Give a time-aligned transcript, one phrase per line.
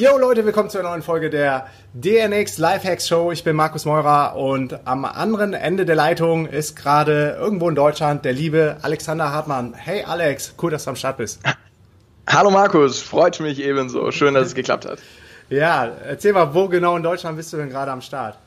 [0.00, 3.32] Yo Leute, willkommen zu einer neuen Folge der DNX Lifehacks Show.
[3.32, 8.24] Ich bin Markus Meurer und am anderen Ende der Leitung ist gerade irgendwo in Deutschland
[8.24, 9.74] der liebe Alexander Hartmann.
[9.74, 11.40] Hey Alex, cool, dass du am Start bist.
[12.26, 14.10] Hallo Markus, freut mich ebenso.
[14.10, 15.00] Schön, dass es geklappt hat.
[15.50, 18.38] Ja, erzähl mal, wo genau in Deutschland bist du denn gerade am Start?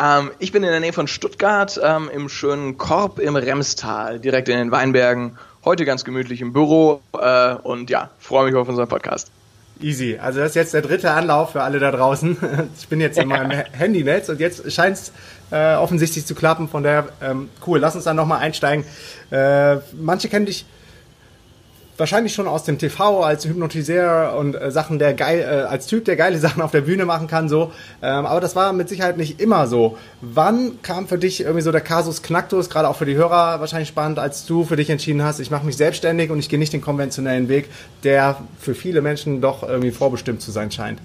[0.00, 4.48] Ähm, ich bin in der Nähe von Stuttgart ähm, im schönen Korb im Remstal, direkt
[4.48, 5.38] in den Weinbergen.
[5.64, 9.32] Heute ganz gemütlich im Büro äh, und ja, freue mich auf unseren Podcast.
[9.80, 10.18] Easy.
[10.20, 12.36] Also das ist jetzt der dritte Anlauf für alle da draußen.
[12.78, 15.12] Ich bin jetzt in meinem Handynetz und jetzt scheint es
[15.50, 16.68] äh, offensichtlich zu klappen.
[16.68, 18.84] Von daher, ähm, cool, lass uns dann nochmal einsteigen.
[19.30, 20.64] Äh, manche kennen dich
[21.98, 26.04] wahrscheinlich schon aus dem TV als Hypnotiseur und äh, Sachen, der geil, äh, als Typ,
[26.04, 27.72] der geile Sachen auf der Bühne machen kann, so.
[28.02, 29.98] Ähm, aber das war mit Sicherheit nicht immer so.
[30.20, 33.88] Wann kam für dich irgendwie so der Kasus Knacktus, gerade auch für die Hörer wahrscheinlich
[33.88, 36.72] spannend, als du für dich entschieden hast, ich mache mich selbstständig und ich gehe nicht
[36.72, 37.68] den konventionellen Weg,
[38.04, 41.00] der für viele Menschen doch irgendwie vorbestimmt zu sein scheint?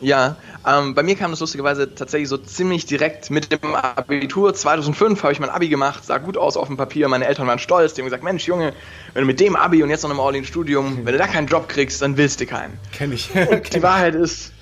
[0.00, 4.54] Ja, ähm, bei mir kam das lustigerweise tatsächlich so ziemlich direkt mit dem Abitur.
[4.54, 7.08] 2005 habe ich mein Abi gemacht, sah gut aus auf dem Papier.
[7.08, 7.94] Meine Eltern waren stolz.
[7.94, 8.72] Die haben gesagt: Mensch, Junge,
[9.12, 11.68] wenn du mit dem Abi und jetzt noch im All-In-Studium, wenn du da keinen Job
[11.68, 12.78] kriegst, dann willst du keinen.
[12.92, 13.30] Kenn ich.
[13.50, 14.52] Und die Wahrheit ist,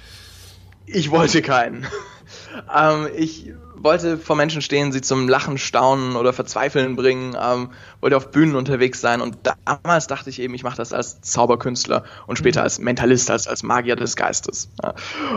[0.87, 1.87] ich wollte keinen.
[2.77, 8.17] ähm, ich wollte vor Menschen stehen, sie zum Lachen, Staunen oder Verzweifeln bringen, ähm, wollte
[8.17, 12.37] auf Bühnen unterwegs sein und damals dachte ich eben, ich mache das als Zauberkünstler und
[12.37, 14.69] später als Mentalist, als, als Magier des Geistes.
[14.83, 14.95] Ja.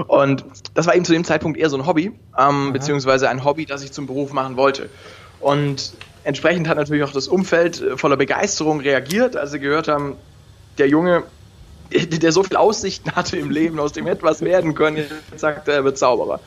[0.07, 3.65] Und das war eben zu dem Zeitpunkt eher so ein Hobby, ähm, beziehungsweise ein Hobby,
[3.65, 4.89] das ich zum Beruf machen wollte.
[5.39, 5.93] Und
[6.23, 10.15] entsprechend hat natürlich auch das Umfeld voller Begeisterung reagiert, als sie gehört haben,
[10.77, 11.23] der Junge,
[11.91, 15.75] der so viel Aussichten hatte im Leben, aus dem etwas werden können, jetzt sagt er,
[15.75, 16.39] er wird Zauberer.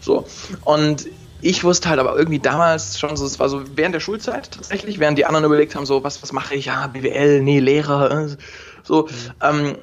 [0.00, 0.26] So.
[0.64, 1.06] Und
[1.42, 5.00] ich wusste halt aber irgendwie damals schon so, es war so während der Schulzeit tatsächlich,
[5.00, 6.66] während die anderen überlegt haben, so, was, was mache ich?
[6.66, 8.36] Ja, BWL, nee, Lehrer, äh,
[8.84, 9.08] so,
[9.42, 9.76] ähm,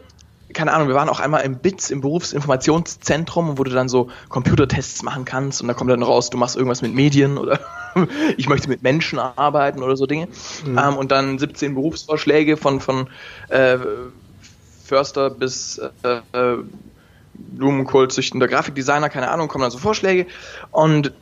[0.54, 5.04] keine Ahnung, wir waren auch einmal im BITS, im Berufsinformationszentrum, wo du dann so Computertests
[5.04, 7.60] machen kannst und da kommt dann raus, du machst irgendwas mit Medien oder
[8.38, 10.28] ich möchte mit Menschen arbeiten oder so Dinge.
[10.66, 10.78] Mhm.
[10.78, 13.08] Ähm, und dann 17 Berufsvorschläge von, von
[13.50, 13.78] äh,
[14.86, 16.58] Förster bis äh, äh
[17.42, 20.28] Blumenkohl züchtender Grafikdesigner, keine Ahnung, kommen dann so Vorschläge
[20.72, 21.14] und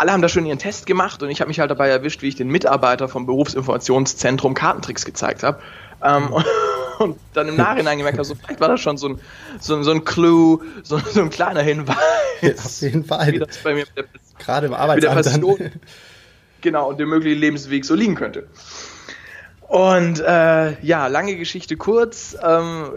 [0.00, 2.28] alle haben da schon ihren Test gemacht und ich habe mich halt dabei erwischt, wie
[2.28, 5.60] ich den Mitarbeiter vom Berufsinformationszentrum Kartentricks gezeigt habe.
[6.02, 6.46] Ähm, und,
[6.98, 9.20] und, dann im Nachhinein gemerkt habe, so, vielleicht war das schon so ein,
[9.60, 11.96] so, so ein Clue, so, so, ein kleiner Hinweis.
[12.40, 13.32] Ja, auf jeden Fall.
[13.32, 14.04] Wie das bei mir der,
[14.38, 15.44] Gerade im Arbeitsamt.
[16.62, 18.46] genau, und der mögliche Lebensweg so liegen könnte.
[19.68, 22.36] Und äh, ja, lange Geschichte kurz.
[22.42, 22.90] Ähm,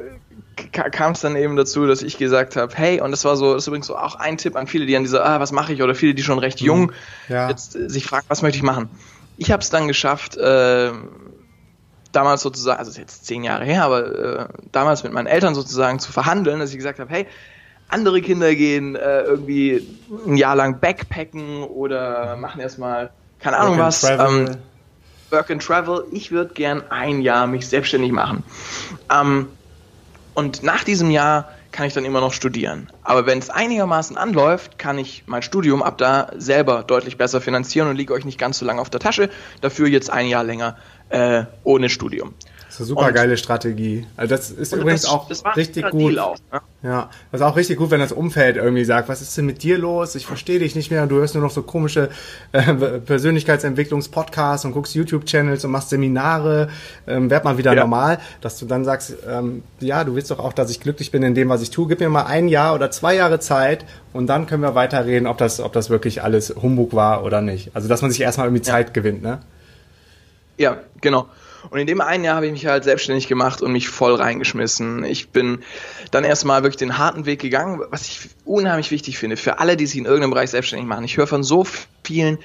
[0.71, 3.63] kam es dann eben dazu, dass ich gesagt habe, hey, und das war so, das
[3.63, 5.81] ist übrigens so auch ein Tipp an viele, die an dieser, ah, was mache ich,
[5.81, 6.67] oder viele, die schon recht mhm.
[6.67, 6.91] jung
[7.29, 7.49] ja.
[7.49, 8.89] jetzt äh, sich fragen, was möchte ich machen.
[9.37, 10.91] Ich habe es dann geschafft, äh,
[12.11, 16.11] damals sozusagen, also jetzt zehn Jahre her, aber äh, damals mit meinen Eltern sozusagen zu
[16.11, 17.27] verhandeln, dass ich gesagt habe, hey,
[17.89, 19.87] andere Kinder gehen äh, irgendwie
[20.25, 24.57] ein Jahr lang Backpacken oder machen erstmal, keine Ahnung Work was, ähm,
[25.29, 26.05] Work and Travel.
[26.11, 28.43] Ich würde gern ein Jahr mich selbstständig machen.
[29.11, 29.47] Ähm,
[30.33, 32.89] und nach diesem Jahr kann ich dann immer noch studieren.
[33.03, 37.87] Aber wenn es einigermaßen anläuft, kann ich mein Studium ab da selber deutlich besser finanzieren
[37.89, 39.29] und liege euch nicht ganz so lange auf der Tasche.
[39.61, 40.77] Dafür jetzt ein Jahr länger
[41.09, 42.35] äh, ohne Studium.
[42.73, 44.07] Das ist eine super geile Strategie.
[44.17, 46.17] Also das ist übrigens das, auch das richtig gut.
[46.17, 46.59] Auch, ne?
[46.81, 49.61] Ja, das ist auch richtig gut, wenn das Umfeld irgendwie sagt, was ist denn mit
[49.61, 50.15] dir los?
[50.15, 52.09] Ich verstehe dich nicht mehr und du hörst nur noch so komische
[52.51, 56.69] äh, Persönlichkeitsentwicklungspodcasts und guckst YouTube-Channels und machst Seminare,
[57.05, 57.81] ähm, werd mal wieder ja.
[57.81, 61.21] normal, dass du dann sagst, ähm, ja, du willst doch auch, dass ich glücklich bin
[61.21, 61.87] in dem, was ich tue.
[61.87, 65.37] Gib mir mal ein Jahr oder zwei Jahre Zeit und dann können wir weiterreden, ob
[65.37, 67.69] das, ob das wirklich alles Humbug war oder nicht.
[67.75, 68.93] Also dass man sich erstmal irgendwie Zeit ja.
[68.93, 69.43] gewinnt, ne?
[70.57, 71.27] Ja, genau.
[71.69, 75.03] Und in dem einen Jahr habe ich mich halt selbstständig gemacht und mich voll reingeschmissen.
[75.05, 75.59] Ich bin
[76.11, 79.85] dann erstmal wirklich den harten Weg gegangen, was ich unheimlich wichtig finde für alle, die
[79.85, 81.05] sich in irgendeinem Bereich selbstständig machen.
[81.05, 81.65] Ich höre von so
[82.03, 82.37] vielen,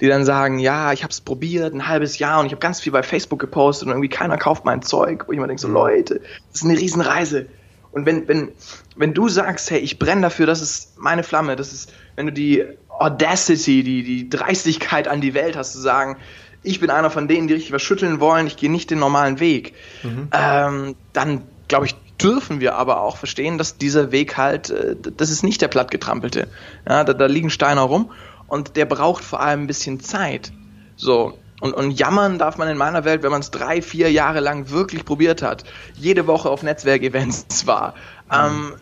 [0.00, 2.80] die dann sagen, ja, ich habe es probiert, ein halbes Jahr und ich habe ganz
[2.80, 5.24] viel bei Facebook gepostet und irgendwie keiner kauft mein Zeug.
[5.26, 6.20] Wo ich mir denke, so Leute,
[6.50, 7.46] das ist eine Riesenreise.
[7.92, 8.52] Und wenn, wenn,
[8.96, 12.32] wenn du sagst, hey, ich brenne dafür, das ist meine Flamme, das ist, wenn du
[12.32, 16.16] die Audacity, die, die Dreistigkeit an die Welt hast, zu sagen,
[16.62, 19.40] ich bin einer von denen, die richtig was schütteln wollen, ich gehe nicht den normalen
[19.40, 20.28] Weg, mhm.
[20.32, 25.30] ähm, dann glaube ich, dürfen wir aber auch verstehen, dass dieser Weg halt, äh, das
[25.30, 26.48] ist nicht der plattgetrampelte.
[26.88, 28.12] Ja, da, da liegen Steine rum
[28.46, 30.52] und der braucht vor allem ein bisschen Zeit.
[30.96, 31.38] So.
[31.60, 34.70] Und, und jammern darf man in meiner Welt, wenn man es drei, vier Jahre lang
[34.70, 37.94] wirklich probiert hat, jede Woche auf Netzwerkevents war,
[38.28, 38.32] mhm.
[38.32, 38.72] ähm,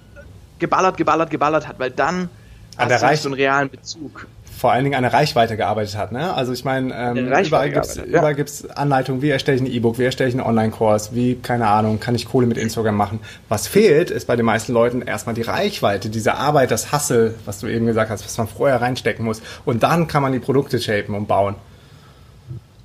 [0.58, 2.30] geballert, geballert, geballert hat, weil dann
[2.76, 4.26] An hast du so einen realen Bezug
[4.60, 6.12] vor allen Dingen an der Reichweite gearbeitet hat.
[6.12, 6.34] Ne?
[6.34, 8.32] Also ich meine, ähm, überall gibt es ja.
[8.32, 11.98] gibt's Anleitungen, wie erstelle ich ein E-Book, wie erstelle ich einen Online-Kurs, wie, keine Ahnung,
[11.98, 13.20] kann ich Kohle mit Instagram machen.
[13.48, 17.60] Was fehlt, ist bei den meisten Leuten erstmal die Reichweite, diese Arbeit, das Hustle, was
[17.60, 19.40] du eben gesagt hast, was man vorher reinstecken muss.
[19.64, 21.54] Und dann kann man die Produkte shapen und bauen.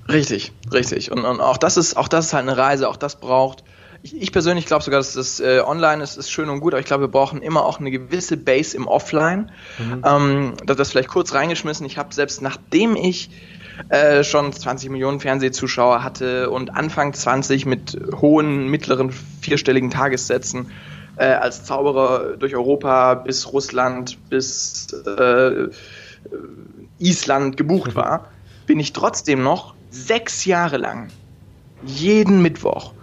[0.08, 1.12] Richtig, richtig.
[1.12, 3.66] Und, und auch das ist, auch das ist halt eine Reise, auch das braucht
[4.06, 6.80] ich, ich persönlich glaube sogar, dass das äh, Online ist, ist schön und gut, aber
[6.80, 9.52] ich glaube, wir brauchen immer auch eine gewisse Base im Offline.
[9.80, 10.04] Mhm.
[10.06, 11.88] Ähm, das, das vielleicht kurz reingeschmissen.
[11.88, 13.32] Ich habe selbst nachdem ich
[13.90, 19.12] äh, schon 20 Millionen Fernsehzuschauer hatte und Anfang 20 mit hohen, mittleren,
[19.42, 20.70] vierstelligen Tagessätzen
[21.18, 25.70] äh, als Zauberer durch Europa bis Russland bis äh,
[27.00, 28.28] Island gebucht war,
[28.68, 31.08] bin ich trotzdem noch sechs Jahre lang
[31.84, 32.94] jeden Mittwoch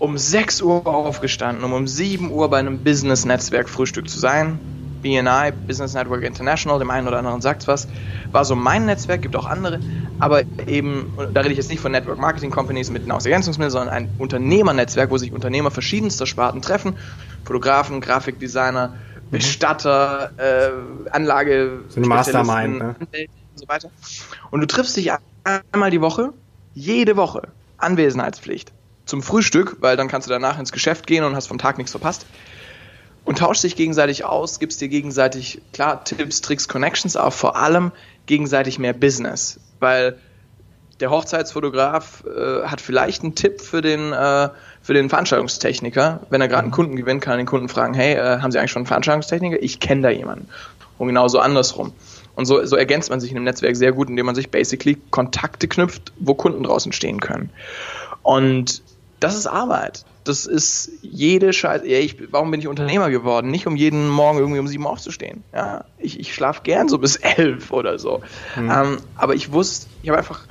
[0.00, 4.58] um 6 Uhr aufgestanden, um um 7 Uhr bei einem Business-Netzwerk-Frühstück zu sein.
[5.02, 7.88] BNI, Business Network International, dem einen oder anderen sagt was,
[8.32, 9.80] war so mein Netzwerk, gibt auch andere,
[10.18, 14.10] aber eben, da rede ich jetzt nicht von Network Marketing Companies mit Nahrungsergänzungsmitteln, sondern ein
[14.18, 16.98] Unternehmernetzwerk, wo sich Unternehmer verschiedenster Sparten treffen,
[17.44, 19.30] Fotografen, Grafikdesigner, mhm.
[19.30, 22.94] Bestatter, äh, Anlage, so Mastermind, ne?
[22.98, 23.90] und so weiter.
[24.50, 25.12] Und du triffst dich
[25.72, 26.34] einmal die Woche,
[26.74, 27.48] jede Woche,
[27.78, 28.74] Anwesenheitspflicht
[29.10, 31.90] zum Frühstück, weil dann kannst du danach ins Geschäft gehen und hast vom Tag nichts
[31.90, 32.26] verpasst.
[33.24, 37.92] Und tauschst dich gegenseitig aus, gibst dir gegenseitig, klar, Tipps, Tricks, Connections, aber vor allem
[38.26, 39.60] gegenseitig mehr Business.
[39.78, 40.16] Weil
[41.00, 44.48] der Hochzeitsfotograf äh, hat vielleicht einen Tipp für den, äh,
[44.80, 46.20] für den Veranstaltungstechniker.
[46.30, 48.58] Wenn er gerade einen Kunden gewinnt, kann er den Kunden fragen, hey, äh, haben Sie
[48.58, 49.62] eigentlich schon einen Veranstaltungstechniker?
[49.62, 50.48] Ich kenne da jemanden.
[50.98, 51.92] Und genauso andersrum.
[52.36, 54.98] Und so, so ergänzt man sich in einem Netzwerk sehr gut, indem man sich basically
[55.10, 57.50] Kontakte knüpft, wo Kunden draußen stehen können.
[58.22, 58.82] Und
[59.20, 60.04] das ist Arbeit.
[60.24, 61.86] Das ist jede Scheiße.
[61.86, 63.50] Ja, ich, warum bin ich Unternehmer geworden?
[63.50, 65.44] Nicht um jeden Morgen irgendwie um sieben aufzustehen.
[65.54, 68.22] Ja, ich, ich schlafe gern so bis elf oder so.
[68.56, 68.70] Mhm.
[68.70, 70.46] Ähm, aber ich wusste, ich habe einfach,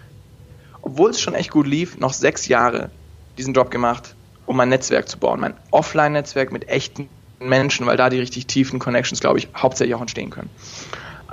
[0.82, 2.90] obwohl es schon echt gut lief, noch sechs Jahre
[3.38, 5.40] diesen Job gemacht, um mein Netzwerk zu bauen.
[5.40, 10.02] Mein Offline-Netzwerk mit echten Menschen, weil da die richtig tiefen Connections, glaube ich, hauptsächlich auch
[10.02, 10.50] entstehen können.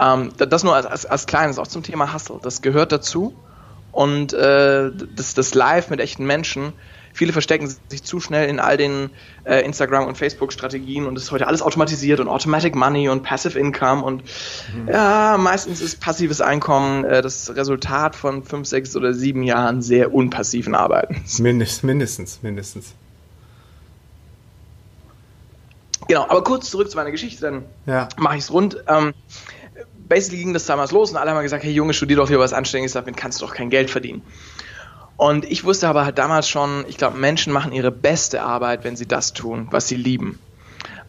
[0.00, 2.38] Ähm, das nur als, als, als kleines, auch zum Thema Hustle.
[2.42, 3.34] Das gehört dazu.
[3.92, 6.74] Und äh, das, das Live mit echten Menschen
[7.16, 9.08] Viele verstecken sich zu schnell in all den
[9.44, 13.58] äh, Instagram- und Facebook-Strategien und es ist heute alles automatisiert und Automatic Money und Passive
[13.58, 14.88] Income und mhm.
[14.88, 20.12] ja, meistens ist passives Einkommen äh, das Resultat von fünf, sechs oder sieben Jahren sehr
[20.12, 21.38] unpassiven Arbeitens.
[21.46, 22.92] Mindest, mindestens, mindestens.
[26.08, 28.10] Genau, aber kurz zurück zu meiner Geschichte, dann ja.
[28.18, 28.84] mache ich es rund.
[28.88, 29.14] Ähm,
[30.06, 32.52] basically ging das damals los und alle haben gesagt, hey Junge, studier doch hier was
[32.52, 34.20] Anständiges, damit kannst du doch kein Geld verdienen.
[35.16, 38.96] Und ich wusste aber halt damals schon, ich glaube, Menschen machen ihre beste Arbeit, wenn
[38.96, 40.38] sie das tun, was sie lieben.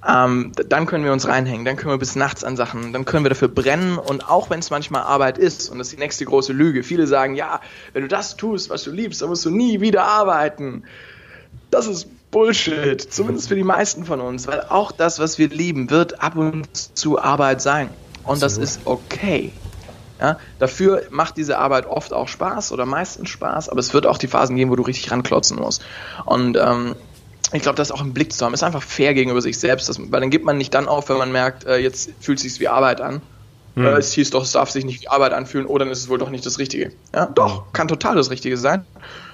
[0.08, 3.26] Ähm, dann können wir uns reinhängen, dann können wir bis nachts an Sachen, dann können
[3.26, 6.24] wir dafür brennen und auch wenn es manchmal Arbeit ist, und das ist die nächste
[6.24, 7.60] große Lüge, viele sagen, ja,
[7.94, 10.84] wenn du das tust, was du liebst, dann musst du nie wieder arbeiten.
[11.72, 15.90] Das ist Bullshit, zumindest für die meisten von uns, weil auch das, was wir lieben,
[15.90, 17.90] wird ab und zu Arbeit sein.
[18.24, 19.52] Und das ist okay.
[20.20, 24.18] Ja, dafür macht diese Arbeit oft auch Spaß oder meistens Spaß, aber es wird auch
[24.18, 25.84] die Phasen geben, wo du richtig ranklotzen musst.
[26.26, 26.96] Und ähm,
[27.54, 28.54] ich glaube, das ist auch im Blick zu haben.
[28.54, 31.18] Ist einfach fair gegenüber sich selbst, dass, weil dann gibt man nicht dann auf, wenn
[31.18, 33.22] man merkt, äh, jetzt fühlt es sich wie Arbeit an.
[33.76, 33.86] Hm.
[33.86, 36.10] Äh, es hieß doch, es darf sich nicht wie Arbeit anfühlen, oder dann ist es
[36.10, 36.92] wohl doch nicht das Richtige.
[37.14, 38.86] Ja, doch, kann total das Richtige sein.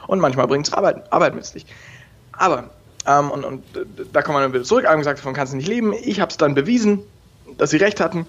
[0.06, 1.66] Und manchmal bringt es Arbeit, Arbeit mit sich.
[2.34, 2.70] Aber,
[3.08, 3.64] ähm, und, und
[4.12, 5.94] da kommt man dann wieder zurück, einem gesagt, davon kannst du nicht leben.
[5.94, 7.00] Ich habe es dann bewiesen,
[7.58, 8.26] dass sie recht hatten.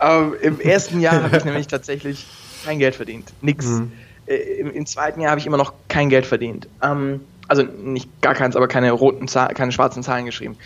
[0.00, 2.26] Aber im ersten Jahr habe ich nämlich tatsächlich
[2.64, 3.32] kein Geld verdient.
[3.42, 3.66] Nix.
[3.66, 3.92] Mhm.
[4.26, 6.68] Äh, im, im, zweiten Jahr habe ich immer noch kein Geld verdient.
[6.82, 10.56] Ähm, also nicht gar keins, aber keine roten Zahlen, keine schwarzen Zahlen geschrieben.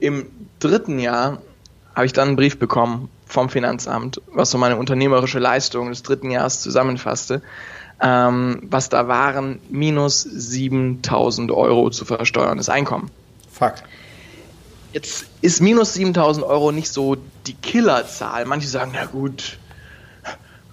[0.00, 0.26] Im
[0.58, 1.40] dritten Jahr
[1.94, 6.30] habe ich dann einen Brief bekommen vom Finanzamt, was so meine unternehmerische Leistung des dritten
[6.30, 7.42] Jahres zusammenfasste.
[8.02, 13.10] Ähm, was da waren, minus 7000 Euro zu versteuerndes Einkommen.
[13.50, 13.74] Fuck.
[14.92, 18.44] Jetzt ist minus 7000 Euro nicht so die Killerzahl.
[18.46, 19.58] Manche sagen, na gut,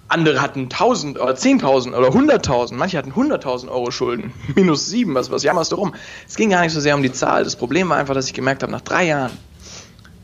[0.08, 2.74] andere hatten 1000 oder 10.000 oder 100.000.
[2.74, 4.32] Manche hatten 100.000 Euro Schulden.
[4.56, 5.94] Minus 7, was, was jammerst du rum?
[6.28, 7.44] Es ging gar nicht so sehr um die Zahl.
[7.44, 9.30] Das Problem war einfach, dass ich gemerkt habe, nach drei Jahren,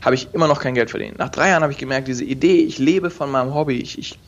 [0.01, 1.17] habe ich immer noch kein Geld verdient.
[1.17, 4.19] Nach drei Jahren habe ich gemerkt, diese Idee, ich lebe von meinem Hobby, ich, ich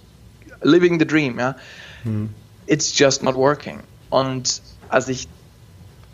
[0.62, 1.56] living the dream, ja,
[2.04, 2.30] hm.
[2.68, 3.80] it's just not working.
[4.10, 5.28] Und als ich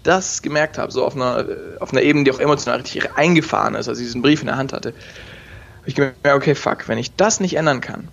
[0.03, 1.45] das gemerkt habe, so auf einer,
[1.79, 4.57] auf einer Ebene, die auch emotional richtig eingefahren ist, als ich diesen Brief in der
[4.57, 8.07] Hand hatte, habe ich gemerkt, okay, fuck, wenn ich das nicht ändern kann,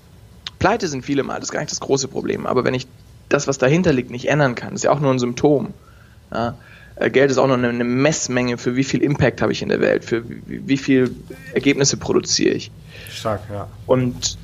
[0.59, 2.87] pleite sind viele mal, das ist gar nicht das große Problem, aber wenn ich
[3.29, 5.75] das, was dahinter liegt, nicht ändern kann, ist ja auch nur ein Symptom.
[6.33, 6.57] Ja,
[6.97, 9.81] äh, Geld ist auch nur eine Messmenge für wie viel Impact habe ich in der
[9.81, 11.15] Welt, für wie, wie viel
[11.53, 12.71] Ergebnisse produziere ich.
[13.11, 13.69] Stark, ja.
[13.87, 14.39] Und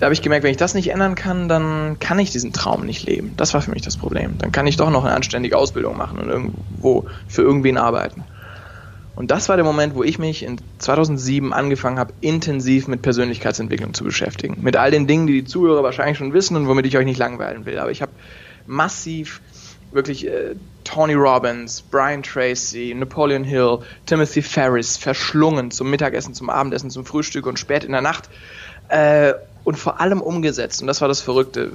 [0.00, 2.86] da habe ich gemerkt, wenn ich das nicht ändern kann, dann kann ich diesen Traum
[2.86, 3.34] nicht leben.
[3.36, 4.38] Das war für mich das Problem.
[4.38, 8.24] Dann kann ich doch noch eine anständige Ausbildung machen und irgendwo für irgendwen arbeiten.
[9.14, 13.92] Und das war der Moment, wo ich mich in 2007 angefangen habe, intensiv mit Persönlichkeitsentwicklung
[13.92, 14.56] zu beschäftigen.
[14.62, 17.18] Mit all den Dingen, die die Zuhörer wahrscheinlich schon wissen und womit ich euch nicht
[17.18, 17.78] langweilen will.
[17.78, 18.12] Aber ich habe
[18.66, 19.42] massiv
[19.92, 20.54] wirklich äh,
[20.84, 27.46] Tony Robbins, Brian Tracy, Napoleon Hill, Timothy Ferris verschlungen zum Mittagessen, zum Abendessen, zum Frühstück
[27.46, 28.30] und spät in der Nacht.
[28.88, 30.80] Äh, und vor allem umgesetzt.
[30.80, 31.72] Und das war das Verrückte.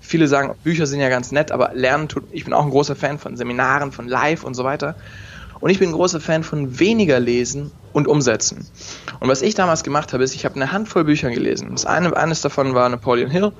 [0.00, 2.24] Viele sagen, Bücher sind ja ganz nett, aber Lernen tut.
[2.30, 4.94] Ich bin auch ein großer Fan von Seminaren, von Live und so weiter.
[5.60, 8.66] Und ich bin ein großer Fan von weniger lesen und umsetzen.
[9.20, 11.68] Und was ich damals gemacht habe, ist, ich habe eine Handvoll Bücher gelesen.
[11.72, 13.52] Das eine, eines davon war Napoleon Hill,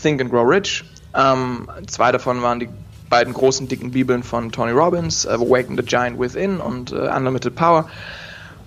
[0.00, 0.84] Think and Grow Rich.
[1.14, 2.68] Ähm, zwei davon waren die
[3.08, 7.54] beiden großen dicken Bibeln von Tony Robbins, uh, Awaken the Giant Within und uh, Unlimited
[7.54, 7.88] Power.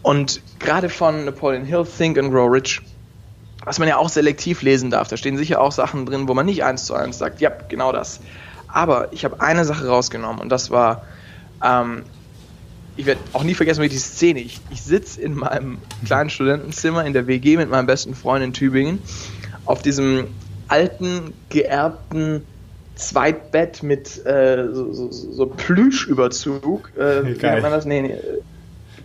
[0.01, 2.81] Und gerade von Napoleon Hill, Think and Grow Rich,
[3.70, 5.10] was man ja auch selektiv lesen darf.
[5.10, 7.92] Da stehen sicher auch Sachen drin, wo man nicht eins zu eins sagt, ja, genau
[7.92, 8.20] das.
[8.68, 11.04] Aber ich habe eine Sache rausgenommen und das war,
[11.64, 12.02] ähm,
[12.96, 14.40] ich werde auch nie vergessen, wie die Szene.
[14.40, 18.54] Ich, ich sitze in meinem kleinen Studentenzimmer in der WG mit meinem besten Freund in
[18.54, 19.04] Tübingen
[19.66, 20.30] auf diesem
[20.68, 22.44] alten, geerbten
[22.96, 26.92] Zweitbett mit äh, so, so, so Plüschüberzug.
[26.98, 27.86] Äh, wie nennt man das?
[27.86, 28.18] Nee, nee,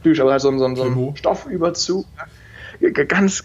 [0.00, 2.06] Plüsch, aber halt so, so, so ein Stoffüberzug.
[2.92, 3.44] Ganz,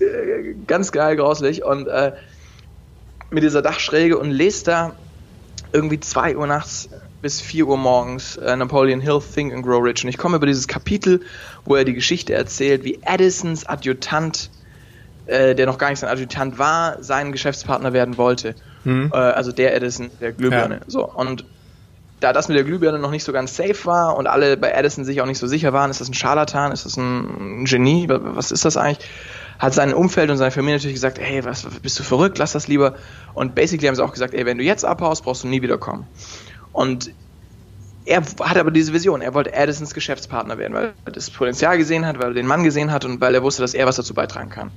[0.67, 1.63] ganz geil grauslich.
[1.63, 2.13] Und äh,
[3.29, 4.95] mit dieser Dachschräge und lest da
[5.71, 6.89] irgendwie 2 Uhr nachts
[7.21, 10.03] bis 4 Uhr morgens äh, Napoleon Hill Think and Grow Rich.
[10.03, 11.21] Und ich komme über dieses Kapitel,
[11.65, 14.49] wo er die Geschichte erzählt, wie Edisons Adjutant,
[15.25, 18.55] äh, der noch gar nicht sein Adjutant war, sein Geschäftspartner werden wollte.
[18.83, 19.11] Mhm.
[19.13, 20.75] Äh, also der Edison, der Glühbirne.
[20.75, 20.81] Ja.
[20.87, 21.45] So, und
[22.19, 25.05] da das mit der Glühbirne noch nicht so ganz safe war und alle bei Edison
[25.05, 28.51] sich auch nicht so sicher waren, ist das ein Scharlatan, ist das ein Genie, was
[28.51, 29.07] ist das eigentlich?
[29.57, 32.67] Hat sein Umfeld und seine Familie natürlich gesagt, hey, was, bist du verrückt, lass das
[32.67, 32.95] lieber.
[33.33, 36.07] Und basically haben sie auch gesagt, ey, wenn du jetzt abhaust, brauchst du nie wiederkommen.
[36.71, 37.11] Und
[38.05, 42.05] er hat aber diese Vision, er wollte Edisons Geschäftspartner werden, weil er das Potenzial gesehen
[42.05, 44.13] hat, weil er den Mann gesehen hat und weil er wusste, dass er was dazu
[44.13, 44.71] beitragen kann.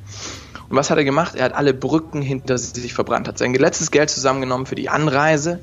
[0.68, 1.34] Und was hat er gemacht?
[1.34, 5.60] Er hat alle Brücken hinter sich verbrannt, hat sein letztes Geld zusammengenommen für die Anreise.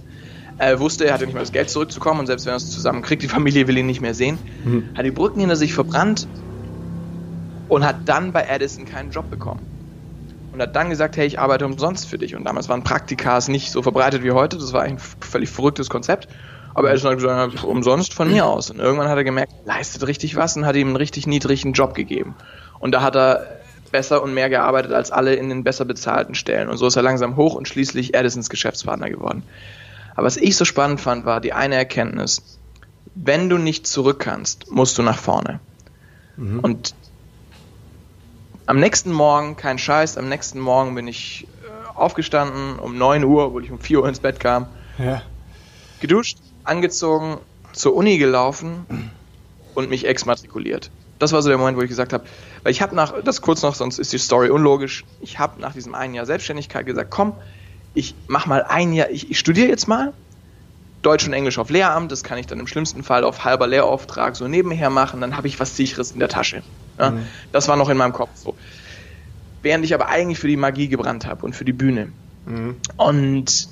[0.60, 3.24] Er wusste, er hatte nicht mehr das Geld zurückzukommen und selbst wenn er es zusammenkriegt,
[3.24, 4.38] die Familie will ihn nicht mehr sehen.
[4.66, 4.90] Mhm.
[4.96, 6.28] Hat die Brücken hinter sich verbrannt
[7.70, 9.62] und hat dann bei Edison keinen Job bekommen.
[10.52, 12.36] Und hat dann gesagt, hey, ich arbeite umsonst für dich.
[12.36, 14.58] Und damals waren Praktikas nicht so verbreitet wie heute.
[14.58, 16.28] Das war eigentlich ein völlig verrücktes Konzept.
[16.74, 18.70] Aber Edison hat gesagt, umsonst von mir aus.
[18.70, 21.94] Und irgendwann hat er gemerkt, leistet richtig was und hat ihm einen richtig niedrigen Job
[21.94, 22.36] gegeben.
[22.80, 23.60] Und da hat er
[23.92, 26.68] besser und mehr gearbeitet als alle in den besser bezahlten Stellen.
[26.68, 29.44] Und so ist er langsam hoch und schließlich Edisons Geschäftspartner geworden.
[30.20, 32.60] Aber was ich so spannend fand, war die eine Erkenntnis.
[33.16, 35.62] Wenn du nicht zurück kannst, musst du nach vorne.
[36.36, 36.60] Mhm.
[36.60, 36.94] Und
[38.66, 43.46] am nächsten Morgen, kein Scheiß, am nächsten Morgen bin ich äh, aufgestanden um 9 Uhr,
[43.46, 44.68] obwohl ich um 4 Uhr ins Bett kam.
[44.98, 45.22] Ja.
[46.02, 47.38] Geduscht, angezogen,
[47.72, 48.86] zur Uni gelaufen
[49.74, 50.92] und mich exmatrikuliert.
[51.18, 52.26] Das war so der Moment, wo ich gesagt habe,
[52.64, 55.72] weil ich habe nach, das kurz noch, sonst ist die Story unlogisch, ich habe nach
[55.72, 57.36] diesem einen Jahr Selbstständigkeit gesagt, komm,
[57.94, 60.14] ich mach mal ein Jahr, ich, ich studiere jetzt mal
[61.02, 64.36] Deutsch und Englisch auf Lehramt, das kann ich dann im schlimmsten Fall auf halber Lehrauftrag
[64.36, 66.62] so nebenher machen, dann habe ich was Sicheres in der Tasche.
[66.98, 67.12] Ja?
[67.12, 67.26] Mhm.
[67.52, 68.56] Das war noch in meinem Kopf so.
[69.62, 72.12] Während ich aber eigentlich für die Magie gebrannt habe und für die Bühne.
[72.46, 72.78] Mhm.
[72.98, 73.68] Und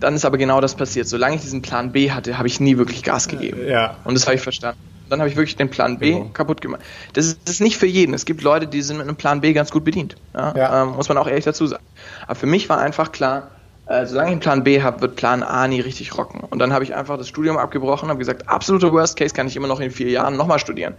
[0.00, 1.08] dann ist aber genau das passiert.
[1.08, 3.66] Solange ich diesen Plan B hatte, habe ich nie wirklich Gas gegeben.
[3.66, 3.96] Ja.
[4.04, 4.78] Und das habe ich verstanden.
[5.08, 6.30] Dann habe ich wirklich den Plan B genau.
[6.32, 6.80] kaputt gemacht.
[7.12, 8.14] Das ist, das ist, nicht für jeden.
[8.14, 10.16] Es gibt Leute, die sind mit einem Plan B ganz gut bedient.
[10.34, 10.54] Ja?
[10.56, 10.82] Ja.
[10.82, 11.84] Ähm, muss man auch ehrlich dazu sagen.
[12.26, 13.50] Aber für mich war einfach klar,
[13.86, 16.40] äh, solange ich einen Plan B habe, wird Plan A nie richtig rocken.
[16.40, 19.56] Und dann habe ich einfach das Studium abgebrochen, habe gesagt, absoluter Worst Case kann ich
[19.56, 20.94] immer noch in vier Jahren nochmal studieren.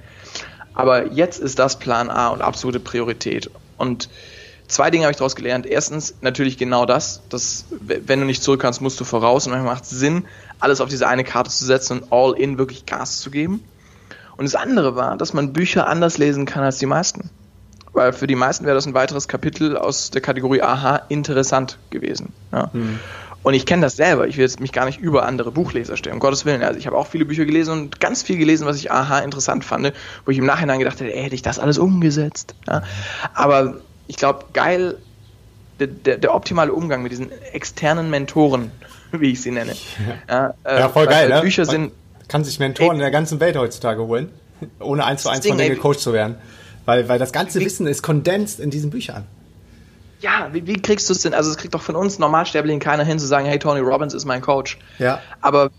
[0.75, 3.49] Aber jetzt ist das Plan A und absolute Priorität.
[3.77, 4.09] Und
[4.67, 5.65] zwei Dinge habe ich daraus gelernt.
[5.65, 9.47] Erstens natürlich genau das, dass wenn du nicht zurück kannst, musst du voraus.
[9.47, 10.25] Und manchmal macht es Sinn,
[10.59, 13.63] alles auf diese eine Karte zu setzen und all in wirklich Gas zu geben.
[14.37, 17.29] Und das andere war, dass man Bücher anders lesen kann als die meisten.
[17.93, 22.33] Weil für die meisten wäre das ein weiteres Kapitel aus der Kategorie Aha interessant gewesen.
[22.51, 22.71] Ja.
[22.73, 22.99] Hm.
[23.45, 24.27] Und ich kenne das selber.
[24.27, 26.63] Ich will jetzt mich gar nicht über andere Buchleser stellen, um Gottes Willen.
[26.63, 29.63] Also ich habe auch viele Bücher gelesen und ganz viel gelesen, was ich aha interessant
[29.63, 29.93] fand,
[30.25, 32.55] wo ich im Nachhinein gedacht hätte, ey, hätte ich das alles umgesetzt.
[32.67, 32.81] Ja?
[33.35, 33.75] Aber
[34.07, 34.97] ich glaube, geil,
[35.79, 38.71] der, der, der, optimale Umgang mit diesen externen Mentoren,
[39.11, 39.75] wie ich sie nenne.
[40.27, 41.41] Ja, ja, ja voll geil, ne?
[41.41, 41.91] Bücher sind.
[42.27, 44.29] Kann sich Mentoren ey, in der ganzen Welt heutzutage holen,
[44.79, 46.35] ohne eins zu eins von denen gecoacht zu werden.
[46.85, 49.25] Weil, weil das ganze Wissen ist kondensiert in diesen Büchern
[50.25, 51.33] ja, wie, wie kriegst du es denn?
[51.33, 54.25] Also es kriegt doch von uns Normalsterblichen keiner hin zu sagen, hey, Tony Robbins ist
[54.25, 54.79] mein Coach.
[54.97, 55.21] Ja.
[55.41, 55.69] Aber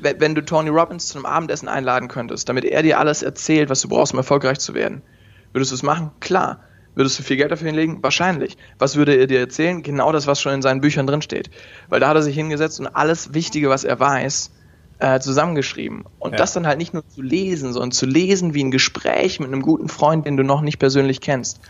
[0.00, 3.80] wenn du Tony Robbins zu einem Abendessen einladen könntest, damit er dir alles erzählt, was
[3.80, 5.02] du brauchst, um erfolgreich zu werden,
[5.52, 6.12] würdest du es machen?
[6.20, 6.60] Klar.
[6.94, 8.02] Würdest du viel Geld dafür hinlegen?
[8.02, 8.56] Wahrscheinlich.
[8.78, 9.82] Was würde er dir erzählen?
[9.82, 11.50] Genau das, was schon in seinen Büchern drinsteht.
[11.88, 14.50] Weil da hat er sich hingesetzt und alles Wichtige, was er weiß,
[14.98, 16.04] äh, zusammengeschrieben.
[16.18, 16.36] Und ja.
[16.38, 19.62] das dann halt nicht nur zu lesen, sondern zu lesen wie ein Gespräch mit einem
[19.62, 21.60] guten Freund, den du noch nicht persönlich kennst.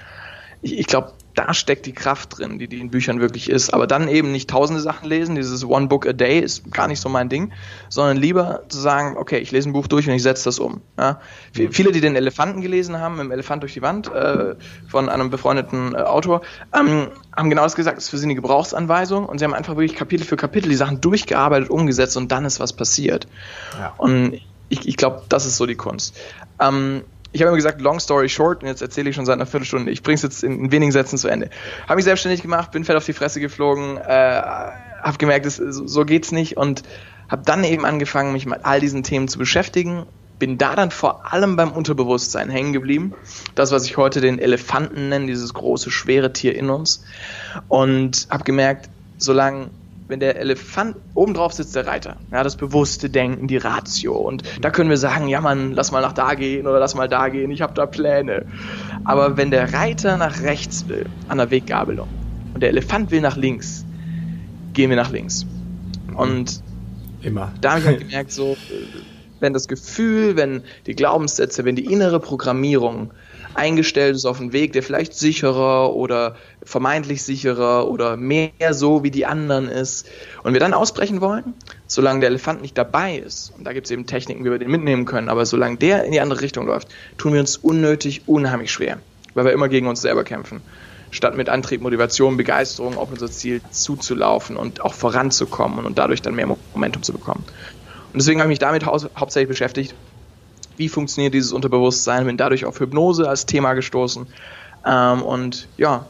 [0.62, 3.72] Ich, ich glaube, da steckt die Kraft drin, die, die in Büchern wirklich ist.
[3.72, 7.00] Aber dann eben nicht tausende Sachen lesen, dieses One Book a Day ist gar nicht
[7.00, 7.52] so mein Ding,
[7.90, 10.80] sondern lieber zu sagen, okay, ich lese ein Buch durch und ich setze das um.
[10.98, 11.20] Ja?
[11.54, 11.72] Mhm.
[11.72, 14.54] Viele, die den Elefanten gelesen haben, im Elefant durch die Wand, äh,
[14.88, 16.40] von einem befreundeten äh, Autor,
[16.74, 19.76] ähm, haben genau das gesagt, es ist für sie eine Gebrauchsanweisung und sie haben einfach
[19.76, 23.28] wirklich Kapitel für Kapitel die Sachen durchgearbeitet, umgesetzt und dann ist was passiert.
[23.78, 23.92] Ja.
[23.98, 26.16] Und ich, ich glaube, das ist so die Kunst.
[26.60, 27.02] Ähm,
[27.36, 29.92] ich habe immer gesagt, long story short, und jetzt erzähle ich schon seit einer Viertelstunde.
[29.92, 31.50] Ich bringe es jetzt in, in, wenigen Sätzen zu Ende.
[31.84, 34.40] Habe mich selbstständig gemacht, bin fett auf die Fresse geflogen, äh,
[35.02, 36.82] habe gemerkt, das, so, geht's nicht und
[37.28, 40.06] habe dann eben angefangen, mich mit all diesen Themen zu beschäftigen.
[40.38, 43.12] Bin da dann vor allem beim Unterbewusstsein hängen geblieben.
[43.54, 47.04] Das, was ich heute den Elefanten nenne, dieses große, schwere Tier in uns.
[47.68, 48.88] Und habe gemerkt,
[49.18, 49.68] solange
[50.08, 54.14] wenn der Elefant oben drauf sitzt, der Reiter, ja, das bewusste Denken, die Ratio.
[54.14, 57.08] Und da können wir sagen, ja Mann, lass mal nach da gehen oder lass mal
[57.08, 58.46] da gehen, ich habe da Pläne.
[59.04, 62.08] Aber wenn der Reiter nach rechts will, an der Weggabelung,
[62.54, 63.84] und der Elefant will nach links,
[64.72, 65.44] gehen wir nach links.
[66.14, 66.62] Und
[67.22, 67.52] immer.
[67.60, 68.56] Da habe ich halt gemerkt, so,
[69.40, 73.10] wenn das Gefühl, wenn die Glaubenssätze, wenn die innere Programmierung
[73.56, 79.10] eingestellt ist auf einen Weg, der vielleicht sicherer oder vermeintlich sicherer oder mehr so wie
[79.10, 80.06] die anderen ist.
[80.42, 81.54] Und wir dann ausbrechen wollen,
[81.86, 84.70] solange der Elefant nicht dabei ist, und da gibt es eben Techniken, wie wir den
[84.70, 86.88] mitnehmen können, aber solange der in die andere Richtung läuft,
[87.18, 88.98] tun wir uns unnötig unheimlich schwer,
[89.34, 90.60] weil wir immer gegen uns selber kämpfen.
[91.10, 96.34] Statt mit Antrieb, Motivation, Begeisterung auf unser Ziel zuzulaufen und auch voranzukommen und dadurch dann
[96.34, 97.44] mehr Momentum zu bekommen.
[98.12, 99.94] Und deswegen habe ich mich damit hau hauptsächlich beschäftigt,
[100.76, 104.26] wie funktioniert dieses Unterbewusstsein, bin dadurch auf Hypnose als Thema gestoßen.
[104.84, 106.06] Ähm, und ja,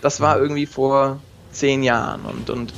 [0.00, 2.74] das war irgendwie vor zehn Jahren und, und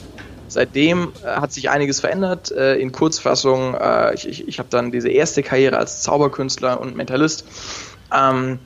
[0.49, 2.51] seitdem äh, hat sich einiges verändert.
[2.51, 6.97] Äh, in Kurzfassung, äh, ich, ich, ich habe dann diese erste Karriere als Zauberkünstler und
[6.97, 7.45] Mentalist
[8.15, 8.59] ähm,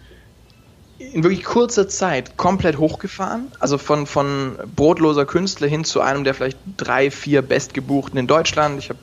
[0.99, 3.51] in wirklich kurzer Zeit komplett hochgefahren.
[3.59, 8.79] Also von, von brotloser Künstler hin zu einem der vielleicht drei, vier bestgebuchten in Deutschland.
[8.79, 9.01] Ich habe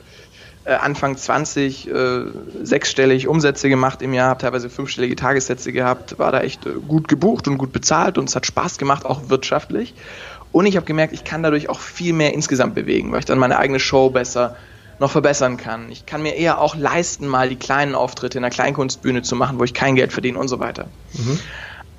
[0.64, 2.20] äh, Anfang 20 äh,
[2.62, 7.08] sechsstellig Umsätze gemacht im Jahr, habe teilweise fünfstellige Tagessätze gehabt, war da echt äh, gut
[7.08, 9.94] gebucht und gut bezahlt und es hat Spaß gemacht, auch wirtschaftlich.
[10.52, 13.38] Und ich habe gemerkt, ich kann dadurch auch viel mehr insgesamt bewegen, weil ich dann
[13.38, 14.56] meine eigene Show besser
[14.98, 15.90] noch verbessern kann.
[15.90, 19.58] Ich kann mir eher auch leisten, mal die kleinen Auftritte in einer Kleinkunstbühne zu machen,
[19.58, 20.88] wo ich kein Geld verdiene und so weiter.
[21.14, 21.38] Mhm.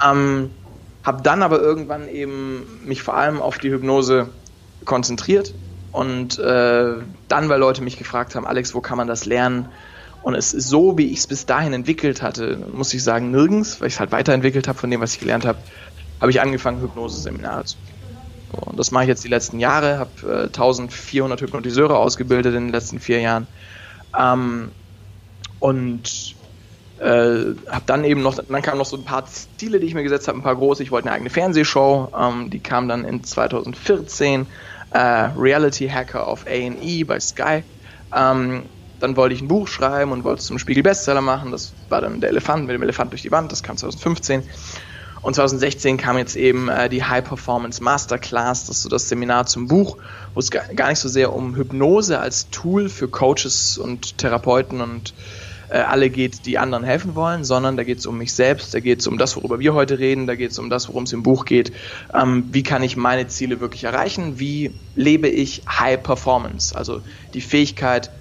[0.05, 0.51] Ähm,
[1.03, 4.29] habe dann aber irgendwann eben mich vor allem auf die Hypnose
[4.85, 5.53] konzentriert
[5.91, 6.95] und äh,
[7.27, 9.69] dann, weil Leute mich gefragt haben, Alex, wo kann man das lernen?
[10.21, 13.81] Und es ist so, wie ich es bis dahin entwickelt hatte, muss ich sagen, nirgends,
[13.81, 15.59] weil ich es halt weiterentwickelt habe von dem, was ich gelernt habe,
[16.19, 17.97] habe ich angefangen, Hypnose-Seminare zu geben.
[18.51, 22.65] So, und das mache ich jetzt die letzten Jahre, habe äh, 1400 Hypnotiseure ausgebildet in
[22.65, 23.47] den letzten vier Jahren.
[24.17, 24.71] Ähm,
[25.59, 26.35] und
[26.99, 30.03] äh, habe dann eben noch, dann kamen noch so ein paar Ziele, die ich mir
[30.03, 30.83] gesetzt habe, ein paar große.
[30.83, 34.45] Ich wollte eine eigene Fernsehshow, ähm, die kam dann in 2014
[34.91, 37.63] äh, Reality Hacker auf A&E bei Sky.
[38.13, 41.51] Ähm, dann wollte ich ein Buch schreiben und wollte es zum Spiegel Bestseller machen.
[41.51, 43.51] Das war dann der Elefant mit dem Elefant durch die Wand.
[43.51, 44.43] Das kam 2015.
[45.21, 49.45] Und 2016 kam jetzt eben äh, die High Performance Masterclass, das ist so das Seminar
[49.45, 49.97] zum Buch,
[50.33, 55.13] wo es gar nicht so sehr um Hypnose als Tool für Coaches und Therapeuten und
[55.71, 58.81] äh, alle geht, die anderen helfen wollen, sondern da geht es um mich selbst, da
[58.81, 61.13] geht es um das, worüber wir heute reden, da geht es um das, worum es
[61.13, 61.71] im Buch geht.
[62.13, 64.37] Ähm, wie kann ich meine Ziele wirklich erreichen?
[64.37, 66.75] Wie lebe ich High Performance?
[66.75, 67.01] Also
[67.33, 68.11] die Fähigkeit,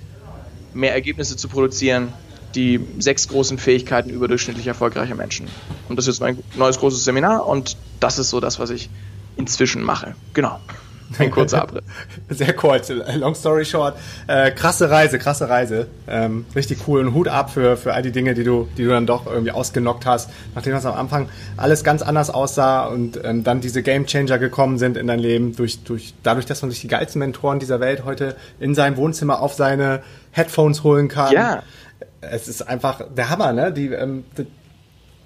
[0.73, 2.13] mehr Ergebnisse zu produzieren,
[2.55, 5.49] die sechs großen Fähigkeiten überdurchschnittlich erfolgreicher Menschen.
[5.89, 8.89] Und das ist jetzt mein neues großes Seminar und das ist so das, was ich
[9.37, 10.15] inzwischen mache.
[10.35, 10.61] Genau.
[11.19, 11.83] Ein kurzer Abriss.
[12.29, 13.97] Sehr kurz, long story short.
[14.27, 15.89] Äh, krasse Reise, krasse Reise.
[16.07, 18.91] Ähm, richtig cool und Hut ab für, für all die Dinge, die du, die du
[18.91, 23.43] dann doch irgendwie ausgenockt hast, nachdem das am Anfang alles ganz anders aussah und ähm,
[23.43, 26.81] dann diese Game Changer gekommen sind in dein Leben, durch, durch, dadurch, dass man sich
[26.81, 31.33] die geilsten Mentoren dieser Welt heute in sein Wohnzimmer auf seine Headphones holen kann.
[31.33, 31.63] Ja.
[32.21, 33.73] Es ist einfach der Hammer, ne?
[33.73, 34.47] Die, ähm, die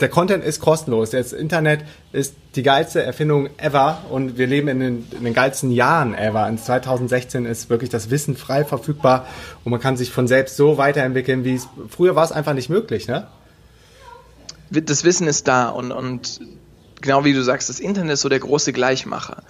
[0.01, 1.11] der Content ist kostenlos.
[1.11, 5.71] Das Internet ist die geilste Erfindung ever und wir leben in den, in den geilsten
[5.71, 6.49] Jahren ever.
[6.49, 9.27] In 2016 ist wirklich das Wissen frei verfügbar
[9.65, 12.69] und man kann sich von selbst so weiterentwickeln, wie es früher war es einfach nicht
[12.69, 13.27] möglich, ne?
[14.71, 16.41] Das Wissen ist da und, und
[17.01, 19.43] genau wie du sagst, das Internet ist so der große Gleichmacher.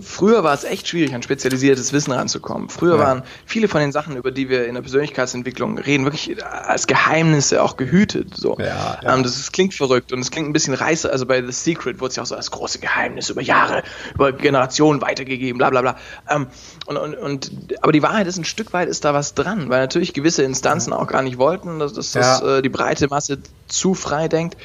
[0.00, 2.68] Früher war es echt schwierig, an spezialisiertes Wissen ranzukommen.
[2.68, 3.00] Früher ja.
[3.00, 7.62] waren viele von den Sachen, über die wir in der Persönlichkeitsentwicklung reden, wirklich als Geheimnisse
[7.62, 8.36] auch gehütet.
[8.36, 8.56] So.
[8.58, 9.14] Ja, ja.
[9.14, 11.10] Ähm, das, das, klingt verrückt und es klingt ein bisschen reißer.
[11.10, 13.82] Also bei The Secret wurde es ja auch so als große Geheimnis über Jahre,
[14.14, 15.96] über Generationen weitergegeben, bla bla bla.
[16.30, 16.46] Ähm,
[16.86, 19.80] und, und, und, aber die Wahrheit ist, ein Stück weit ist da was dran, weil
[19.80, 23.94] natürlich gewisse Instanzen auch gar nicht wollten, dass, dass, dass äh, die breite Masse zu
[23.94, 24.56] frei denkt.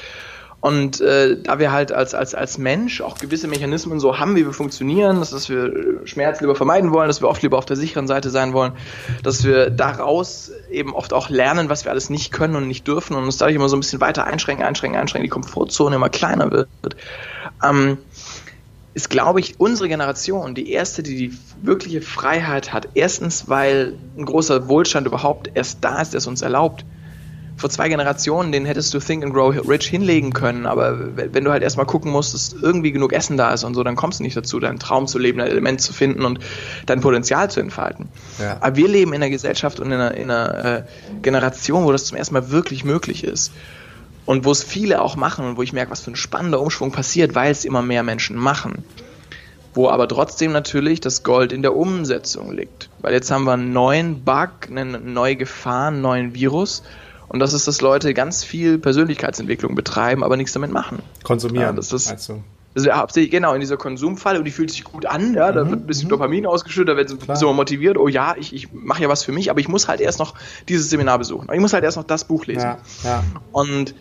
[0.67, 4.45] Und äh, da wir halt als, als, als Mensch auch gewisse Mechanismen so haben, wie
[4.45, 7.77] wir funktionieren, dass, dass wir Schmerz lieber vermeiden wollen, dass wir oft lieber auf der
[7.77, 8.73] sicheren Seite sein wollen,
[9.23, 13.15] dass wir daraus eben oft auch lernen, was wir alles nicht können und nicht dürfen
[13.15, 16.51] und uns dadurch immer so ein bisschen weiter einschränken, einschränken, einschränken, die Komfortzone immer kleiner
[16.51, 16.67] wird,
[17.63, 17.99] ähm,
[18.93, 22.89] ist, glaube ich, unsere Generation die erste, die die wirkliche Freiheit hat.
[22.93, 26.83] Erstens, weil ein großer Wohlstand überhaupt erst da ist, der es uns erlaubt,
[27.57, 31.51] vor zwei Generationen, den hättest du Think and Grow Rich hinlegen können, aber wenn du
[31.51, 34.23] halt erstmal gucken musst, dass irgendwie genug Essen da ist und so, dann kommst du
[34.23, 36.39] nicht dazu, deinen Traum zu leben, ein Element zu finden und
[36.85, 38.09] dein Potenzial zu entfalten.
[38.39, 38.57] Ja.
[38.61, 40.83] Aber wir leben in einer Gesellschaft und in einer, in einer äh,
[41.23, 43.51] Generation, wo das zum ersten Mal wirklich möglich ist.
[44.27, 46.91] Und wo es viele auch machen und wo ich merke, was für ein spannender Umschwung
[46.91, 48.83] passiert, weil es immer mehr Menschen machen
[49.73, 52.89] wo aber trotzdem natürlich das Gold in der Umsetzung liegt.
[52.99, 56.81] Weil jetzt haben wir einen neuen Bug, eine neue Gefahr, einen neuen Virus
[57.29, 60.99] und das ist, dass Leute ganz viel Persönlichkeitsentwicklung betreiben, aber nichts damit machen.
[61.23, 61.67] Konsumieren.
[61.67, 62.43] Ja, das ist, also.
[62.91, 65.81] Hauptsächlich, genau, in dieser Konsumfalle und die fühlt sich gut an, ja, da mhm, wird
[65.81, 66.11] ein bisschen mhm.
[66.11, 69.31] Dopamin ausgeschüttet, da wird so, so motiviert, oh ja, ich, ich mache ja was für
[69.31, 70.35] mich, aber ich muss halt erst noch
[70.69, 71.49] dieses Seminar besuchen.
[71.51, 72.61] Ich muss halt erst noch das Buch lesen.
[72.61, 73.23] Ja, ja.
[73.51, 73.95] Und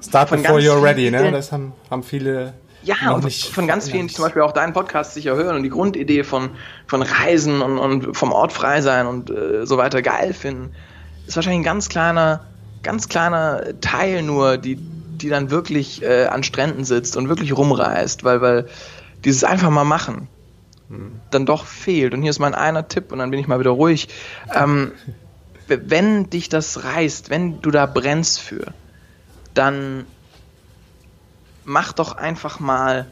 [0.00, 1.32] Start before you're ready, ne?
[1.32, 2.54] Das haben, haben viele
[2.84, 5.70] ja, und von ganz vielen, die zum Beispiel auch deinen Podcast sicher hören und die
[5.70, 6.50] Grundidee von,
[6.86, 10.72] von Reisen und, und vom Ort frei sein und äh, so weiter geil finden,
[11.26, 12.40] ist wahrscheinlich ein ganz kleiner
[12.82, 18.24] ganz kleiner Teil nur, die, die dann wirklich äh, an Stränden sitzt und wirklich rumreist,
[18.24, 18.68] weil, weil
[19.24, 20.28] dieses einfach mal machen
[20.88, 21.12] hm.
[21.30, 22.14] dann doch fehlt.
[22.14, 24.08] Und hier ist mein einer Tipp und dann bin ich mal wieder ruhig.
[24.54, 24.92] Ähm,
[25.68, 28.72] wenn dich das reißt, wenn du da brennst für,
[29.54, 30.06] dann
[31.64, 33.06] mach doch einfach mal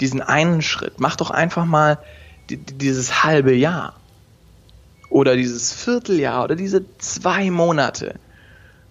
[0.00, 0.94] diesen einen Schritt.
[0.98, 1.98] Mach doch einfach mal
[2.48, 3.94] dieses halbe Jahr
[5.08, 8.14] oder dieses Vierteljahr oder diese zwei Monate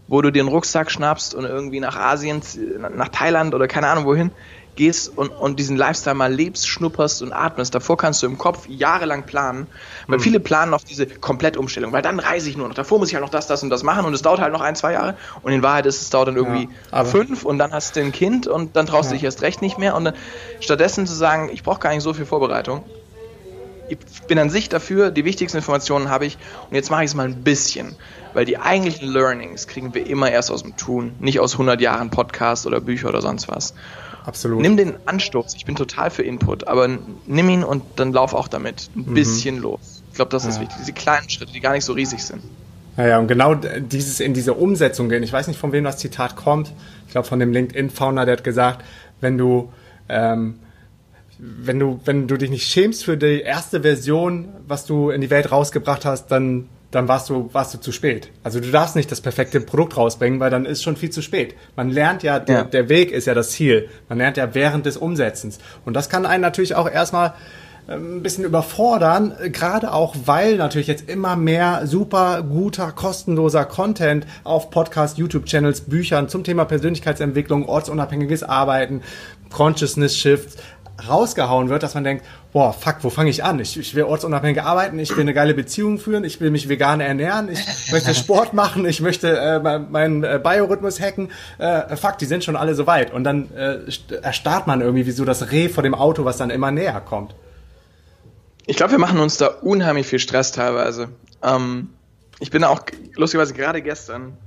[0.09, 2.41] wo du dir einen Rucksack schnappst und irgendwie nach Asien,
[2.95, 4.31] nach Thailand oder keine Ahnung wohin
[4.75, 7.75] gehst und, und diesen Lifestyle mal lebst, schnupperst und atmest.
[7.75, 9.67] Davor kannst du im Kopf jahrelang planen,
[10.07, 10.23] weil mhm.
[10.23, 12.75] viele planen auf diese Komplettumstellung, weil dann reise ich nur noch.
[12.75, 14.61] Davor muss ich halt noch das, das und das machen und es dauert halt noch
[14.61, 17.73] ein, zwei Jahre und in Wahrheit ist es dauert dann irgendwie ja, fünf und dann
[17.73, 19.09] hast du ein Kind und dann traust ja.
[19.11, 20.15] du dich erst recht nicht mehr und dann
[20.61, 22.83] stattdessen zu sagen, ich brauche gar nicht so viel Vorbereitung.
[23.89, 23.97] Ich
[24.27, 26.37] bin an sich dafür, die wichtigsten Informationen habe ich
[26.69, 27.95] und jetzt mache ich es mal ein bisschen.
[28.33, 32.11] Weil die eigentlichen Learnings kriegen wir immer erst aus dem Tun, nicht aus 100 Jahren
[32.11, 33.73] Podcast oder Bücher oder sonst was.
[34.25, 34.61] Absolut.
[34.61, 36.87] Nimm den Anstoß, ich bin total für Input, aber
[37.25, 39.13] nimm ihn und dann lauf auch damit ein mhm.
[39.15, 40.03] bisschen los.
[40.09, 40.61] Ich glaube, das ist ja.
[40.61, 40.77] wichtig.
[40.79, 42.43] Diese kleinen Schritte, die gar nicht so riesig sind.
[42.97, 45.23] Ja, ja, und genau dieses in diese Umsetzung gehen.
[45.23, 46.73] Ich weiß nicht, von wem das Zitat kommt.
[47.05, 48.83] Ich glaube, von dem LinkedIn-Founder, der hat gesagt,
[49.21, 49.71] wenn du,
[50.09, 50.59] ähm,
[51.39, 55.29] wenn du, wenn du dich nicht schämst für die erste Version, was du in die
[55.29, 58.31] Welt rausgebracht hast, dann dann warst du, warst du zu spät.
[58.43, 61.53] Also du darfst nicht das perfekte Produkt rausbringen, weil dann ist schon viel zu spät.
[61.75, 62.63] Man lernt ja, der, ja.
[62.63, 63.89] der Weg ist ja das Ziel.
[64.07, 65.59] Man lernt ja während des Umsetzens.
[65.85, 67.35] Und das kann einen natürlich auch erstmal
[67.87, 74.25] ähm, ein bisschen überfordern, gerade auch, weil natürlich jetzt immer mehr super guter, kostenloser Content
[74.43, 79.01] auf Podcast, YouTube-Channels, Büchern zum Thema Persönlichkeitsentwicklung, ortsunabhängiges Arbeiten,
[79.51, 80.57] Consciousness Shifts,
[81.07, 83.59] rausgehauen wird, dass man denkt, boah, fuck, wo fange ich an?
[83.59, 86.99] Ich, ich will ortsunabhängig arbeiten, ich will eine geile Beziehung führen, ich will mich vegan
[86.99, 87.59] ernähren, ich
[87.91, 91.29] möchte Sport machen, ich möchte äh, meinen äh, Biorhythmus hacken.
[91.57, 93.13] Äh, fuck, die sind schon alle so weit.
[93.13, 93.79] Und dann äh,
[94.21, 97.35] erstarrt man irgendwie wie so das Reh vor dem Auto, was dann immer näher kommt.
[98.65, 101.09] Ich glaube, wir machen uns da unheimlich viel Stress teilweise.
[101.43, 101.89] Ähm,
[102.39, 102.81] ich bin auch
[103.15, 104.37] lustigerweise gerade gestern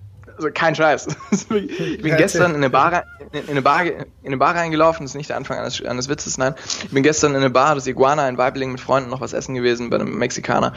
[0.42, 1.08] also kein Scheiß.
[1.32, 5.16] Ich bin gestern in eine Bar, in eine Bar, in eine Bar reingelaufen, das ist
[5.16, 6.54] nicht der Anfang eines, eines Witzes, nein.
[6.84, 9.54] Ich bin gestern in eine Bar, das Iguana in Weibling mit Freunden noch was essen
[9.54, 10.74] gewesen bei einem Mexikaner.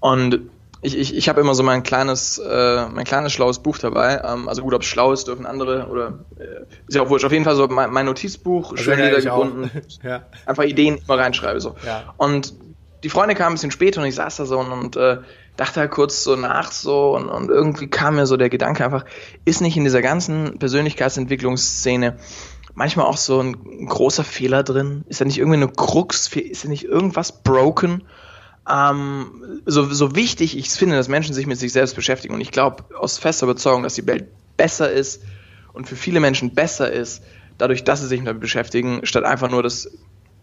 [0.00, 0.40] Und
[0.82, 4.20] ich, ich, ich habe immer so mein kleines, äh, mein kleines schlaues Buch dabei.
[4.24, 7.24] Ähm, also gut, ob es schlau ist, dürfen andere oder äh, ist ja auch wurscht.
[7.24, 9.70] Auf jeden Fall so mein, mein Notizbuch, Also schön niedergebunden.
[10.02, 10.22] Ja.
[10.44, 11.74] Einfach Ideen immer reinschreibe so.
[11.84, 12.14] Ja.
[12.16, 12.54] Und
[13.02, 15.18] die Freunde kamen ein bisschen später und ich saß da so und, und äh,
[15.56, 19.04] dachte halt kurz so nach so und, und irgendwie kam mir so der Gedanke einfach,
[19.44, 22.18] ist nicht in dieser ganzen Persönlichkeitsentwicklungsszene
[22.74, 25.04] manchmal auch so ein großer Fehler drin?
[25.08, 26.28] Ist da nicht irgendwie eine Krux?
[26.34, 28.04] Ist da nicht irgendwas broken?
[28.70, 32.50] Ähm, so, so wichtig ich finde, dass Menschen sich mit sich selbst beschäftigen und ich
[32.50, 35.22] glaube aus fester Überzeugung, dass die Welt besser ist
[35.72, 37.22] und für viele Menschen besser ist,
[37.58, 39.90] dadurch, dass sie sich damit beschäftigen, statt einfach nur das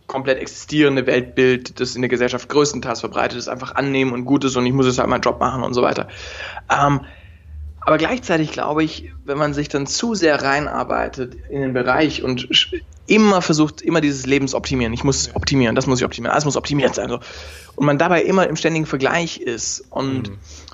[0.08, 4.56] komplett existierende Weltbild, das in der Gesellschaft größtenteils verbreitet ist, einfach annehmen und gut ist
[4.56, 6.08] und ich muss jetzt halt meinen Job machen und so weiter.
[6.70, 7.02] Ähm,
[7.82, 12.48] aber gleichzeitig glaube ich, wenn man sich dann zu sehr reinarbeitet in den Bereich und
[13.08, 16.96] immer versucht, immer dieses Lebensoptimieren, ich muss optimieren, das muss ich optimieren, alles muss optimiert
[16.96, 17.10] sein.
[17.10, 17.20] So.
[17.76, 20.32] Und man dabei immer im ständigen Vergleich ist und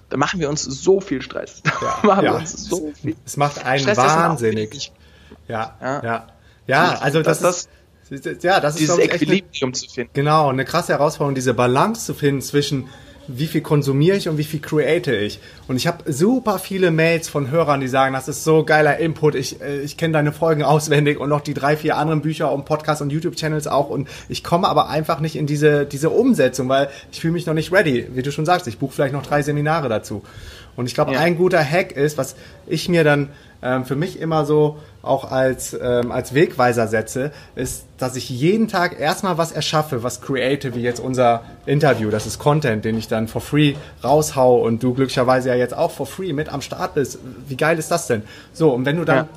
[0.10, 1.62] da machen wir uns so viel Stress.
[2.04, 2.36] Ja.
[2.36, 4.92] uns so viel Es macht einen Stress, wahnsinnig.
[5.48, 6.04] Ja, Ja.
[6.04, 6.28] ja.
[6.68, 7.70] Ja, also das, Das- ist,
[8.42, 10.12] ja, das ist Dieses glaub ich, echt eine, Equilibrium zu finden.
[10.14, 12.88] genau, eine krasse Herausforderung, diese Balance zu finden zwischen
[13.32, 15.40] wie viel konsumiere ich und wie viel create ich.
[15.68, 19.36] Und ich habe super viele Mails von Hörern, die sagen, das ist so geiler Input,
[19.36, 22.66] ich, äh, ich kenne deine Folgen auswendig und noch die drei, vier anderen Bücher und
[22.66, 23.90] Podcasts und YouTube-Channels auch.
[23.92, 27.54] Und ich komme aber einfach nicht in diese, diese Umsetzung, weil ich fühle mich noch
[27.54, 28.08] nicht ready.
[28.16, 30.24] Wie du schon sagst, ich buche vielleicht noch drei Seminare dazu.
[30.76, 31.20] Und ich glaube, Ja.
[31.20, 33.30] ein guter Hack ist, was ich mir dann
[33.62, 38.68] ähm, für mich immer so auch als, ähm, als Wegweiser setze, ist, dass ich jeden
[38.68, 42.10] Tag erstmal was erschaffe, was create, wie jetzt unser Interview.
[42.10, 45.92] Das ist Content, den ich dann for free raushau und du glücklicherweise ja jetzt auch
[45.92, 47.20] for free mit am Start bist.
[47.48, 48.24] Wie geil ist das denn?
[48.54, 49.28] So, und wenn du dann Ja.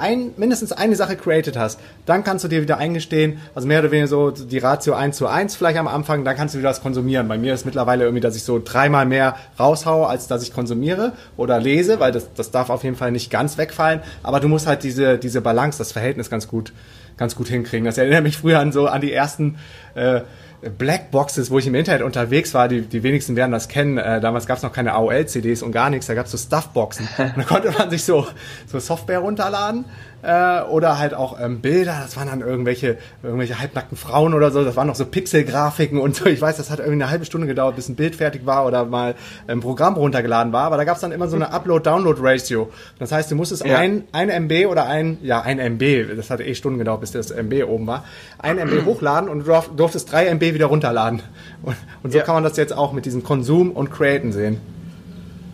[0.00, 3.90] Ein, mindestens eine Sache created hast, dann kannst du dir wieder eingestehen, also mehr oder
[3.90, 6.82] weniger so die Ratio 1 zu 1 vielleicht am Anfang, dann kannst du wieder was
[6.82, 7.28] konsumieren.
[7.28, 11.12] Bei mir ist mittlerweile irgendwie, dass ich so dreimal mehr raushaue, als dass ich konsumiere
[11.36, 14.66] oder lese, weil das, das darf auf jeden Fall nicht ganz wegfallen, aber du musst
[14.66, 16.72] halt diese, diese Balance, das Verhältnis ganz gut,
[17.16, 17.84] ganz gut hinkriegen.
[17.84, 19.58] Das erinnert mich früher an so, an die ersten,
[19.94, 20.22] äh,
[20.62, 23.98] Blackboxes, wo ich im Internet unterwegs war, die, die wenigsten werden das kennen.
[23.98, 27.08] Äh, damals gab es noch keine AOL-CDs und gar nichts, da gab es so Stuffboxen.
[27.18, 28.26] Und da konnte man sich so,
[28.66, 29.84] so Software runterladen
[30.22, 34.62] äh, oder halt auch ähm, Bilder, das waren dann irgendwelche, irgendwelche halbnackten Frauen oder so,
[34.64, 36.26] das waren noch so Pixelgrafiken und so.
[36.26, 38.84] Ich weiß, das hat irgendwie eine halbe Stunde gedauert, bis ein Bild fertig war oder
[38.84, 39.14] mal
[39.46, 42.70] ein Programm runtergeladen war, aber da gab es dann immer so eine Upload-Download-Ratio.
[42.98, 43.78] Das heißt, du musstest Ja.
[43.78, 47.30] ein, ein MB oder ein, ja, ein MB, das hat eh Stunden gedauert, bis das
[47.30, 48.04] MB oben war,
[48.38, 51.22] ein MB hochladen und du durf- durftest drei MB wieder runterladen.
[51.62, 52.24] Und, und so Ja.
[52.24, 54.58] kann man das jetzt auch mit diesem Konsum und Createn sehen.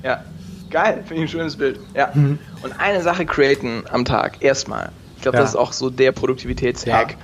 [0.02, 0.22] Ja,
[0.70, 1.80] geil, finde ich ein schönes Bild.
[1.94, 2.10] Ja.
[2.14, 2.38] Mhm.
[2.62, 4.90] Und eine Sache createn am Tag, erstmal.
[5.16, 5.42] Ich glaube, Ja.
[5.42, 7.12] das ist auch so der Produktivitätshack.
[7.12, 7.16] Ja.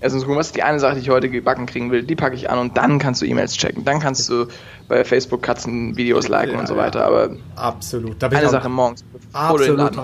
[0.00, 2.36] Erstens gucken, was ist die eine Sache, die ich heute gebacken kriegen will, die packe
[2.36, 3.84] ich an und dann kannst du E-Mails checken.
[3.84, 4.46] Dann kannst du
[4.86, 7.04] bei Facebook Katzen Videos liken Ja, und so weiter.
[7.04, 8.22] Aber Absolut.
[8.22, 10.00] Da bin eine ich Sache morgens, bevor du den Laden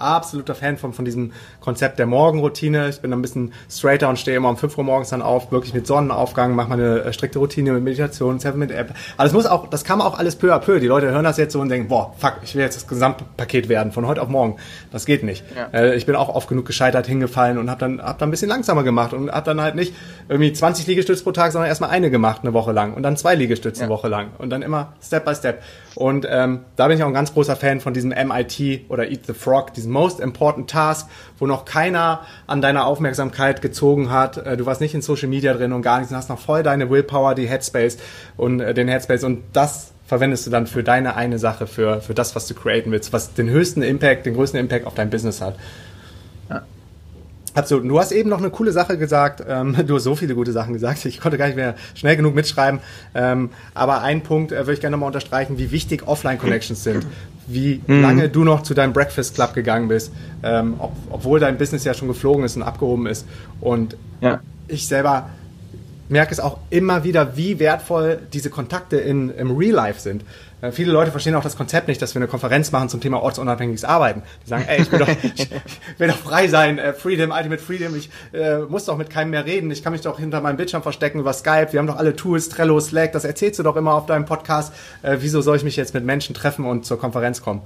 [0.00, 2.88] absoluter, Fan von, von diesem Konzept der Morgenroutine.
[2.88, 5.74] Ich bin ein bisschen straighter und stehe immer um 5 Uhr morgens dann auf, wirklich
[5.74, 8.94] mit Sonnenaufgang, mache meine äh, strikte Routine mit Meditation, Seven mit App.
[9.16, 10.80] Aber das muss auch, das kann man auch alles peu à peu.
[10.80, 13.68] Die Leute hören das jetzt so und denken, boah, fuck, ich will jetzt das Gesamtpaket
[13.68, 14.56] werden von heute auf morgen.
[14.92, 15.44] Das geht nicht.
[15.56, 15.68] Ja.
[15.78, 18.48] Äh, ich bin auch oft genug gescheitert, hingefallen und habe dann, hab dann ein bisschen
[18.48, 19.94] langsamer gemacht und habe dann halt nicht
[20.28, 23.34] irgendwie 20 Liegestütze pro Tag, sondern erstmal eine gemacht eine Woche lang und dann zwei
[23.34, 23.96] Liegestütze eine Ja.
[23.96, 25.62] Woche lang und dann immer Step by Step.
[26.00, 29.26] Und ähm, da bin ich auch ein ganz großer Fan von diesem MIT oder Eat
[29.26, 31.06] the Frog, diesem Most Important Task,
[31.38, 34.38] wo noch keiner an deiner Aufmerksamkeit gezogen hat.
[34.38, 36.62] Äh, du warst nicht in Social Media drin und gar nichts und hast noch voll
[36.62, 37.98] deine Willpower, die Headspace
[38.38, 42.14] und äh, den Headspace und das verwendest du dann für deine eine Sache, für, für
[42.14, 45.42] das, was du createn willst, was den höchsten Impact, den größten Impact auf dein Business
[45.42, 45.56] hat.
[47.54, 47.82] Absolut.
[47.82, 49.42] Und du hast eben noch eine coole Sache gesagt.
[49.48, 51.04] Ähm, du hast so viele gute Sachen gesagt.
[51.04, 52.80] Ich konnte gar nicht mehr schnell genug mitschreiben.
[53.14, 57.06] Ähm, aber einen Punkt äh, würde ich gerne nochmal unterstreichen, wie wichtig Offline-Connections sind.
[57.46, 60.12] Wie lange du noch zu deinem Breakfast Club gegangen bist,
[60.44, 63.26] ähm, ob, obwohl dein Business ja schon geflogen ist und abgehoben ist.
[63.60, 64.40] Und Ja.
[64.68, 65.28] ich selber
[66.10, 70.24] merke es auch immer wieder, wie wertvoll diese Kontakte in, im Real Life sind.
[70.60, 73.22] Äh, viele Leute verstehen auch das Konzept nicht, dass wir eine Konferenz machen zum Thema
[73.22, 74.22] ortsunabhängiges Arbeiten.
[74.44, 75.48] Die sagen, ey, ich will doch, ich
[75.98, 79.46] will doch frei sein, äh, Freedom, Ultimate Freedom, ich äh, muss doch mit keinem mehr
[79.46, 82.16] reden, ich kann mich doch hinter meinem Bildschirm verstecken über Skype, wir haben doch alle
[82.16, 84.74] Tools, Trello, Slack, das erzählst du doch immer auf deinem Podcast.
[85.02, 87.62] Äh, wieso soll ich mich jetzt mit Menschen treffen und zur Konferenz kommen?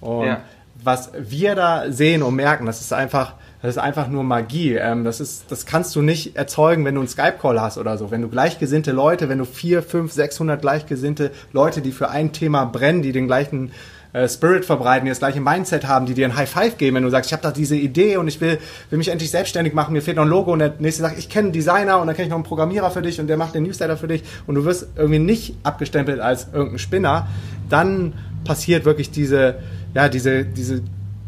[0.00, 0.40] Und Ja.
[0.82, 4.74] was wir da sehen und merken, das ist einfach das ist einfach nur Magie.
[4.74, 8.10] Ähm, das ist, das kannst du nicht erzeugen, wenn du einen Skype-Call hast oder so.
[8.10, 12.64] Wenn du gleichgesinnte Leute, wenn du vier, fünf, sechshundert gleichgesinnte Leute, die für ein Thema
[12.66, 13.72] brennen, die den gleichen
[14.12, 17.02] äh, Spirit verbreiten, die das gleiche Mindset haben, die dir ein High Five geben, wenn
[17.02, 18.58] du sagst, ich habe da diese Idee und ich will,
[18.90, 21.28] will mich endlich selbstständig machen, mir fehlt noch ein Logo und der nächste sagt, ich
[21.28, 23.54] kenne einen Designer und dann kenne ich noch einen Programmierer für dich und der macht
[23.54, 27.28] den Newsletter für dich und du wirst irgendwie nicht abgestempelt als irgendein Spinner,
[27.68, 29.56] dann passiert wirklich diese,
[29.94, 30.82] ja, diese, diese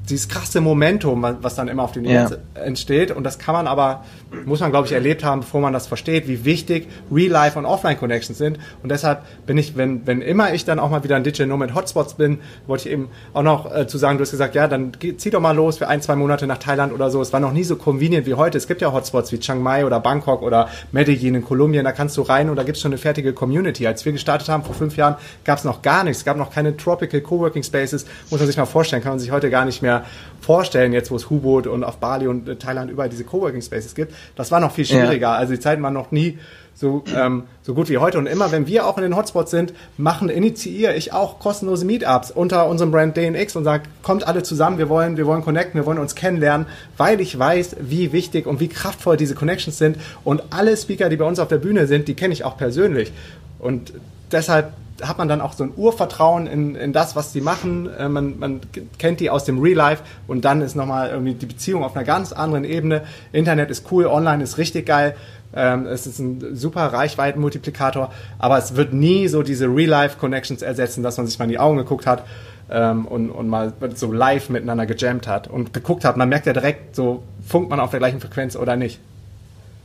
[0.09, 2.31] dieses krasse Momentum, was dann immer auf den ja.
[2.55, 3.11] entsteht.
[3.11, 4.05] Und das kann man aber,
[4.45, 8.39] muss man glaube ich erlebt haben, bevor man das versteht, wie wichtig Real-Life und Offline-Connections
[8.39, 8.59] sind.
[8.83, 11.75] Und deshalb bin ich, wenn, wenn immer ich dann auch mal wieder ein Digital Nomad
[11.75, 14.93] Hotspots bin, wollte ich eben auch noch äh, zu sagen, du hast gesagt, ja, dann
[15.17, 17.21] zieh doch mal los für ein, zwei Monate nach Thailand oder so.
[17.21, 18.59] Es war noch nie so convenient wie heute.
[18.59, 22.17] Es gibt ja Hotspots wie Chiang Mai oder Bangkok oder Medellin in Kolumbien, da kannst
[22.17, 23.87] du rein und da gibt es schon eine fertige Community.
[23.87, 26.19] Als wir gestartet haben vor fünf Jahren, gab es noch gar nichts.
[26.19, 28.07] Es gab noch keine Tropical Coworking Spaces.
[28.31, 30.05] Muss man sich mal vorstellen, kann man sich heute gar nicht mehr
[30.41, 33.95] vorstellen, jetzt wo es Hubot und auf Bali und äh, Thailand überall diese Coworking Spaces
[33.95, 34.15] gibt.
[34.37, 35.29] Das war noch viel schwieriger.
[35.29, 35.35] Ja.
[35.35, 36.39] Also die Zeiten waren noch nie
[36.81, 38.17] so, ähm, so gut wie heute.
[38.17, 42.31] Und immer, wenn wir auch in den Hotspots sind, machen, initiiere ich auch kostenlose Meetups
[42.31, 45.85] unter unserem Brand DNX und sage, kommt alle zusammen, wir wollen, wir wollen connecten, wir
[45.85, 49.99] wollen uns kennenlernen, weil ich weiß, wie wichtig und wie kraftvoll diese Connections sind.
[50.25, 53.13] Und alle Speaker, die bei uns auf der Bühne sind, die kenne ich auch persönlich.
[53.59, 53.93] Und
[54.33, 57.89] deshalb hat man dann auch so ein Urvertrauen in, in das, was die machen.
[57.99, 58.61] Äh, man, man
[58.99, 62.05] kennt die aus dem Real Life und dann ist nochmal irgendwie die Beziehung auf einer
[62.05, 63.03] ganz anderen Ebene.
[63.33, 65.15] Internet ist cool, online ist richtig geil.
[65.53, 71.17] Ähm, es ist ein super Reichweitenmultiplikator, aber es wird nie so diese Real-Life-Connections ersetzen, dass
[71.17, 72.25] man sich mal in die Augen geguckt hat
[72.71, 76.17] ähm, und, und mal so live miteinander gejammt hat und geguckt hat.
[76.17, 79.01] Man merkt ja direkt, so funkt man auf der gleichen Frequenz oder nicht.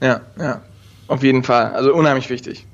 [0.01, 0.62] Ja, ja,
[1.08, 1.73] auf jeden Fall.
[1.73, 2.67] Also unheimlich wichtig.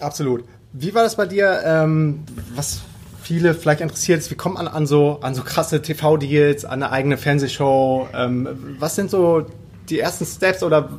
[0.00, 0.44] Absolut.
[0.72, 1.60] Wie war das bei dir?
[1.64, 2.82] Ähm, was
[3.22, 6.92] viele vielleicht interessiert ist, wie kommt man an so, an so krasse TV-Deals, an eine
[6.92, 8.08] eigene Fernsehshow?
[8.14, 9.46] Ähm, was sind so
[9.88, 10.90] die ersten Steps oder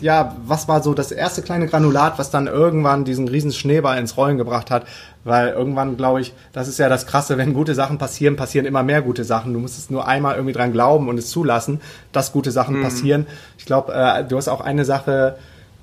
[0.00, 4.16] ja, was war so das erste kleine Granulat, was dann irgendwann diesen riesen Schneeball ins
[4.16, 4.86] Rollen gebracht hat?
[5.24, 8.82] Weil irgendwann, glaube ich, das ist ja das Krasse, wenn gute Sachen passieren, passieren immer
[8.82, 9.52] mehr gute Sachen.
[9.52, 11.80] Du musst es nur einmal irgendwie dran glauben und es zulassen,
[12.12, 12.82] dass gute Sachen mhm.
[12.82, 13.26] passieren.
[13.58, 15.36] Ich glaube, äh, du hast auch eine Sache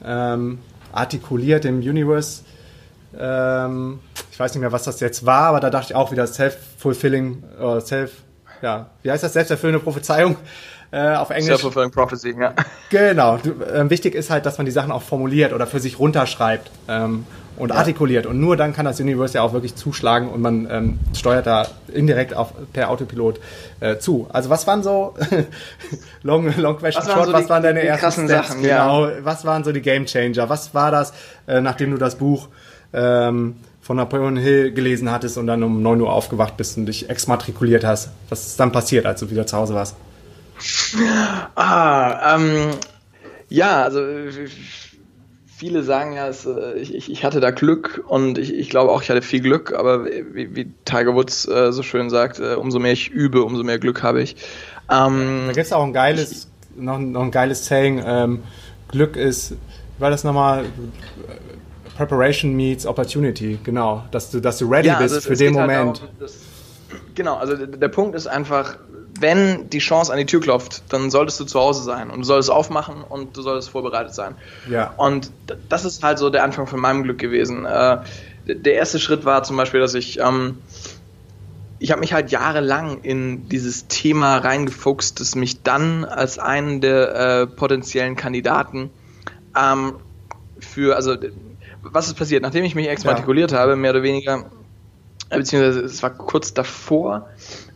[0.04, 0.60] ähm,
[0.92, 2.44] artikuliert im Universe
[3.18, 4.00] ähm,
[4.32, 7.44] ich weiß nicht mehr, was das jetzt war, aber da dachte ich auch wieder self-fulfilling,
[7.60, 8.12] äh, self,
[8.62, 10.38] ja, wie heißt das, selbsterfüllende Prophezeiung
[10.92, 11.48] äh, auf Englisch.
[11.48, 12.54] Self-fulfilling prophecy, ja.
[12.90, 13.38] Genau.
[13.38, 16.72] Du, äh, wichtig ist halt, dass man die Sachen auch formuliert oder für sich runterschreibt
[16.88, 17.26] ähm,
[17.58, 17.76] und ja.
[17.76, 18.26] artikuliert.
[18.26, 21.68] Und nur dann kann das Universe ja auch wirklich zuschlagen und man ähm, steuert da
[21.94, 23.40] indirekt auf, per Autopilot
[23.82, 24.28] äh, zu.
[24.32, 25.16] Also was waren so,
[26.24, 28.48] long, long question was short, so was die, waren deine ersten Steps?
[28.48, 29.08] Sachen, genau.
[29.08, 29.14] Ja.
[29.22, 30.50] Was waren so die Game Changer?
[30.50, 31.14] Was war das,
[31.48, 32.48] äh, nachdem du das Buch
[32.94, 37.10] ähm, von Napoleon Hill gelesen hattest und dann um 9 Uhr aufgewacht bist und dich
[37.10, 38.12] exmatrikuliert hast.
[38.30, 39.96] Was ist dann passiert, als du wieder zu Hause warst?
[41.56, 42.72] Ah, ähm,
[43.50, 44.02] ja, also
[45.60, 49.02] viele sagen ja, es, äh, ich, ich, hatte da Glück und ich, ich, glaube auch,
[49.02, 52.80] ich hatte viel Glück, aber wie, wie Tiger Woods äh, so schön sagt, äh, umso
[52.80, 54.38] mehr ich übe, umso mehr Glück habe ich.
[54.90, 56.48] Ähm, da gibt es auch ein geiles, ich,
[56.82, 58.44] noch, noch, ein geiles Saying, ähm,
[58.88, 59.56] Glück ist,
[59.98, 60.66] war das nochmal,
[62.00, 64.06] Preparation meets Opportunity, genau.
[64.12, 66.02] Dass du, dass du ready ja, bist also für den halt Moment.
[66.02, 66.38] Halt das,
[67.14, 68.78] genau, also der Punkt ist einfach,
[69.20, 72.24] wenn die Chance an die Tür klopft, dann solltest du zu Hause sein und du
[72.24, 74.36] solltest aufmachen und du solltest vorbereitet sein.
[74.70, 74.94] Ja.
[74.96, 75.30] Und
[75.68, 77.66] das ist halt so der Anfang von meinem Glück gewesen.
[77.66, 77.98] Äh,
[78.48, 80.60] der erste Schritt war zum Beispiel, dass ich ähm,
[81.80, 87.16] ich habe mich halt jahrelang in dieses Thema reingefuchst, das mich dann als einen der
[87.16, 88.90] äh, potenziellen Kandidaten
[89.54, 89.96] ähm,
[90.60, 91.16] für, also
[91.82, 92.44] was ist passiert?
[92.44, 93.60] Nachdem ich mich exmatrikuliert ja.
[93.60, 94.46] habe, mehr oder weniger,
[95.30, 97.28] äh, beziehungsweise es war kurz davor,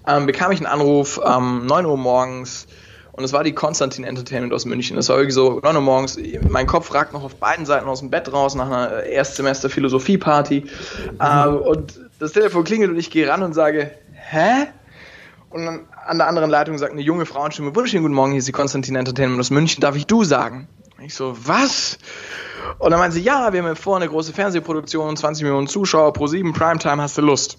[0.07, 2.67] ähm, bekam ich einen Anruf ähm, 9 Uhr morgens
[3.13, 4.95] und es war die Konstantin Entertainment aus München.
[4.95, 6.17] Das war irgendwie so 9 Uhr morgens,
[6.49, 10.65] mein Kopf ragt noch auf beiden Seiten aus dem Bett raus nach einer Erstsemester Philosophie-Party
[11.11, 11.19] mhm.
[11.19, 14.67] äh, und das Telefon klingelt und ich gehe ran und sage, hä?
[15.49, 18.47] Und dann an der anderen Leitung sagt eine junge Frauenstimme, wunderschönen guten Morgen, hier ist
[18.47, 20.67] die Konstantin Entertainment aus München, darf ich du sagen?
[20.99, 21.99] Ich so, was?
[22.80, 26.28] Und dann meinte sie, ja, wir haben vor eine große Fernsehproduktion, 20 Millionen Zuschauer pro
[26.28, 27.58] 7, Primetime, hast du Lust?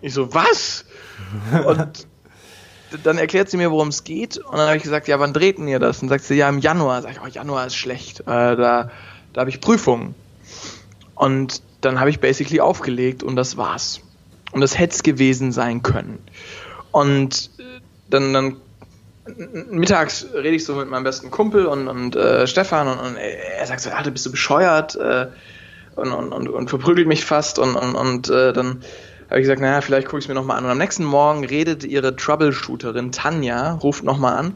[0.00, 0.84] Ich so, was?
[1.66, 2.06] Und
[3.02, 4.38] dann erklärt sie mir, worum es geht.
[4.38, 6.02] Und dann habe ich gesagt, ja, wann dreht ihr das?
[6.02, 7.02] Und sagt sie, ja, im Januar.
[7.02, 8.20] Sag ich, oh, Januar ist schlecht.
[8.20, 8.90] Äh, da
[9.36, 10.14] da habe ich Prüfungen.
[11.14, 14.00] Und dann habe ich basically aufgelegt und das war's.
[14.50, 16.20] Und das hätte es gewesen sein können.
[16.90, 17.50] Und
[18.08, 18.56] dann, dann
[19.70, 23.66] mittags rede ich so mit meinem besten Kumpel und, und äh, Stefan und, und, er
[23.66, 24.96] sagt so, Alter, bist du bescheuert?
[24.96, 25.26] Äh,
[25.96, 28.82] und, und, und, verprügelt mich fast und, und, und äh, dann
[29.28, 30.64] habe ich gesagt, naja, vielleicht gucke ich es mir nochmal an.
[30.64, 34.54] Und am nächsten Morgen redet ihre Troubleshooterin Tanja, ruft nochmal an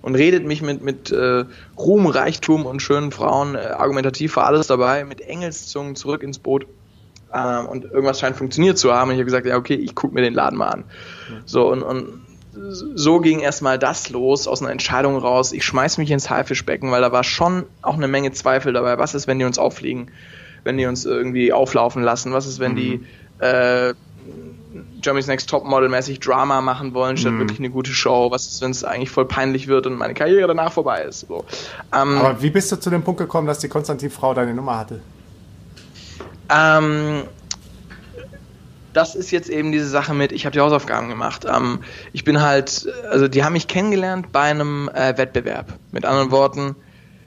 [0.00, 1.44] und redet mich mit, mit äh,
[1.76, 6.66] Ruhm, Reichtum und schönen Frauen äh, argumentativ für alles dabei, mit Engelszungen zurück ins Boot.
[7.32, 9.08] Äh, und irgendwas scheint funktioniert zu haben.
[9.08, 10.84] Und ich habe gesagt, ja, okay, ich gucke mir den Laden mal an.
[11.44, 12.25] So, und, und
[12.70, 15.52] so ging erstmal das los, aus einer Entscheidung raus.
[15.52, 18.98] Ich schmeiß mich ins Haifischbecken, weil da war schon auch eine Menge Zweifel dabei.
[18.98, 20.10] Was ist, wenn die uns auffliegen?
[20.64, 22.32] Wenn die uns irgendwie auflaufen lassen?
[22.32, 22.76] Was ist, wenn mhm.
[22.76, 23.06] die
[23.38, 23.94] äh,
[25.00, 27.40] Germany's Next Topmodel mäßig Drama machen wollen, statt mhm.
[27.40, 28.30] wirklich eine gute Show?
[28.30, 31.26] Was ist, wenn es eigentlich voll peinlich wird und meine Karriere danach vorbei ist?
[31.28, 31.44] So.
[31.94, 35.00] Ähm, Aber wie bist du zu dem Punkt gekommen, dass die Konstantin-Frau deine Nummer hatte?
[36.48, 37.24] Ähm,
[38.96, 41.46] das ist jetzt eben diese Sache mit, ich habe die Hausaufgaben gemacht.
[41.48, 41.80] Ähm,
[42.12, 45.78] ich bin halt, also die haben mich kennengelernt bei einem äh, Wettbewerb.
[45.92, 46.76] Mit anderen Worten,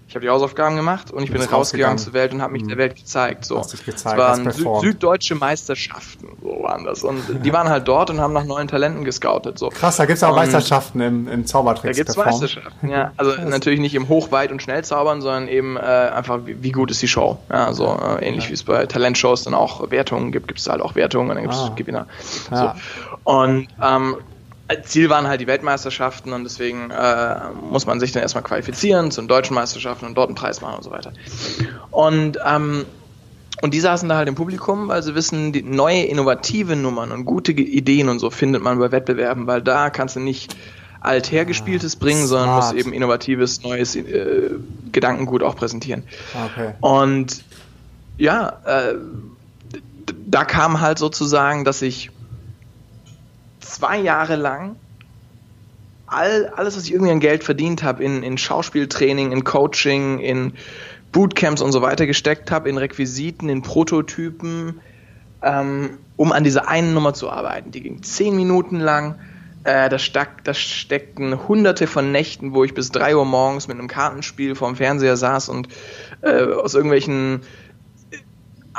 [0.10, 2.70] ich habe die Hausaufgaben gemacht und ich bin rausgegangen zur Welt und habe mich mhm.
[2.70, 3.46] der Welt gezeigt.
[3.46, 3.62] So.
[3.62, 7.04] Gezeigt, es waren Sü süddeutsche Meisterschaften, so waren das.
[7.04, 9.60] Und die waren halt dort und haben nach neuen Talenten gescoutet.
[9.60, 9.70] So.
[9.70, 11.96] Krass, da gibt es auch Meisterschaften im, im Zaubertricks.
[11.96, 13.12] Da gibt es Meisterschaften, ja.
[13.18, 17.04] Also natürlich nicht im Hochweit und Schnellzaubern, sondern eben äh, einfach, wie, wie, gut ist
[17.04, 17.38] die Show.
[17.52, 18.50] Ja, so äh, ähnlich ja.
[18.50, 21.44] wie es bei Talentshows dann auch Wertungen gibt, gibt es halt auch Wertungen und dann
[21.44, 21.74] gibt es ah.
[21.76, 22.08] Gewinner.
[22.50, 22.76] Ja.
[23.24, 23.32] So.
[23.32, 24.16] Und ähm,
[24.84, 27.36] Ziel waren halt die Weltmeisterschaften und deswegen äh,
[27.70, 30.78] muss man sich dann erstmal qualifizieren zu den deutschen Meisterschaften und dort einen Preis machen
[30.78, 31.12] und so weiter.
[31.92, 32.86] Und, ähm,
[33.62, 37.26] und die saßen da halt im Publikum, weil sie wissen, die neue innovative Nummern und
[37.26, 40.56] gute Ideen und so findet man bei Wettbewerben, weil da kannst du nicht
[41.02, 44.52] althergespieltes ah, bringen, sondern musst eben innovatives, neues äh,
[44.92, 46.04] Gedankengut auch präsentieren.
[46.52, 46.74] Okay.
[46.82, 47.44] Und
[48.18, 48.96] ja, äh,
[50.28, 52.12] da kam halt sozusagen, dass ich
[53.70, 54.76] zwei Jahre lang
[56.10, 60.54] all, alles, was ich irgendwie an Geld verdient habe, in, in Schauspieltraining, in Coaching, in
[61.12, 64.82] Bootcamps und so weiter gesteckt habe, in Requisiten, in Prototypen,
[65.42, 67.72] ähm, um an dieser einen Nummer zu arbeiten.
[67.72, 69.20] Die ging zehn Minuten lang.
[69.66, 73.78] Äh, da, steck, da steckten hunderte von Nächten, wo ich bis drei Uhr morgens mit
[73.78, 75.68] einem Kartenspiel vorm Fernseher saß und
[76.22, 77.42] äh, aus irgendwelchen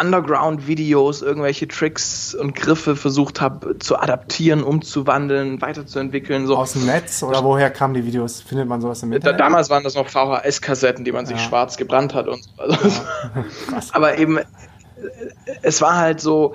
[0.01, 6.47] Underground-Videos irgendwelche Tricks und Griffe versucht habe zu adaptieren, umzuwandeln, weiterzuentwickeln.
[6.47, 6.57] So.
[6.57, 8.41] Aus dem Netz oder woher kamen die Videos?
[8.41, 9.41] Findet man sowas im Internet?
[9.41, 11.43] damals waren das noch VHS-Kassetten, die man sich ja.
[11.43, 12.51] schwarz gebrannt hat und so.
[12.67, 13.81] Ja.
[13.93, 14.39] Aber eben,
[15.63, 16.55] es war halt so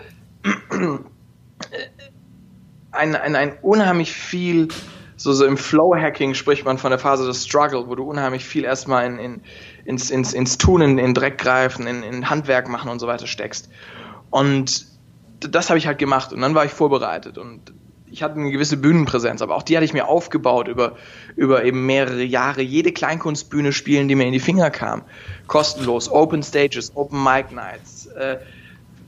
[2.91, 4.69] ein, ein, ein unheimlich viel
[5.17, 8.65] so, so im Flow-Hacking spricht man von der Phase des Struggle, wo du unheimlich viel
[8.65, 9.41] erstmal in, in
[9.85, 13.27] ins, ins, ins Tun, in, in Dreck greifen, in, in Handwerk machen und so weiter
[13.27, 13.69] steckst.
[14.29, 14.87] Und
[15.39, 17.73] das habe ich halt gemacht und dann war ich vorbereitet und
[18.15, 20.95] ich hatte eine gewisse Bühnenpräsenz, aber auch die hatte ich mir aufgebaut über,
[21.35, 22.61] über eben mehrere Jahre.
[22.61, 25.03] Jede Kleinkunstbühne spielen, die mir in die Finger kam.
[25.47, 28.37] Kostenlos, Open Stages, Open Mic Nights, äh,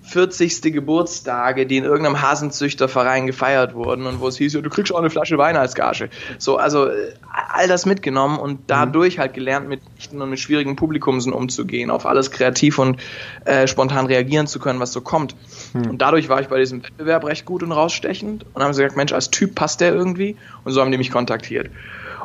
[0.08, 0.62] 40.
[0.74, 5.00] Geburtstage, die in irgendeinem Hasenzüchterverein gefeiert wurden und wo es hieß, ja, du kriegst auch
[5.00, 6.10] eine Flasche Wein als Gage.
[6.38, 7.14] So, also äh,
[7.50, 12.06] all das mitgenommen und dadurch halt gelernt, mit echten und mit schwierigen Publikumsen umzugehen, auf
[12.06, 13.00] alles kreativ und
[13.46, 15.36] äh, spontan reagieren zu können, was so kommt.
[15.74, 15.92] Mhm.
[15.92, 18.98] Und dadurch war ich bei diesem Wettbewerb recht gut und rausstechend und haben sie gesagt,
[18.98, 21.70] Mensch, als Typ passt der irgendwie und so haben die mich kontaktiert.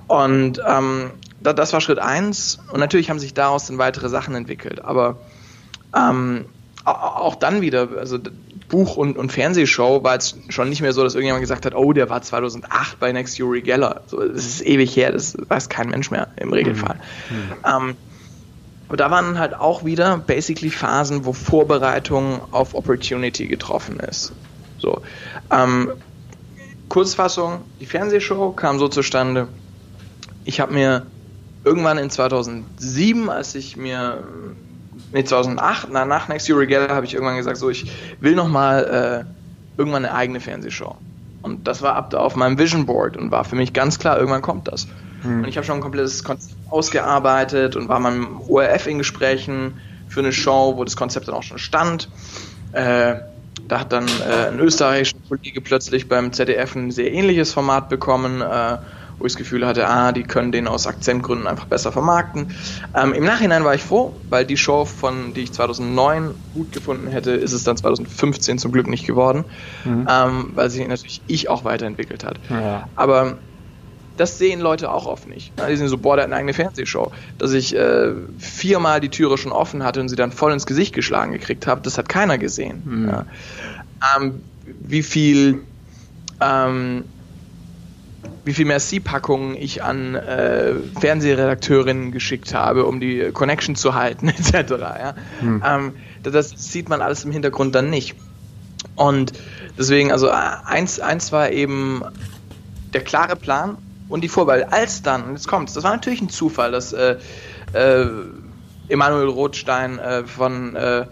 [0.06, 1.10] Und ähm,
[1.40, 5.18] das war Schritt eins und natürlich haben sich daraus dann weitere Sachen entwickelt, aber
[5.96, 6.46] ähm,
[6.84, 8.18] auch dann wieder, also
[8.68, 11.92] Buch- und, und Fernsehshow war jetzt schon nicht mehr so, dass irgendjemand gesagt hat, oh,
[11.92, 14.00] der war 2008 bei Next Yuri Geller.
[14.06, 16.96] So, das ist ewig her, das weiß kein Mensch mehr im Regelfall.
[17.30, 17.88] Mhm.
[17.88, 17.96] Ähm,
[18.88, 24.32] aber da waren halt auch wieder basically Phasen, wo Vorbereitung auf Opportunity getroffen ist.
[24.78, 25.02] So.
[25.50, 25.92] Ähm,
[26.88, 29.48] Kurzfassung, die Fernsehshow kam so zustande.
[30.44, 31.06] Ich habe mir
[31.64, 34.24] irgendwann in 2007, als ich mir
[35.12, 37.90] nee, 2008, na, nach Next Year Regatta habe ich irgendwann gesagt, so, ich
[38.20, 40.96] will nochmal äh, irgendwann eine eigene Fernsehshow.
[41.42, 44.16] Und das war ab da auf meinem Vision Board und war für mich ganz klar,
[44.16, 44.86] irgendwann kommt das.
[45.22, 45.42] Hm.
[45.42, 49.74] Und ich habe schon ein komplettes Konzept ausgearbeitet und war mal im ORF in Gesprächen
[50.08, 52.08] für eine Show, wo das Konzept dann auch schon stand.
[52.72, 53.16] Äh,
[53.68, 58.40] da hat dann äh, ein österreichischer Kollege plötzlich beim ZDF ein sehr ähnliches Format bekommen.
[58.40, 58.78] Äh,
[59.18, 62.48] wo ich das Gefühl hatte, ah, die können den aus Akzentgründen einfach besser vermarkten.
[62.94, 67.08] Ähm, Im Nachhinein war ich froh, weil die Show, von die ich 2009 gut gefunden
[67.08, 69.44] hätte, ist es dann 2015 zum Glück nicht geworden,
[69.84, 70.06] mhm.
[70.10, 72.38] ähm, weil sich natürlich ich auch weiterentwickelt hat.
[72.50, 72.88] Ja.
[72.96, 73.38] Aber
[74.16, 75.52] das sehen Leute auch oft nicht.
[75.68, 77.12] Die sind so, boah, der hat eine eigene Fernsehshow.
[77.38, 80.94] Dass ich äh, viermal die Türe schon offen hatte und sie dann voll ins Gesicht
[80.94, 82.82] geschlagen gekriegt habe, das hat keiner gesehen.
[82.84, 83.08] Mhm.
[83.08, 83.26] Ja.
[84.16, 85.62] Ähm, wie viel
[86.40, 87.04] ähm,
[88.44, 94.70] wie viel Merci-Packungen ich an äh, Fernsehredakteurinnen geschickt habe, um die Connection zu halten, etc.
[94.70, 95.14] Ja?
[95.40, 95.62] Hm.
[95.64, 98.16] Ähm, das sieht man alles im Hintergrund dann nicht.
[98.96, 99.32] Und
[99.78, 102.02] deswegen, also eins, eins war eben
[102.92, 103.78] der klare Plan
[104.08, 104.64] und die Vorwahl.
[104.64, 107.16] Als dann, und jetzt kommt's, das war natürlich ein Zufall, dass äh,
[107.72, 108.06] äh,
[108.88, 111.06] Emanuel Rothstein äh, von äh,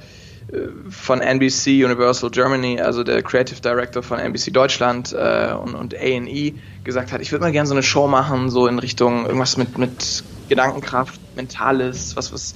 [0.89, 6.55] von NBC Universal Germany, also der Creative Director von NBC Deutschland äh, und, und A&E,
[6.83, 9.79] gesagt hat, ich würde mal gerne so eine Show machen, so in Richtung irgendwas mit,
[9.79, 12.55] mit Gedankenkraft, Mentales, was, was,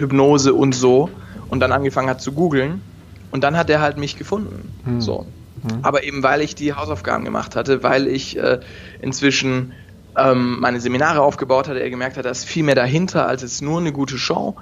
[0.00, 1.10] Hypnose und so.
[1.48, 2.82] Und dann angefangen hat zu googeln.
[3.30, 4.72] Und dann hat er halt mich gefunden.
[4.84, 5.00] Hm.
[5.00, 5.26] So.
[5.62, 5.80] Hm.
[5.82, 8.60] Aber eben weil ich die Hausaufgaben gemacht hatte, weil ich äh,
[9.00, 9.72] inzwischen
[10.16, 13.62] ähm, meine Seminare aufgebaut hatte, er gemerkt hat, da ist viel mehr dahinter als jetzt
[13.62, 14.56] nur eine gute Show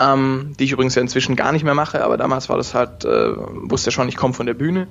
[0.00, 3.04] ähm, die ich übrigens ja inzwischen gar nicht mehr mache, aber damals war das halt,
[3.04, 4.88] äh, wusste er schon, ich komme von der Bühne.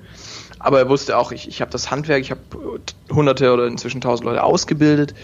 [0.59, 2.41] Aber er wusste auch, ich, ich habe das Handwerk, ich habe
[3.09, 5.15] hunderte oder inzwischen tausend Leute ausgebildet.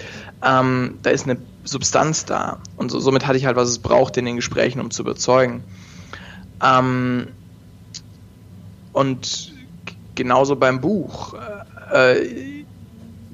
[0.44, 2.60] Ähm, da ist eine Substanz da.
[2.78, 5.64] Und so, somit hatte ich halt, was es braucht in den Gesprächen, um zu überzeugen.
[6.64, 7.28] Ähm,
[8.94, 9.54] und
[10.16, 11.36] genauso beim Buch.
[11.92, 12.64] Äh,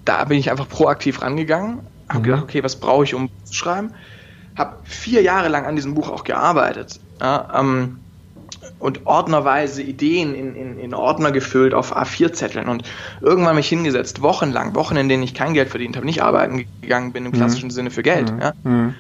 [0.04, 2.24] da bin ich einfach proaktiv rangegangen, habe mhm.
[2.24, 3.94] gedacht, okay, was brauche ich, um zu schreiben?
[4.56, 7.00] Habe vier Jahre lang an diesem Buch auch gearbeitet.
[7.20, 8.00] Ja, ähm,
[8.80, 12.84] und ordnerweise Ideen in, in, in Ordner gefüllt auf A4-Zetteln und
[13.22, 17.14] irgendwann mich hingesetzt, wochenlang, Wochen, in denen ich kein Geld verdient habe, nicht arbeiten gegangen
[17.14, 17.36] bin im mhm.
[17.36, 17.72] klassischen mhm.
[17.72, 18.32] Sinne für Geld.
[18.32, 18.42] Mhm.
[18.42, 18.54] Ja.
[18.64, 18.96] Mhm.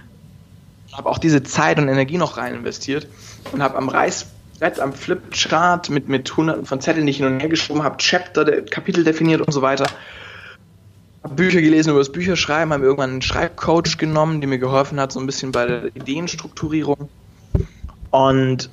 [0.93, 3.08] Habe auch diese Zeit und Energie noch rein investiert
[3.52, 7.39] und habe am Reißbrett, am Flipchart mit, mit hunderten von Zetteln, die ich hin und
[7.39, 9.88] her geschoben habe, Chapter, Kapitel definiert und so weiter
[11.24, 15.11] habe Bücher gelesen über das Bücherschreiben, habe irgendwann einen Schreibcoach genommen, der mir geholfen hat,
[15.11, 17.09] so ein bisschen bei der Ideenstrukturierung.
[18.09, 18.69] Und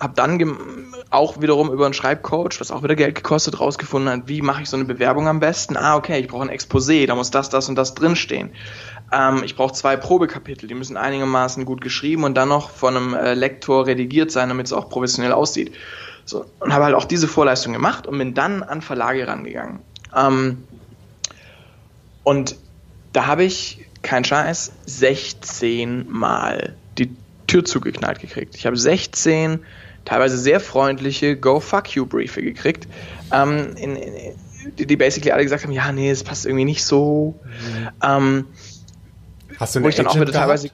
[0.00, 0.56] habe dann
[1.10, 4.76] auch wiederum über einen Schreibcoach, was auch wieder Geld gekostet, rausgefunden, wie mache ich so
[4.76, 5.76] eine Bewerbung am besten.
[5.76, 8.50] Ah, okay, ich brauche ein Exposé, da muss das, das und das drinstehen.
[9.12, 13.14] Ähm, ich brauche zwei Probekapitel, die müssen einigermaßen gut geschrieben und dann noch von einem
[13.14, 15.72] äh, Lektor redigiert sein, damit es auch professionell aussieht.
[16.24, 19.80] So, und habe halt auch diese Vorleistung gemacht und bin dann an Verlage rangegangen.
[20.16, 20.64] Ähm,
[22.24, 22.56] und
[23.12, 27.14] da habe ich, kein Scheiß, 16 Mal die
[27.46, 28.56] Tür zugeknallt gekriegt.
[28.56, 29.60] Ich habe 16
[30.04, 32.88] teilweise sehr freundliche Go Fuck You Briefe gekriegt,
[33.32, 34.34] ähm, in, in,
[34.78, 37.38] die, die basically alle gesagt haben, ja, nee, es passt irgendwie nicht so.
[37.44, 37.88] Mhm.
[38.02, 38.46] Ähm,
[39.58, 40.70] Hast du eine wo ich dann auch wieder teilweise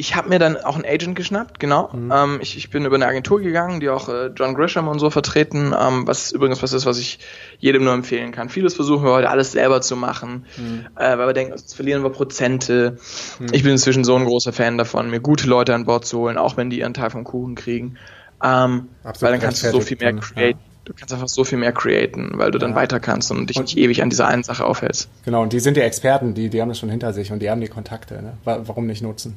[0.00, 1.90] ich habe mir dann auch einen Agent geschnappt, genau.
[1.92, 2.10] Mhm.
[2.10, 5.10] Ähm, ich, ich, bin über eine Agentur gegangen, die auch äh, John Grisham und so
[5.10, 7.18] vertreten, ähm, was übrigens was ist, was ich
[7.58, 8.48] jedem nur empfehlen kann.
[8.48, 10.86] Vieles versuchen wir heute alles selber zu machen, mhm.
[10.96, 12.96] äh, weil wir denken, sonst verlieren wir Prozente.
[13.38, 13.48] Mhm.
[13.52, 16.38] Ich bin inzwischen so ein großer Fan davon, mir gute Leute an Bord zu holen,
[16.38, 17.98] auch wenn die ihren Teil vom Kuchen kriegen.
[18.42, 20.58] Ähm, weil dann kannst du so viel mehr createn.
[20.60, 20.66] Ja.
[20.86, 23.64] Du kannst einfach so viel mehr createn, weil du dann weiter kannst und dich und
[23.64, 25.10] nicht ewig an dieser einen Sache aufhältst.
[25.26, 27.50] Genau, und die sind die Experten, die, die haben das schon hinter sich und die
[27.50, 28.22] haben die Kontakte.
[28.22, 28.32] Ne?
[28.44, 29.36] Warum nicht nutzen?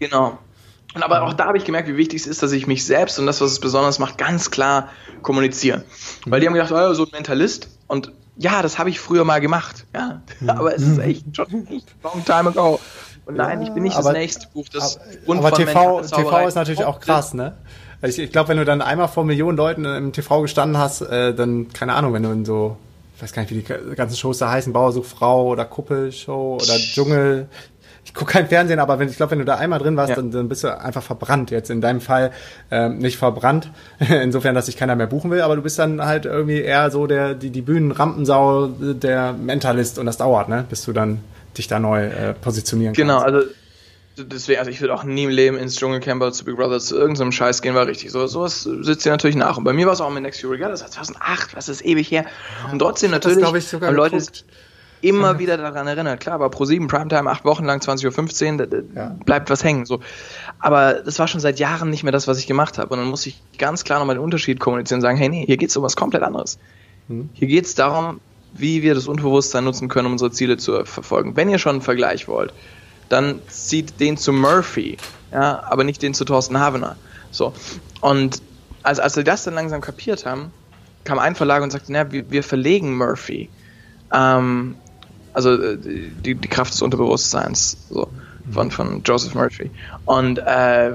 [0.00, 0.38] Genau.
[0.94, 3.18] Und aber auch da habe ich gemerkt, wie wichtig es ist, dass ich mich selbst
[3.18, 4.88] und das, was es besonders macht, ganz klar
[5.22, 5.84] kommuniziere.
[6.26, 7.68] Weil die haben gedacht, oh, so ein Mentalist.
[7.86, 9.86] Und ja, das habe ich früher mal gemacht.
[9.94, 10.50] Ja, mhm.
[10.50, 12.80] aber es ist echt schon echt long time ago.
[13.26, 14.66] Und nein, ich bin nicht aber, das nächste Buch.
[14.72, 17.56] Das aber, aber TV, TV ist natürlich auch krass, ne?
[18.02, 21.34] Ich, ich glaube, wenn du dann einmal vor Millionen Leuten im TV gestanden hast, äh,
[21.34, 22.78] dann, keine Ahnung, wenn du in so,
[23.14, 27.48] ich weiß gar nicht, wie die ganzen Shows da heißen, Bauersuchfrau oder Kuppelshow oder Dschungel,
[28.04, 30.16] ich gucke kein Fernsehen, aber wenn, ich glaube, wenn du da einmal drin warst, ja.
[30.16, 31.50] dann, dann bist du einfach verbrannt.
[31.50, 32.32] Jetzt in deinem Fall
[32.70, 36.24] ähm, nicht verbrannt, insofern, dass sich keiner mehr buchen will, aber du bist dann halt
[36.24, 40.92] irgendwie eher so der die, die Bühnenrampensau, der Mentalist und das dauert, ne, bis du
[40.92, 41.20] dann
[41.56, 43.26] dich da neu äh, positionieren genau, kannst.
[43.26, 43.50] Genau, also
[44.24, 46.96] deswegen, also ich würde auch nie im Leben ins Dschungelcamp oder zu Big Brother zu
[46.96, 48.10] irgendeinem Scheiß gehen, war richtig.
[48.10, 49.56] So, sowas sitzt dir natürlich nach.
[49.56, 51.84] Und bei mir war es auch mit Next Year Regatta, das war 2008, was ist
[51.84, 52.24] ewig her.
[52.72, 54.44] Und trotzdem natürlich, das, ich, sogar Leute, geguckt
[55.02, 56.20] immer wieder daran erinnert.
[56.20, 59.16] Klar, aber pro 7 Primetime, acht Wochen lang, 20.15 Uhr, da, ja.
[59.24, 59.86] bleibt was hängen.
[59.86, 60.00] So.
[60.58, 62.90] Aber das war schon seit Jahren nicht mehr das, was ich gemacht habe.
[62.90, 65.56] Und dann muss ich ganz klar nochmal den Unterschied kommunizieren und sagen, hey, nee, hier
[65.56, 66.58] geht es um was komplett anderes.
[67.08, 67.30] Mhm.
[67.32, 68.20] Hier geht es darum,
[68.52, 71.36] wie wir das Unterbewusstsein nutzen können, um unsere Ziele zu verfolgen.
[71.36, 72.52] Wenn ihr schon einen Vergleich wollt,
[73.08, 74.96] dann zieht den zu Murphy,
[75.32, 76.96] ja, aber nicht den zu Thorsten Havener.
[77.30, 77.52] So.
[78.00, 78.42] Und
[78.82, 80.52] als, als wir das dann langsam kapiert haben,
[81.04, 83.48] kam ein Verlag und sagte, na, wir, wir verlegen Murphy.
[84.12, 84.76] Ähm,
[85.46, 88.08] also äh, die, die Kraft des Unterbewusstseins so,
[88.50, 89.70] von, von Joseph Murphy.
[90.04, 90.92] Und äh,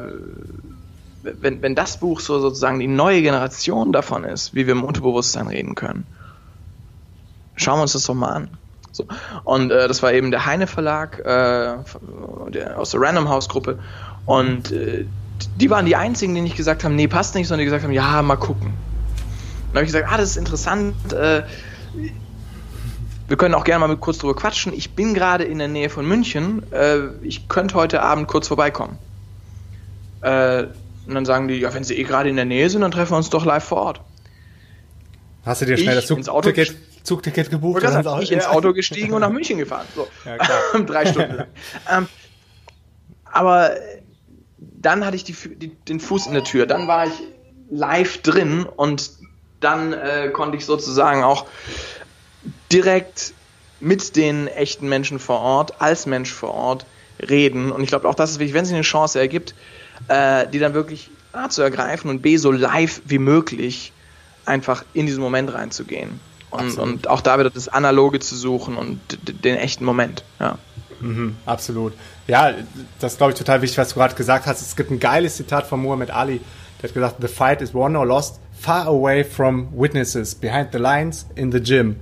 [1.24, 5.48] wenn, wenn das Buch so sozusagen die neue Generation davon ist, wie wir im Unterbewusstsein
[5.48, 6.06] reden können,
[7.56, 8.50] schauen wir uns das doch mal an.
[8.92, 9.06] So.
[9.44, 11.76] Und äh, das war eben der Heine Verlag äh,
[12.76, 13.80] aus der Random House Gruppe.
[14.26, 15.06] Und äh,
[15.58, 17.92] die waren die einzigen, die nicht gesagt haben, nee, passt nicht, sondern die gesagt haben,
[17.92, 18.74] ja, mal gucken.
[19.68, 20.96] Dann habe ich gesagt, ah, das ist interessant.
[23.28, 24.74] Wir können auch gerne mal kurz drüber quatschen.
[24.74, 26.72] Ich bin gerade in der Nähe von München.
[26.72, 28.98] Äh, ich könnte heute Abend kurz vorbeikommen.
[30.22, 30.66] Äh,
[31.08, 33.14] und dann sagen die, ja, wenn sie eh gerade in der Nähe sind, dann treffen
[33.14, 34.02] wir uns doch live vor Ort.
[35.46, 37.78] Hast du dir schnell das Zugticket, Zugticket gebucht?
[37.78, 39.86] Oder gesagt, ich ins Auto gestiegen und nach München gefahren.
[39.96, 40.08] So.
[40.26, 41.48] Ja, Drei Stunden lang.
[41.92, 42.08] ähm,
[43.26, 43.72] aber
[44.58, 46.66] dann hatte ich die, die, den Fuß in der Tür.
[46.66, 47.14] Dann war ich
[47.70, 49.12] live drin und
[49.60, 51.46] dann äh, konnte ich sozusagen auch
[52.76, 53.34] direkt
[53.80, 56.86] mit den echten Menschen vor Ort, als Mensch vor Ort
[57.20, 57.72] reden.
[57.72, 59.56] Und ich glaube auch, das ist wichtig, wenn sich eine Chance ergibt,
[60.08, 63.94] äh, die dann wirklich A zu ergreifen und B so live wie möglich
[64.46, 66.20] einfach in diesen Moment reinzugehen.
[66.50, 69.00] Und, und auch da wieder das Analoge zu suchen und
[69.44, 70.24] den echten Moment.
[70.40, 70.58] Ja.
[71.02, 71.94] Mhm, absolut.
[72.28, 72.54] Ja,
[73.00, 74.62] das ist, glaube ich, total wichtig, was du gerade gesagt hast.
[74.62, 76.40] Es gibt ein geiles Zitat von Muhammad Ali,
[76.82, 80.78] der hat gesagt, The fight is won or lost far away from witnesses, behind the
[80.78, 81.98] lines, in the gym.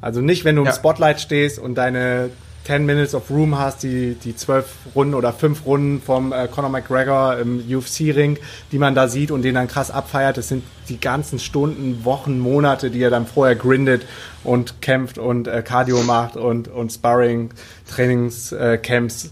[0.00, 2.30] Also nicht, wenn du im Spotlight stehst und deine
[2.68, 6.68] 10 Minutes of Room hast, die, die 12 Runden oder 5 Runden vom äh, Conor
[6.68, 8.38] McGregor im UFC-Ring,
[8.72, 10.36] die man da sieht und den dann krass abfeiert.
[10.36, 14.04] Das sind die ganzen Stunden, Wochen, Monate, die er dann vorher grindet
[14.44, 17.50] und kämpft und äh, Cardio macht und, und Sparring,
[17.90, 19.28] Trainingscamps äh,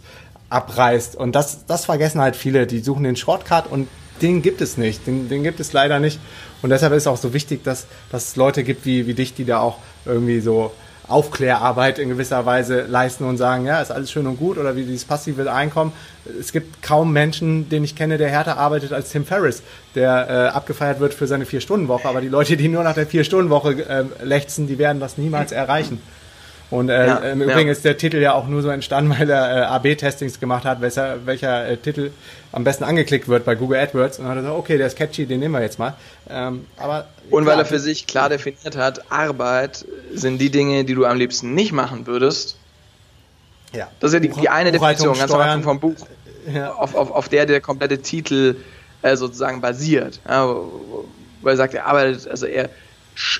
[0.48, 1.14] abreißt.
[1.16, 2.66] Und das, das vergessen halt viele.
[2.66, 3.86] Die suchen den Shortcut und
[4.22, 5.06] den gibt es nicht.
[5.06, 6.20] Den, den gibt es leider nicht.
[6.62, 9.34] Und deshalb ist es auch so wichtig, dass, dass es Leute gibt wie, wie dich,
[9.34, 10.72] die da auch irgendwie so
[11.08, 14.84] Aufklärarbeit in gewisser Weise leisten und sagen, ja, ist alles schön und gut oder wie
[14.84, 15.92] dieses passive Einkommen.
[16.40, 19.62] Es gibt kaum Menschen, den ich kenne, der härter arbeitet als Tim Ferriss,
[19.94, 22.08] der äh, abgefeiert wird für seine Vier-Stunden-Woche.
[22.08, 26.00] Aber die Leute, die nur nach der Vier-Stunden-Woche äh, lechzen, die werden das niemals erreichen.
[26.70, 27.72] Und äh, ja, im Übrigen ja.
[27.72, 31.24] ist der Titel ja auch nur so entstanden, weil er äh, AB-Testings gemacht hat, welcher,
[31.24, 32.10] welcher äh, Titel
[32.52, 34.18] am besten angeklickt wird bei Google AdWords.
[34.18, 35.94] Und dann hat er gesagt, okay, der ist catchy, den nehmen wir jetzt mal.
[36.28, 40.84] Ähm, aber und klar, weil er für sich klar definiert hat, Arbeit sind die Dinge,
[40.84, 42.56] die du am liebsten nicht machen würdest.
[43.72, 43.88] Ja.
[44.00, 46.06] Das ist ja die, die eine Definition, ganz am Anfang vom Buch,
[46.52, 46.72] ja.
[46.72, 48.56] auf, auf, auf der der komplette Titel
[49.02, 50.20] äh, sozusagen basiert.
[50.26, 50.48] Ja,
[51.42, 52.70] weil er sagt, er arbeitet, also er,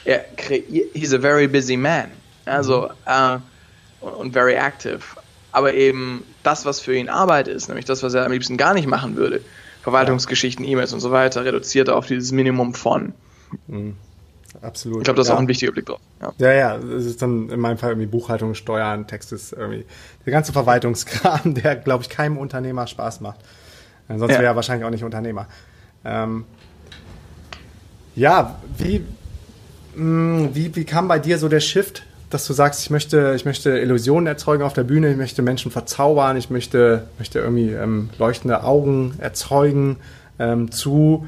[0.05, 2.11] er kreiert, he's a very busy man.
[2.47, 3.39] Also, äh,
[4.01, 5.01] und very active.
[5.53, 8.75] Aber eben das, was für ihn Arbeit ist, nämlich das, was er am liebsten gar
[8.75, 9.41] nicht machen würde,
[9.83, 13.13] Verwaltungsgeschichten, E-Mails und so weiter, reduziert er auf dieses Minimum von.
[13.69, 13.97] Mhm.
[14.63, 14.99] Absolut.
[14.99, 15.37] Ich glaube, das ist ja.
[15.37, 16.01] auch ein wichtiger Blick drauf.
[16.21, 16.33] Ja.
[16.39, 19.85] ja, ja, es ist dann in meinem Fall irgendwie Buchhaltung, Steuern, Text ist irgendwie
[20.25, 23.41] der ganze Verwaltungskram, der, glaube ich, keinem Unternehmer Spaß macht.
[24.09, 24.39] Sonst ja.
[24.39, 25.47] wäre er wahrscheinlich auch nicht Unternehmer.
[26.05, 26.45] Ähm,
[28.15, 29.05] ja, wie,
[29.95, 33.35] mh, hm, wie, wie kam bei dir so der Shift dass du sagst, ich möchte,
[33.37, 37.71] ich möchte Illusionen erzeugen auf der Bühne, ich möchte Menschen verzaubern, ich möchte, möchte irgendwie
[37.71, 39.97] ähm, leuchtende Augen erzeugen,
[40.39, 41.27] ähm, zu,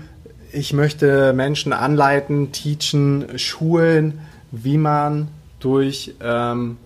[0.52, 4.20] ich möchte Menschen anleiten, teachen, schulen,
[4.50, 5.28] wie man
[5.60, 6.78] durch, ähm,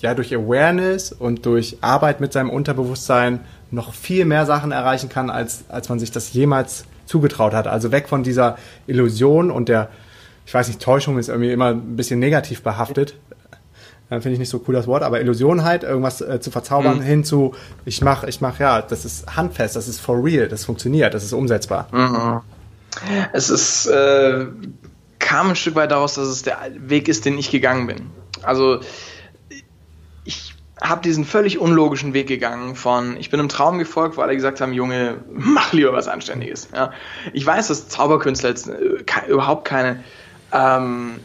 [0.00, 5.30] ja, durch Awareness und durch Arbeit mit seinem Unterbewusstsein noch viel mehr Sachen erreichen kann,
[5.30, 7.66] als, als man sich das jemals zugetraut hat.
[7.66, 8.56] Also weg von dieser
[8.86, 9.88] Illusion und der,
[10.50, 13.14] ich weiß nicht, Täuschung ist irgendwie immer ein bisschen negativ behaftet.
[14.10, 16.98] Äh, Finde ich nicht so cool das Wort, aber Illusion halt, irgendwas äh, zu verzaubern,
[16.98, 17.02] mhm.
[17.02, 20.64] hin zu, ich mach, ich mach, ja, das ist handfest, das ist for real, das
[20.64, 21.86] funktioniert, das ist umsetzbar.
[21.92, 22.40] Mhm.
[23.32, 24.46] Es ist, äh,
[25.20, 28.10] kam ein Stück weit daraus, dass es der Weg ist, den ich gegangen bin.
[28.42, 28.80] Also,
[30.24, 34.34] ich habe diesen völlig unlogischen Weg gegangen von, ich bin einem Traum gefolgt, wo alle
[34.34, 36.70] gesagt haben, Junge, mach lieber was Anständiges.
[36.74, 36.92] Ja.
[37.32, 40.02] Ich weiß, dass Zauberkünstler jetzt äh, überhaupt keine
[40.52, 41.20] ähm,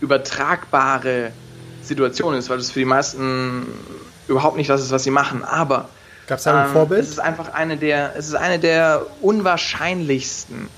[0.00, 1.32] übertragbare
[1.82, 3.66] Situation ist, weil das für die meisten
[4.28, 5.44] überhaupt nicht das ist, was sie machen.
[5.44, 5.88] Aber
[6.26, 7.02] Gab es da ein ähm, Vorbild?
[7.02, 10.68] Es ist einfach eine der, es ist eine der unwahrscheinlichsten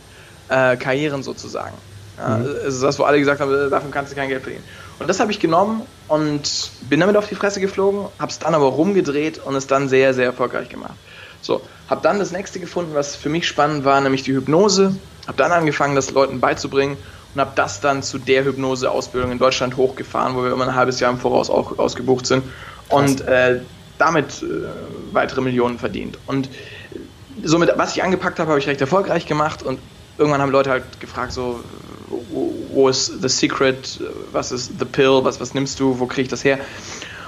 [0.48, 1.76] äh, Karrieren sozusagen.
[2.18, 2.46] Ja, mhm.
[2.66, 4.64] Es ist das, wo alle gesagt haben, äh, davon kannst du kein Geld verdienen.
[4.98, 8.54] Und das habe ich genommen und bin damit auf die Fresse geflogen, habe es dann
[8.54, 10.94] aber rumgedreht und es dann sehr, sehr erfolgreich gemacht.
[11.42, 14.96] So, habe dann das nächste gefunden, was für mich spannend war, nämlich die Hypnose.
[15.26, 16.96] Habe dann angefangen, das Leuten beizubringen
[17.36, 21.00] und habe das dann zu der Hypnose-Ausbildung in Deutschland hochgefahren, wo wir immer ein halbes
[21.00, 22.44] Jahr im Voraus auch ausgebucht sind.
[22.88, 23.60] Und äh,
[23.98, 24.46] damit äh,
[25.12, 26.18] weitere Millionen verdient.
[26.26, 26.48] Und
[27.44, 29.62] somit, was ich angepackt habe, habe ich recht erfolgreich gemacht.
[29.62, 29.78] Und
[30.16, 31.60] irgendwann haben Leute halt gefragt, so,
[32.72, 34.00] wo ist the secret,
[34.32, 36.58] was ist the pill, was, was nimmst du, wo kriege ich das her?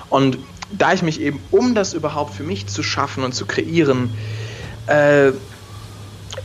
[0.09, 0.39] Und
[0.73, 4.15] da ich mich eben, um das überhaupt für mich zu schaffen und zu kreieren,
[4.87, 5.33] äh,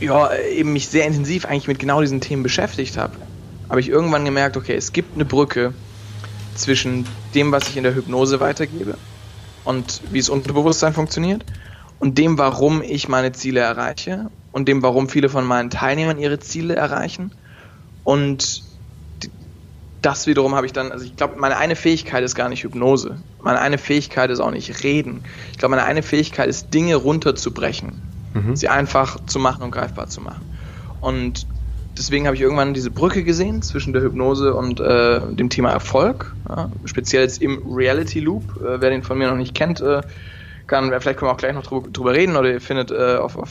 [0.00, 3.16] ja, eben mich sehr intensiv eigentlich mit genau diesen Themen beschäftigt habe,
[3.68, 5.74] habe ich irgendwann gemerkt, okay, es gibt eine Brücke
[6.54, 8.96] zwischen dem, was ich in der Hypnose weitergebe
[9.64, 11.44] und wie das Unterbewusstsein funktioniert
[11.98, 16.38] und dem, warum ich meine Ziele erreiche und dem, warum viele von meinen Teilnehmern ihre
[16.38, 17.32] Ziele erreichen.
[18.04, 18.62] Und
[20.02, 23.16] das wiederum habe ich dann, also ich glaube, meine eine Fähigkeit ist gar nicht Hypnose.
[23.42, 25.22] Meine eine Fähigkeit ist auch nicht Reden.
[25.52, 28.02] Ich glaube, meine eine Fähigkeit ist, Dinge runterzubrechen,
[28.34, 28.54] mhm.
[28.54, 30.42] sie einfach zu machen und greifbar zu machen.
[31.00, 31.46] Und
[31.96, 36.34] deswegen habe ich irgendwann diese Brücke gesehen zwischen der Hypnose und äh, dem Thema Erfolg.
[36.48, 38.42] Ja, speziell jetzt im Reality Loop.
[38.60, 40.02] Äh, wer den von mir noch nicht kennt, äh,
[40.66, 43.36] kann, vielleicht können wir auch gleich noch drüber, drüber reden oder ihr findet äh, auf,
[43.36, 43.50] auf,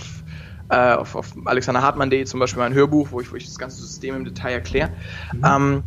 [0.70, 4.16] äh, auf, auf alexanderhartmann.de zum Beispiel mein Hörbuch, wo ich, wo ich das ganze System
[4.16, 4.90] im Detail erkläre.
[5.34, 5.46] Mhm.
[5.46, 5.84] Ähm,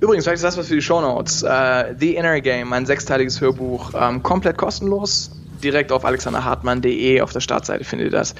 [0.00, 1.42] übrigens, vielleicht ist das was für die Show Notes.
[1.42, 5.30] Äh, The Inner Game, mein sechsteiliges Hörbuch, ähm, komplett kostenlos.
[5.62, 8.34] Direkt auf alexanderhartmann.de auf der Startseite findet ihr das.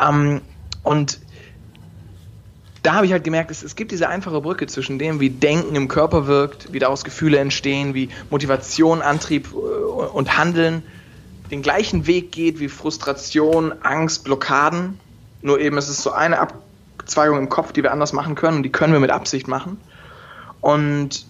[0.00, 0.40] Ähm,
[0.82, 1.18] und
[2.84, 5.74] da habe ich halt gemerkt, es, es gibt diese einfache Brücke zwischen dem, wie Denken
[5.74, 10.84] im Körper wirkt, wie daraus Gefühle entstehen, wie Motivation, Antrieb äh, und Handeln
[11.50, 14.98] den gleichen Weg geht wie Frustration, Angst, Blockaden.
[15.42, 18.62] Nur eben es ist so eine Abzweigung im Kopf, die wir anders machen können und
[18.62, 19.78] die können wir mit Absicht machen.
[20.60, 21.26] Und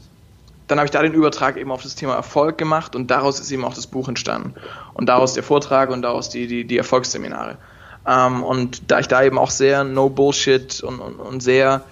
[0.67, 3.51] dann habe ich da den Übertrag eben auf das Thema Erfolg gemacht und daraus ist
[3.51, 4.55] eben auch das Buch entstanden.
[4.95, 7.59] Und daraus der Vortrag und daraus die, die, die Erfolgsseminare.
[8.07, 11.85] Ähm, und da ich da eben auch sehr No Bullshit und, und, und sehr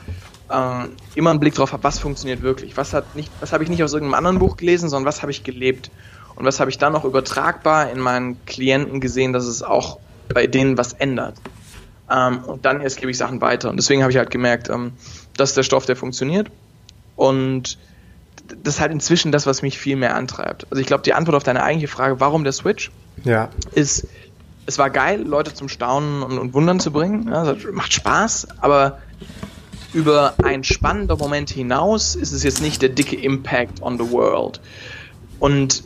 [0.51, 2.77] ähm, immer einen Blick drauf habe, was funktioniert wirklich.
[2.77, 5.33] Was, hat nicht, was habe ich nicht aus irgendeinem anderen Buch gelesen, sondern was habe
[5.33, 5.91] ich gelebt.
[6.35, 9.99] Und was habe ich dann noch übertragbar in meinen Klienten gesehen, dass es auch
[10.33, 11.35] bei denen was ändert.
[12.11, 13.71] Ähm, und dann erst gebe ich Sachen weiter.
[13.71, 14.93] Und deswegen habe ich halt gemerkt, ähm,
[15.37, 16.51] das ist der Stoff, der funktioniert.
[17.17, 17.79] Und
[18.63, 20.67] das ist halt inzwischen das, was mich viel mehr antreibt.
[20.71, 22.91] Also ich glaube, die Antwort auf deine eigentliche Frage, warum der Switch,
[23.25, 23.51] ja.
[23.75, 24.07] ist,
[24.67, 27.29] es war geil, Leute zum Staunen und, und Wundern zu bringen.
[27.29, 28.99] Ja, macht Spaß, aber
[29.93, 34.61] über ein spannender Moment hinaus ist es jetzt nicht der dicke Impact on the world.
[35.39, 35.83] Und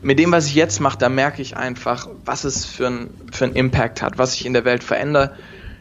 [0.00, 3.46] mit dem, was ich jetzt mache, da merke ich einfach, was es für einen für
[3.46, 5.34] Impact hat, was sich in der Welt verändert,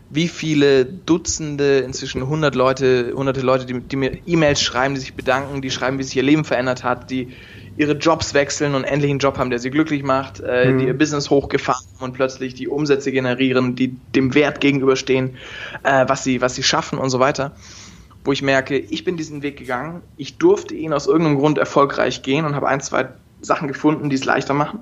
[0.10, 5.14] wie viele Dutzende, inzwischen hundert Leute, hunderte Leute, die, die mir E-Mails schreiben, die sich
[5.14, 7.34] bedanken, die schreiben, wie sich ihr Leben verändert hat, die
[7.78, 10.80] ihre Jobs wechseln und endlich einen Job haben, der sie glücklich macht, äh, mhm.
[10.80, 15.38] die ihr Business hochgefahren haben und plötzlich die Umsätze generieren, die dem Wert gegenüberstehen,
[15.84, 17.56] äh, was sie, was sie schaffen und so weiter.
[18.24, 22.24] Wo ich merke, ich bin diesen Weg gegangen, ich durfte ihn aus irgendeinem Grund erfolgreich
[22.24, 23.10] gehen und habe ein, zwei
[23.42, 24.80] Sachen gefunden, die es leichter machen.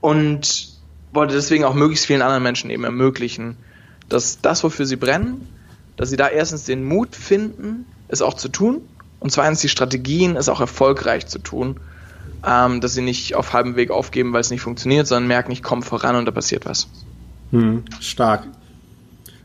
[0.00, 0.74] Und
[1.12, 3.56] wollte deswegen auch möglichst vielen anderen Menschen eben ermöglichen,
[4.10, 5.48] dass das, wofür sie brennen,
[5.96, 8.82] dass sie da erstens den Mut finden, es auch zu tun
[9.20, 11.80] und zweitens die Strategien, es auch erfolgreich zu tun,
[12.46, 15.62] ähm, dass sie nicht auf halbem Weg aufgeben, weil es nicht funktioniert, sondern merken, ich
[15.62, 16.88] komme voran und da passiert was.
[17.50, 18.44] Hm, stark.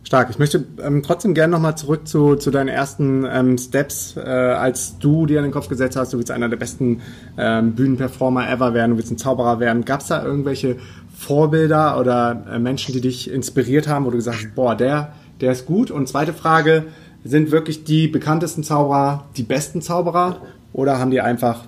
[0.03, 0.29] Stark.
[0.31, 4.97] Ich möchte ähm, trotzdem gerne nochmal zurück zu, zu deinen ersten ähm, Steps, äh, als
[4.97, 7.01] du dir an den Kopf gesetzt hast, du willst einer der besten
[7.37, 9.85] ähm, Bühnenperformer ever werden, du willst ein Zauberer werden.
[9.85, 10.77] Gab es da irgendwelche
[11.15, 15.51] Vorbilder oder äh, Menschen, die dich inspiriert haben, wo du gesagt hast, boah, der, der
[15.51, 15.91] ist gut?
[15.91, 16.85] Und zweite Frage,
[17.23, 20.41] sind wirklich die bekanntesten Zauberer die besten Zauberer
[20.73, 21.65] oder haben die einfach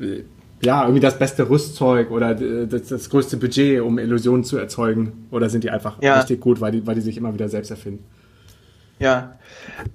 [0.00, 0.22] äh,
[0.62, 5.28] ja, irgendwie das beste Rüstzeug oder das, das, größte Budget, um Illusionen zu erzeugen?
[5.30, 6.18] Oder sind die einfach ja.
[6.18, 8.04] richtig gut, weil die, weil die sich immer wieder selbst erfinden?
[9.00, 9.38] Ja,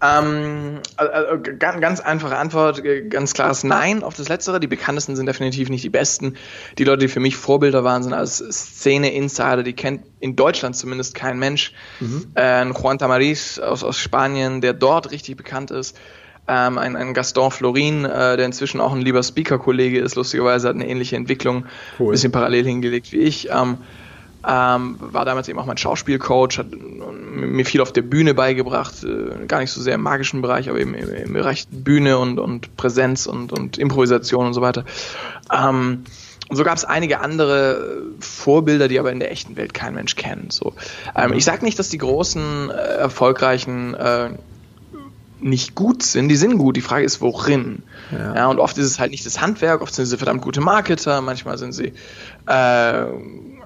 [0.02, 4.62] ähm, also, ganz, ganz einfache Antwort, ganz klares Nein auf das Letztere.
[4.62, 6.38] Die bekanntesten sind definitiv nicht die besten.
[6.78, 11.16] Die Leute, die für mich Vorbilder waren, sind als Szene-Insider, die kennt in Deutschland zumindest
[11.16, 11.74] kein Mensch.
[12.00, 12.28] Mhm.
[12.36, 15.98] Äh, Juan Tamariz aus, aus Spanien, der dort richtig bekannt ist
[16.48, 20.76] ähm, ein, ein Gaston Florin, äh, der inzwischen auch ein lieber Speaker-Kollege ist, lustigerweise hat
[20.76, 21.66] eine ähnliche Entwicklung,
[22.00, 22.12] cool.
[22.12, 23.50] bisschen parallel hingelegt wie ich.
[23.50, 23.78] Ähm,
[24.46, 29.46] ähm, war damals eben auch mein Schauspielcoach, hat mir viel auf der Bühne beigebracht, äh,
[29.46, 32.76] gar nicht so sehr im magischen Bereich, aber eben im, im Bereich Bühne und, und
[32.76, 34.84] Präsenz und, und Improvisation und so weiter.
[35.50, 36.04] Ähm,
[36.50, 40.18] und so gab es einige andere Vorbilder, die aber in der echten Welt kein Mensch
[40.18, 40.52] kennt.
[40.52, 40.74] So,
[41.16, 44.32] ähm, ich sage nicht, dass die großen, äh, erfolgreichen äh,
[45.44, 46.76] nicht gut sind, die sind gut.
[46.76, 47.84] Die Frage ist, worin.
[48.12, 48.36] Ja.
[48.36, 48.48] ja.
[48.48, 51.58] und oft ist es halt nicht das Handwerk, oft sind sie verdammt gute Marketer, manchmal
[51.58, 51.94] sind sie
[52.48, 53.04] äh,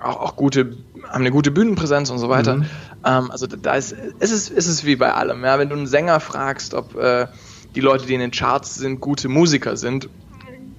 [0.02, 2.58] auch, auch gute, haben eine gute Bühnenpräsenz und so weiter.
[2.58, 2.66] Mhm.
[3.06, 5.44] Ähm, also da ist, es ist, es ist wie bei allem.
[5.44, 7.28] Ja, wenn du einen Sänger fragst, ob äh,
[7.76, 10.10] die Leute, die in den Charts sind, gute Musiker sind,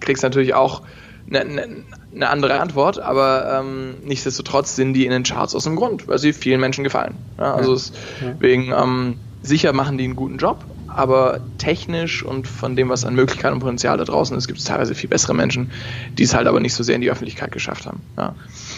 [0.00, 0.82] kriegst du natürlich auch
[1.28, 1.84] eine, eine,
[2.14, 6.18] eine andere Antwort, aber ähm, nichtsdestotrotz sind die in den Charts aus dem Grund, weil
[6.18, 7.14] sie vielen Menschen gefallen.
[7.38, 8.32] Ja, also ja.
[8.34, 10.64] deswegen ähm, sicher machen die einen guten Job,
[10.98, 14.64] aber technisch und von dem, was an Möglichkeiten und Potenzial da draußen ist, gibt es
[14.64, 15.70] teilweise viel bessere Menschen,
[16.18, 18.00] die es halt aber nicht so sehr in die Öffentlichkeit geschafft haben.
[18.16, 18.34] Ja.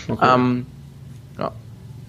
[0.06, 0.34] Okay.
[0.34, 0.66] Ähm,
[1.38, 1.52] ja.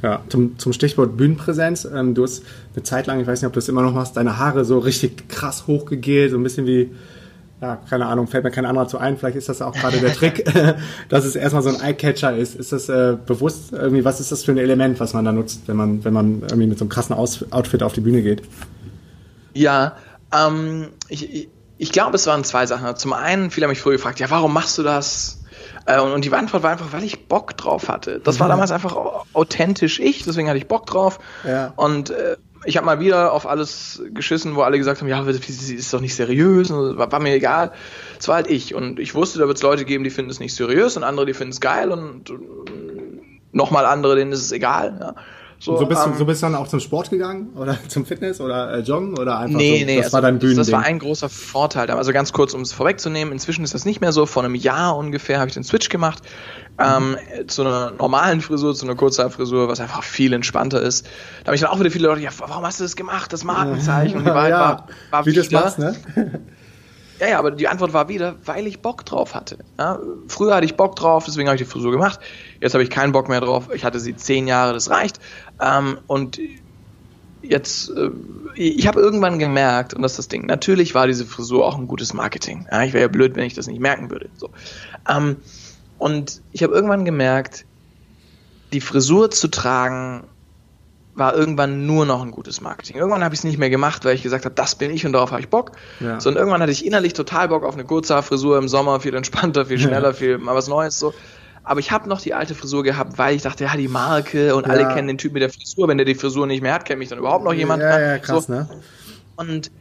[0.04, 1.86] Ja, zum, zum Stichwort Bühnenpräsenz.
[1.86, 2.44] Ähm, du hast
[2.76, 4.80] eine Zeit lang, ich weiß nicht, ob du es immer noch machst, deine Haare so
[4.80, 6.90] richtig krass hochgegelt, so ein bisschen wie,
[7.62, 9.18] ja, keine Ahnung, fällt mir kein anderer zu ein.
[9.18, 10.44] Vielleicht ist das auch gerade der Trick,
[11.10, 12.56] dass es erstmal so ein Eyecatcher ist.
[12.56, 15.62] Ist das äh, bewusst irgendwie, was ist das für ein Element, was man da nutzt,
[15.68, 18.42] wenn man, wenn man irgendwie mit so einem krassen Aus Outfit auf die Bühne geht?
[19.54, 19.98] Ja,
[20.34, 22.96] ähm, ich, ich, ich glaube, es waren zwei Sachen.
[22.96, 25.42] Zum einen, viele haben mich früher gefragt, ja, warum machst du das?
[25.86, 28.20] Äh, und, die Antwort war einfach, weil ich Bock drauf hatte.
[28.20, 28.52] Das war mhm.
[28.52, 28.96] damals einfach
[29.34, 31.20] authentisch ich, deswegen hatte ich Bock drauf.
[31.44, 31.74] Ja.
[31.76, 35.76] Und äh, ich habe mal wieder auf alles geschissen, wo alle gesagt haben, ja, sie
[35.76, 37.72] ist doch nicht seriös, war, war mir egal.
[38.20, 40.40] Es war halt ich und ich wusste, da wird es Leute geben, die finden es
[40.40, 43.22] nicht seriös und andere, die finden es geil und, und
[43.52, 44.98] nochmal andere, denen ist es egal.
[45.00, 45.16] Ja.
[45.62, 48.04] So, so, bist ähm, du, so bist du dann auch zum Sport gegangen oder zum
[48.04, 50.58] Fitness oder äh, Joggen oder einfach nee, so, nee, das also war dein Bühnending?
[50.58, 51.92] Das war ein großer Vorteil.
[51.92, 54.26] Also ganz kurz, um es vorwegzunehmen, inzwischen ist das nicht mehr so.
[54.26, 56.24] Vor einem Jahr ungefähr habe ich den Switch gemacht
[56.80, 61.06] ähm, zu einer normalen Frisur, zu einer Kurzhaarfrisur, was einfach viel entspannter ist.
[61.44, 63.44] Da habe ich dann auch wieder viele Leute, ja, warum hast du das gemacht, das
[63.44, 64.18] Markenzeichen?
[64.18, 65.96] Und die ja, war, war wie wieder, das machst, ne?
[67.22, 69.60] Ja, ja, aber die Antwort war wieder, weil ich Bock drauf hatte.
[69.78, 72.20] Ja, früher hatte ich Bock drauf, deswegen habe ich die Frisur gemacht.
[72.60, 73.70] Jetzt habe ich keinen Bock mehr drauf.
[73.72, 75.20] Ich hatte sie zehn Jahre, das reicht.
[75.62, 76.40] Ähm, und
[77.44, 78.10] jetzt, äh,
[78.56, 81.86] ich habe irgendwann gemerkt, und das ist das Ding, natürlich war diese Frisur auch ein
[81.86, 82.66] gutes Marketing.
[82.72, 84.32] Ja, ich wäre ja blöd, wenn ich das nicht merken würde.
[84.36, 84.50] So.
[85.08, 85.38] Ähm,
[86.00, 87.68] und ich habe irgendwann gemerkt,
[88.74, 90.24] die Frisur zu tragen
[91.14, 92.96] war irgendwann nur noch ein gutes Marketing.
[92.96, 95.14] Irgendwann habe ich es nicht mehr gemacht, weil ich gesagt habe, das bin ich und
[95.14, 95.74] darauf habe ich Bock.
[96.00, 96.20] Ja.
[96.20, 99.80] Sondern irgendwann hatte ich innerlich total Bock auf eine Kurzhaarfrisur im Sommer, viel entspannter, viel
[99.80, 100.14] schneller, ja.
[100.14, 101.14] viel mal was Neues so.
[101.64, 104.66] Aber ich habe noch die alte Frisur gehabt, weil ich dachte, ja, die Marke und
[104.66, 104.74] ja.
[104.74, 105.88] alle kennen den Typ mit der Frisur.
[105.88, 107.84] Wenn der die Frisur nicht mehr hat, kennt mich dann überhaupt noch jemand.
[107.84, 108.54] Ja, ja, krass, so.
[108.54, 108.70] ne?
[109.36, 109.72] Und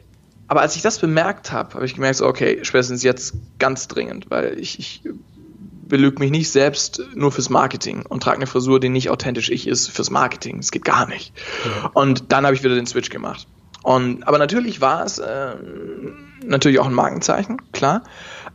[0.50, 4.32] aber als ich das bemerkt habe, habe ich gemerkt, so, okay, spätestens jetzt ganz dringend,
[4.32, 5.02] weil ich, ich
[5.90, 9.66] belüge mich nicht selbst nur fürs Marketing und trage eine Frisur, die nicht authentisch ich
[9.68, 10.58] ist fürs Marketing.
[10.58, 11.34] Es geht gar nicht.
[11.64, 11.90] Ja.
[11.92, 13.46] Und dann habe ich wieder den Switch gemacht.
[13.82, 15.54] Und, aber natürlich war es äh,
[16.44, 18.02] natürlich auch ein Markenzeichen, klar.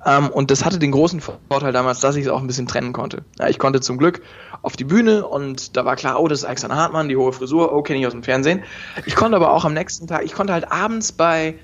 [0.05, 2.93] Ähm, und das hatte den großen Vorteil damals, dass ich es auch ein bisschen trennen
[2.93, 3.23] konnte.
[3.39, 4.21] Ja, ich konnte zum Glück
[4.61, 7.73] auf die Bühne und da war klar, oh, das ist Alexander Hartmann, die hohe Frisur,
[7.73, 8.63] oh, kenne ich aus dem Fernsehen.
[9.05, 11.55] Ich konnte aber auch am nächsten Tag, ich konnte halt abends bei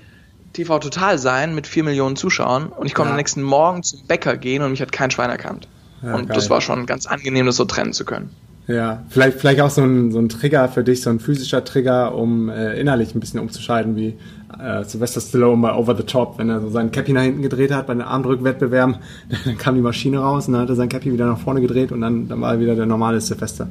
[0.52, 3.12] TV Total sein mit vier Millionen Zuschauern und ich konnte ja.
[3.12, 5.68] am nächsten Morgen zum Bäcker gehen und mich hat kein Schwein erkannt.
[6.02, 6.34] Ja, und geil.
[6.34, 8.30] das war schon ganz angenehm, das so trennen zu können.
[8.68, 12.14] Ja, vielleicht, vielleicht auch so ein, so ein Trigger für dich, so ein physischer Trigger,
[12.14, 14.16] um äh, innerlich ein bisschen umzuschalten, wie
[14.58, 17.72] äh, Sylvester Stallone bei Over the Top, wenn er so sein Cappy nach hinten gedreht
[17.72, 18.96] hat bei den Armdrückwettbewerben,
[19.44, 21.90] dann kam die Maschine raus und dann hat er sein Cappy wieder nach vorne gedreht
[21.90, 23.68] und dann, dann war er wieder der normale Sylvester.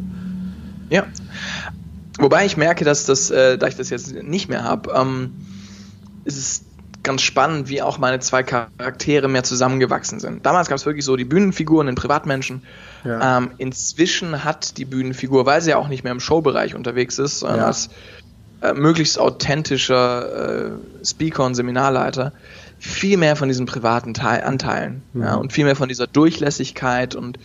[0.89, 1.05] Ja.
[2.19, 5.31] Wobei ich merke, dass das, äh, da ich das jetzt nicht mehr habe, ähm,
[6.25, 6.65] ist es
[7.03, 10.45] ganz spannend, wie auch meine zwei Charaktere mehr zusammengewachsen sind.
[10.45, 12.63] Damals gab es wirklich so die Bühnenfiguren, den Privatmenschen.
[13.03, 13.37] Ja.
[13.37, 17.39] Ähm, inzwischen hat die Bühnenfigur, weil sie ja auch nicht mehr im Showbereich unterwegs ist,
[17.39, 17.67] sondern ja.
[17.67, 17.89] als
[18.61, 20.71] äh, möglichst authentischer äh,
[21.03, 22.33] Speaker und Seminarleiter,
[22.77, 25.23] viel mehr von diesen privaten Teil Anteilen mhm.
[25.23, 27.39] ja, und viel mehr von dieser Durchlässigkeit und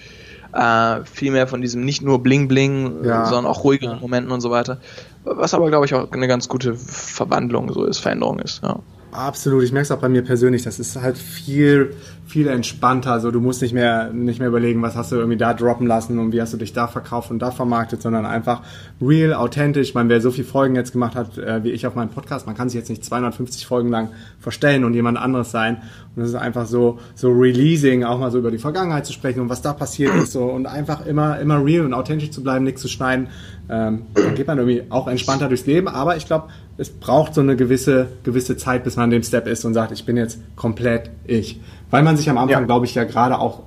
[0.52, 3.26] äh, viel mehr von diesem nicht nur Bling Bling, ja.
[3.26, 4.78] sondern auch ruhigeren Momenten und so weiter.
[5.24, 8.62] Was aber, glaube ich, auch eine ganz gute Verwandlung so ist, Veränderung ist.
[8.62, 8.78] Ja.
[9.16, 11.94] Absolut, ich merke es auch bei mir persönlich, das ist halt viel,
[12.26, 13.12] viel entspannter.
[13.12, 16.18] Also du musst nicht mehr, nicht mehr überlegen, was hast du irgendwie da droppen lassen
[16.18, 18.62] und wie hast du dich da verkauft und da vermarktet, sondern einfach
[19.00, 19.88] real, authentisch.
[19.88, 22.46] Ich meine, wer so viele Folgen jetzt gemacht hat, äh, wie ich auf meinem Podcast,
[22.46, 24.10] man kann sich jetzt nicht 250 Folgen lang
[24.40, 25.82] verstellen und jemand anderes sein.
[26.16, 29.40] Und es ist einfach so, so releasing, auch mal so über die Vergangenheit zu sprechen
[29.40, 32.64] und was da passiert ist so und einfach immer, immer real und authentisch zu bleiben,
[32.64, 33.28] nichts zu schneiden.
[33.68, 35.88] Ähm, dann geht man irgendwie auch entspannter durchs Leben.
[35.88, 36.48] Aber ich glaube,
[36.78, 39.92] es braucht so eine gewisse, gewisse Zeit, bis man an dem Step ist und sagt,
[39.92, 41.60] ich bin jetzt komplett ich.
[41.90, 42.66] Weil man sich am Anfang, ja.
[42.66, 43.62] glaube ich, ja gerade auch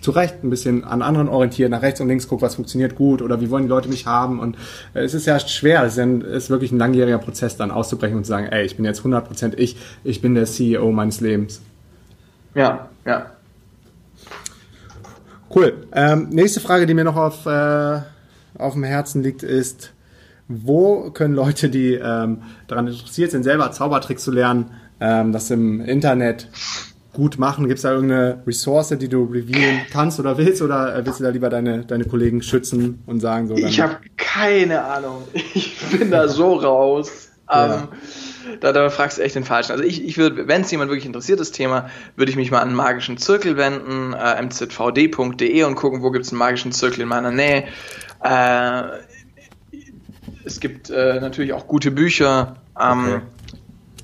[0.00, 3.20] zu Recht ein bisschen an anderen orientiert, nach rechts und links guckt, was funktioniert gut
[3.22, 4.40] oder wie wollen die Leute mich haben.
[4.40, 4.56] Und
[4.94, 8.16] äh, es ist ja schwer, es ist, ein, ist wirklich ein langjähriger Prozess, dann auszubrechen
[8.16, 11.60] und zu sagen, ey, ich bin jetzt 100% ich, ich bin der CEO meines Lebens.
[12.54, 13.26] Ja, ja.
[15.54, 15.86] Cool.
[15.92, 18.00] Ähm, nächste Frage, die mir noch auf, äh,
[18.56, 19.92] auf dem Herzen liegt, ist,
[20.48, 25.80] wo können Leute, die ähm, daran interessiert sind, selber Zaubertricks zu lernen, ähm, das im
[25.80, 26.48] Internet
[27.12, 27.66] gut machen?
[27.66, 30.62] Gibt es da irgendeine Ressource, die du revealen kannst oder willst?
[30.62, 33.54] Oder äh, willst du da lieber deine, deine Kollegen schützen und sagen so?
[33.56, 35.22] Ich habe keine Ahnung.
[35.54, 37.30] Ich bin da so raus.
[37.50, 37.74] Ja.
[37.74, 37.88] Ähm,
[38.60, 39.72] da, da fragst du echt den Falschen.
[39.72, 42.60] Also ich, ich würde, wenn es jemand wirklich interessiert, das Thema, würde ich mich mal
[42.60, 47.02] an einen magischen Zirkel wenden, äh, mzvd.de und gucken, wo gibt es einen magischen Zirkel
[47.02, 47.64] in meiner Nähe.
[48.22, 48.82] Äh,
[50.44, 52.56] es gibt äh, natürlich auch gute Bücher.
[52.80, 53.20] Ähm, okay.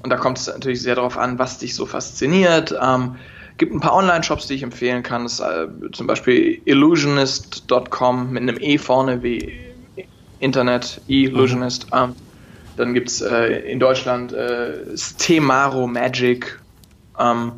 [0.07, 2.73] Und da kommt es natürlich sehr darauf an, was dich so fasziniert.
[2.81, 3.17] Ähm,
[3.59, 5.25] gibt ein paar Online-Shops, die ich empfehlen kann.
[5.25, 9.59] Das ist, äh, zum Beispiel illusionist.com mit einem E vorne wie
[10.39, 11.87] Internet, Illusionist.
[11.87, 11.99] Mhm.
[11.99, 12.15] Ähm,
[12.77, 16.61] dann gibt es äh, in Deutschland äh, Stemaro Magic.
[17.19, 17.51] Ähm,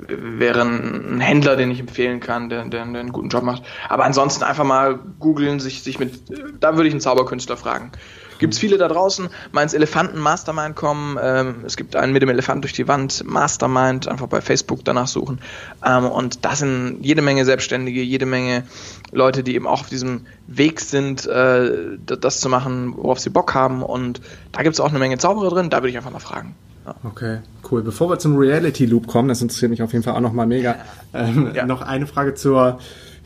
[0.00, 3.62] wäre ein Händler, den ich empfehlen kann, der, der, der einen guten Job macht.
[3.88, 6.20] Aber ansonsten einfach mal googeln, sich, sich mit,
[6.58, 7.92] da würde ich einen Zauberkünstler fragen.
[8.38, 11.18] Gibt es viele da draußen, mal ins Elefanten Mastermind kommen.
[11.20, 15.06] Ähm, es gibt einen mit dem Elefant durch die Wand Mastermind, einfach bei Facebook danach
[15.06, 15.40] suchen.
[15.84, 18.64] Ähm, und da sind jede Menge Selbstständige, jede Menge
[19.12, 21.70] Leute, die eben auch auf diesem Weg sind, äh,
[22.04, 23.82] das zu machen, worauf sie Bock haben.
[23.82, 24.20] Und
[24.52, 25.70] da gibt es auch eine Menge Zauberer drin.
[25.70, 26.54] Da würde ich einfach mal fragen.
[26.86, 26.94] Ja.
[27.02, 27.38] Okay,
[27.70, 27.82] cool.
[27.82, 30.76] Bevor wir zum Reality Loop kommen, das interessiert mich auf jeden Fall auch nochmal mega.
[31.12, 31.66] Ähm, ja.
[31.66, 32.78] Noch eine Frage zur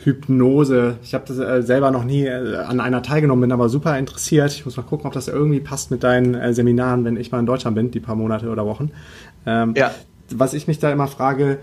[0.03, 0.97] Hypnose.
[1.03, 4.53] Ich habe das äh, selber noch nie äh, an einer teilgenommen, bin aber super interessiert.
[4.53, 7.41] Ich muss mal gucken, ob das irgendwie passt mit deinen äh, Seminaren, wenn ich mal
[7.41, 8.91] in Deutschland bin, die paar Monate oder Wochen.
[9.47, 9.91] Ähm, ja.
[10.31, 11.59] Was ich mich da immer frage,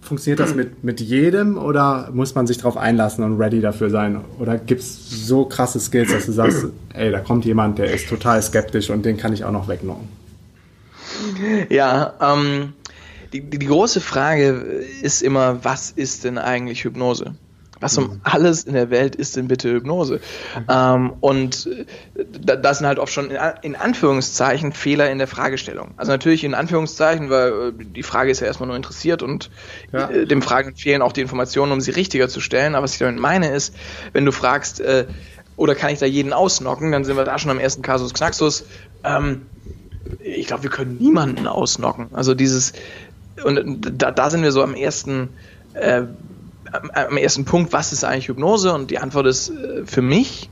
[0.00, 4.20] funktioniert das mit, mit jedem oder muss man sich darauf einlassen und ready dafür sein?
[4.38, 8.42] Oder gibt's so krasse Skills, dass du sagst, ey, da kommt jemand, der ist total
[8.42, 10.08] skeptisch und den kann ich auch noch wegnocken?
[11.68, 12.72] Ja, ähm,
[13.32, 14.48] die, die große Frage
[15.02, 17.34] ist immer, was ist denn eigentlich Hypnose?
[17.82, 18.20] Was um mhm.
[18.22, 20.20] alles in der Welt ist denn bitte Hypnose?
[20.56, 20.64] Mhm.
[20.68, 25.90] Ähm, und äh, das sind halt oft schon in, in, Anführungszeichen Fehler in der Fragestellung.
[25.96, 29.50] Also natürlich in Anführungszeichen, weil äh, die Frage ist ja erstmal nur interessiert und
[29.92, 30.08] ja.
[30.08, 32.76] Äh, dem Fragen fehlen auch die Informationen, um sie richtiger zu stellen.
[32.76, 33.74] Aber was ich damit meine ist,
[34.12, 35.06] wenn du fragst, äh,
[35.56, 38.64] oder kann ich da jeden ausnocken, dann sind wir da schon am ersten Kasus Knaxus.
[39.02, 39.42] Ähm,
[40.20, 42.10] ich glaube, wir können niemanden ausnocken.
[42.12, 42.74] Also dieses,
[43.42, 45.30] und da, da sind wir so am ersten
[45.74, 46.02] äh,
[46.72, 48.72] am ersten Punkt, was ist eigentlich Hypnose?
[48.72, 50.50] Und die Antwort ist äh, für mich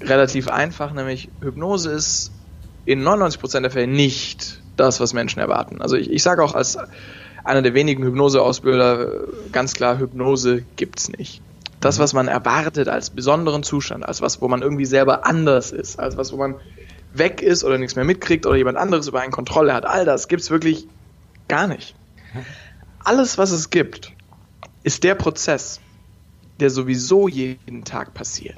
[0.00, 2.32] relativ einfach, nämlich Hypnose ist
[2.84, 5.80] in 99% der Fälle nicht das, was Menschen erwarten.
[5.80, 6.78] Also ich, ich sage auch als
[7.44, 11.42] einer der wenigen Hypnoseausbilder äh, ganz klar, Hypnose gibt es nicht.
[11.80, 15.98] Das, was man erwartet als besonderen Zustand, als was, wo man irgendwie selber anders ist,
[15.98, 16.56] als was, wo man
[17.12, 20.28] weg ist oder nichts mehr mitkriegt oder jemand anderes über einen Kontrolle hat, all das
[20.28, 20.86] gibt es wirklich
[21.48, 21.94] gar nicht.
[23.04, 24.12] Alles, was es gibt,
[24.86, 25.80] ist der Prozess,
[26.60, 28.56] der sowieso jeden Tag passiert.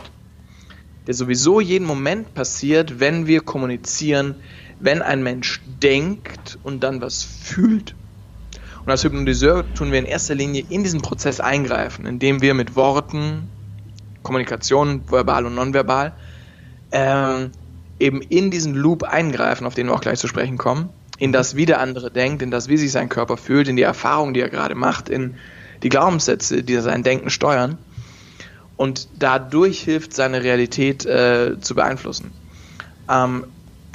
[1.06, 4.34] Der sowieso jeden Moment passiert, wenn wir kommunizieren,
[4.78, 7.94] wenn ein Mensch denkt und dann was fühlt.
[8.84, 12.76] Und als Hypnotiseur tun wir in erster Linie in diesen Prozess eingreifen, indem wir mit
[12.76, 13.48] Worten,
[14.22, 16.12] Kommunikation, verbal und nonverbal,
[16.92, 17.52] ähm,
[17.98, 21.56] eben in diesen Loop eingreifen, auf den wir auch gleich zu sprechen kommen, in das,
[21.56, 24.40] wie der andere denkt, in das, wie sich sein Körper fühlt, in die Erfahrung, die
[24.40, 25.36] er gerade macht, in
[25.82, 27.78] die Glaubenssätze, die sein Denken steuern
[28.76, 32.30] und dadurch hilft, seine Realität äh, zu beeinflussen.
[33.10, 33.44] Ähm,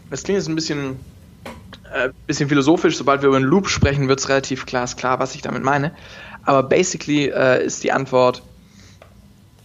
[0.10, 1.00] das klingt jetzt ein bisschen,
[1.94, 5.42] äh, bisschen philosophisch, sobald wir über einen Loop sprechen, wird es relativ klar, was ich
[5.42, 5.94] damit meine.
[6.44, 8.44] Aber basically äh, ist die Antwort,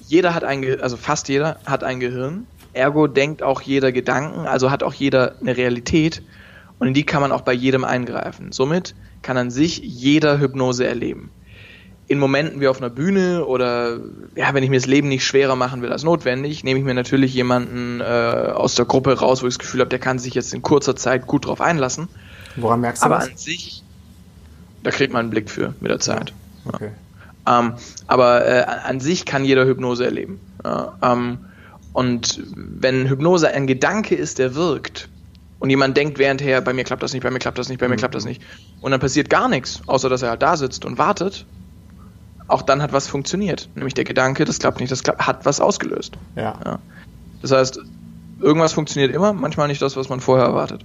[0.06, 4.46] jeder hat ein, Ge also fast jeder hat ein Gehirn, ergo denkt auch jeder Gedanken,
[4.46, 6.22] also hat auch jeder eine Realität
[6.78, 8.52] und in die kann man auch bei jedem eingreifen.
[8.52, 11.30] Somit kann an sich jeder Hypnose erleben
[12.08, 13.98] in Momenten wie auf einer Bühne oder
[14.34, 16.94] ja, wenn ich mir das Leben nicht schwerer machen will als notwendig, nehme ich mir
[16.94, 20.34] natürlich jemanden äh, aus der Gruppe raus, wo ich das Gefühl habe, der kann sich
[20.34, 22.08] jetzt in kurzer Zeit gut drauf einlassen.
[22.56, 23.24] Woran merkst du aber das?
[23.24, 23.82] Aber an sich,
[24.82, 26.32] da kriegt man einen Blick für mit der Zeit.
[26.64, 26.74] Ja.
[26.74, 26.90] Okay.
[27.46, 27.60] Ja.
[27.60, 27.74] Ähm,
[28.06, 30.40] aber äh, an sich kann jeder Hypnose erleben.
[30.64, 31.38] Ja, ähm,
[31.92, 35.08] und wenn Hypnose ein Gedanke ist, der wirkt,
[35.58, 37.88] und jemand denkt währendher, bei mir klappt das nicht, bei mir klappt das nicht, bei
[37.88, 37.98] mir mhm.
[37.98, 38.42] klappt das nicht,
[38.80, 41.46] und dann passiert gar nichts, außer dass er halt da sitzt und wartet,
[42.48, 43.68] auch dann hat was funktioniert.
[43.74, 46.14] Nämlich der Gedanke, das klappt nicht, das klappt, hat was ausgelöst.
[46.34, 46.58] Ja.
[46.64, 46.78] ja.
[47.42, 47.80] Das heißt,
[48.40, 50.84] irgendwas funktioniert immer, manchmal nicht das, was man vorher erwartet.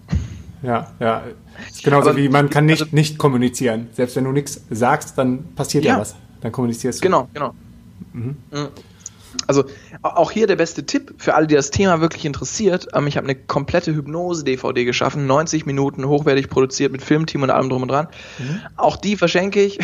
[0.61, 1.23] Ja, ja.
[1.69, 3.89] Ist genauso Aber, wie man kann nicht also, nicht kommunizieren.
[3.93, 6.15] Selbst wenn du nichts sagst, dann passiert ja, ja was.
[6.41, 7.03] Dann kommunizierst du.
[7.03, 7.53] Genau, genau.
[8.13, 8.37] Mhm.
[8.51, 8.67] mhm.
[9.47, 9.65] Also
[10.03, 12.87] auch hier der beste Tipp für alle, die das Thema wirklich interessiert.
[12.93, 17.69] Ähm, ich habe eine komplette Hypnose-DVD geschaffen, 90 Minuten, hochwertig produziert mit Filmteam und allem
[17.69, 18.07] drum und dran.
[18.37, 18.61] Mhm.
[18.77, 19.79] Auch die verschenke ich.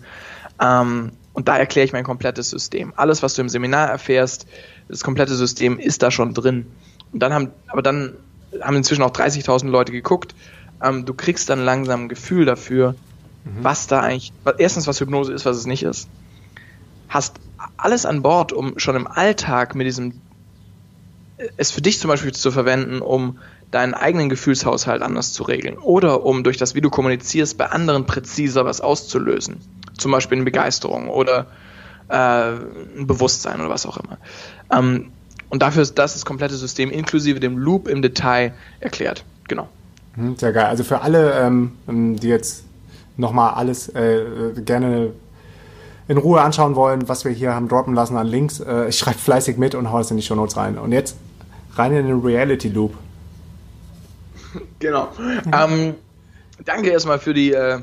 [0.60, 2.94] Ähm, und da erkläre ich mein komplettes System.
[2.96, 4.48] Alles, was du im Seminar erfährst,
[4.88, 6.66] das komplette System ist da schon drin.
[7.14, 8.18] Und dann haben, aber dann
[8.62, 10.36] haben inzwischen auch 30.000 Leute geguckt.
[10.84, 12.96] Ähm, du kriegst dann langsam ein Gefühl dafür,
[13.44, 13.64] mhm.
[13.64, 16.08] was da eigentlich, erstens, was Hypnose ist, was es nicht ist.
[17.10, 17.40] Hast
[17.78, 20.22] alles an Bord, um schon im Alltag mit diesem,
[21.58, 23.40] es für dich zum Beispiel zu verwenden, um
[23.72, 28.06] deinen eigenen Gefühlshaushalt anders zu regeln oder um durch das, wie du kommunizierst, bei anderen
[28.06, 29.58] präziser was auszulösen.
[29.98, 31.48] Zum Beispiel eine Begeisterung oder
[32.08, 34.18] äh, ein Bewusstsein oder was auch immer.
[34.72, 35.12] Ähm,
[35.50, 39.24] und dafür ist das das komplette System inklusive dem Loop im Detail erklärt.
[39.48, 39.68] Genau.
[40.16, 40.66] Hm, sehr geil.
[40.66, 42.64] Also für alle, ähm, die jetzt
[43.16, 45.12] nochmal alles äh, gerne
[46.08, 49.18] in Ruhe anschauen wollen, was wir hier haben droppen lassen an Links, äh, ich schreibe
[49.18, 50.78] fleißig mit und hau es in die Show Notes rein.
[50.78, 51.18] Und jetzt
[51.76, 52.96] rein in den Reality Loop.
[54.80, 55.10] Genau.
[55.52, 55.96] Ähm,
[56.64, 57.80] danke erstmal für die äh,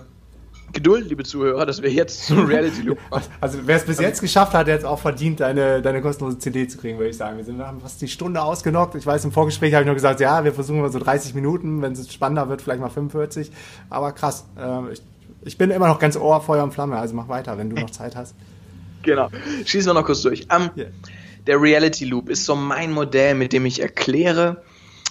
[0.75, 3.25] Geduld, liebe Zuhörer, dass wir jetzt zum Reality Loop kommen.
[3.41, 6.67] Also wer es bis jetzt geschafft hat, der hat auch verdient, deine, deine kostenlose CD
[6.69, 7.37] zu kriegen, würde ich sagen.
[7.37, 8.95] Wir sind, haben fast die Stunde ausgenockt.
[8.97, 11.81] Ich weiß, im Vorgespräch habe ich nur gesagt, ja, wir versuchen mal so 30 Minuten,
[11.81, 13.51] wenn es spannender wird, vielleicht mal 45.
[13.89, 15.03] Aber krass, äh, ich,
[15.43, 17.91] ich bin immer noch ganz Ohr, Feuer und Flamme, also mach weiter, wenn du noch
[17.91, 18.35] Zeit hast.
[19.03, 19.29] Genau.
[19.65, 20.49] Schießen wir noch kurz durch.
[20.55, 20.89] Um, yeah.
[21.47, 24.63] Der Reality Loop ist so mein Modell, mit dem ich erkläre,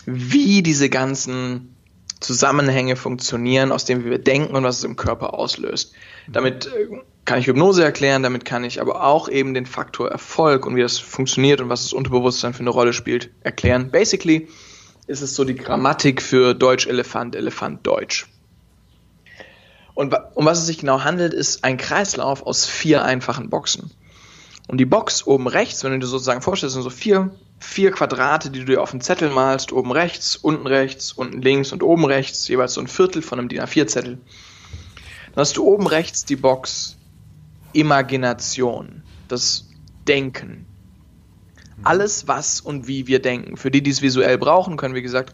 [0.06, 1.73] wie diese ganzen
[2.24, 5.94] Zusammenhänge funktionieren, aus denen wir denken und was es im Körper auslöst.
[6.28, 6.88] Damit äh,
[7.26, 10.82] kann ich Hypnose erklären, damit kann ich aber auch eben den Faktor Erfolg und wie
[10.82, 13.92] das funktioniert und was das Unterbewusstsein für eine Rolle spielt, erklären.
[13.92, 14.48] Basically
[15.08, 18.28] ist es so die Grammatik für Deutsch Elefant, Elefant Deutsch.
[19.94, 23.92] Und um was es sich genau handelt, ist ein Kreislauf aus vier einfachen Boxen.
[24.68, 28.52] Und die Box oben rechts, wenn du dir sozusagen vorstellst, sind so vier vier Quadrate,
[28.52, 32.06] die du dir auf dem Zettel malst, oben rechts, unten rechts, unten links und oben
[32.06, 34.18] rechts, jeweils so ein Viertel von einem DIN A4-Zettel.
[34.18, 36.98] Dann hast du oben rechts die Box
[37.72, 39.70] Imagination, das
[40.08, 40.66] Denken.
[41.84, 43.56] Alles, was und wie wir denken.
[43.56, 45.34] Für die, die es visuell brauchen, können, wie gesagt,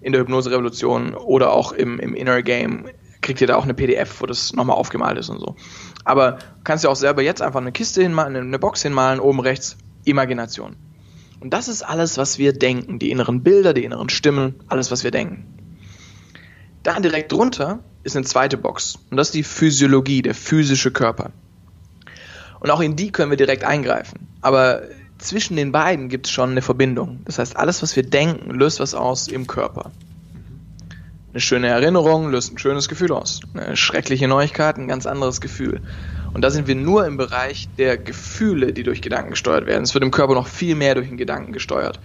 [0.00, 2.88] in der Hypnose-Revolution oder auch im, im Inner Game
[3.20, 5.54] kriegt ihr da auch eine PDF, wo das nochmal aufgemalt ist und so.
[6.04, 9.76] Aber kannst ja auch selber jetzt einfach eine Kiste hinmalen, eine Box hinmalen, oben rechts
[10.04, 10.76] Imagination.
[11.40, 12.98] Und das ist alles, was wir denken.
[12.98, 15.44] Die inneren Bilder, die inneren Stimmen, alles, was wir denken.
[16.82, 18.98] Da direkt drunter ist eine zweite Box.
[19.10, 21.32] Und das ist die Physiologie, der physische Körper.
[22.60, 24.28] Und auch in die können wir direkt eingreifen.
[24.40, 24.82] Aber
[25.18, 27.20] zwischen den beiden gibt es schon eine Verbindung.
[27.24, 29.90] Das heißt, alles, was wir denken, löst was aus im Körper.
[31.36, 33.42] Eine schöne Erinnerung löst ein schönes Gefühl aus.
[33.52, 35.82] Eine schreckliche Neuigkeit, ein ganz anderes Gefühl.
[36.32, 39.82] Und da sind wir nur im Bereich der Gefühle, die durch Gedanken gesteuert werden.
[39.82, 42.00] Es wird im Körper noch viel mehr durch den Gedanken gesteuert.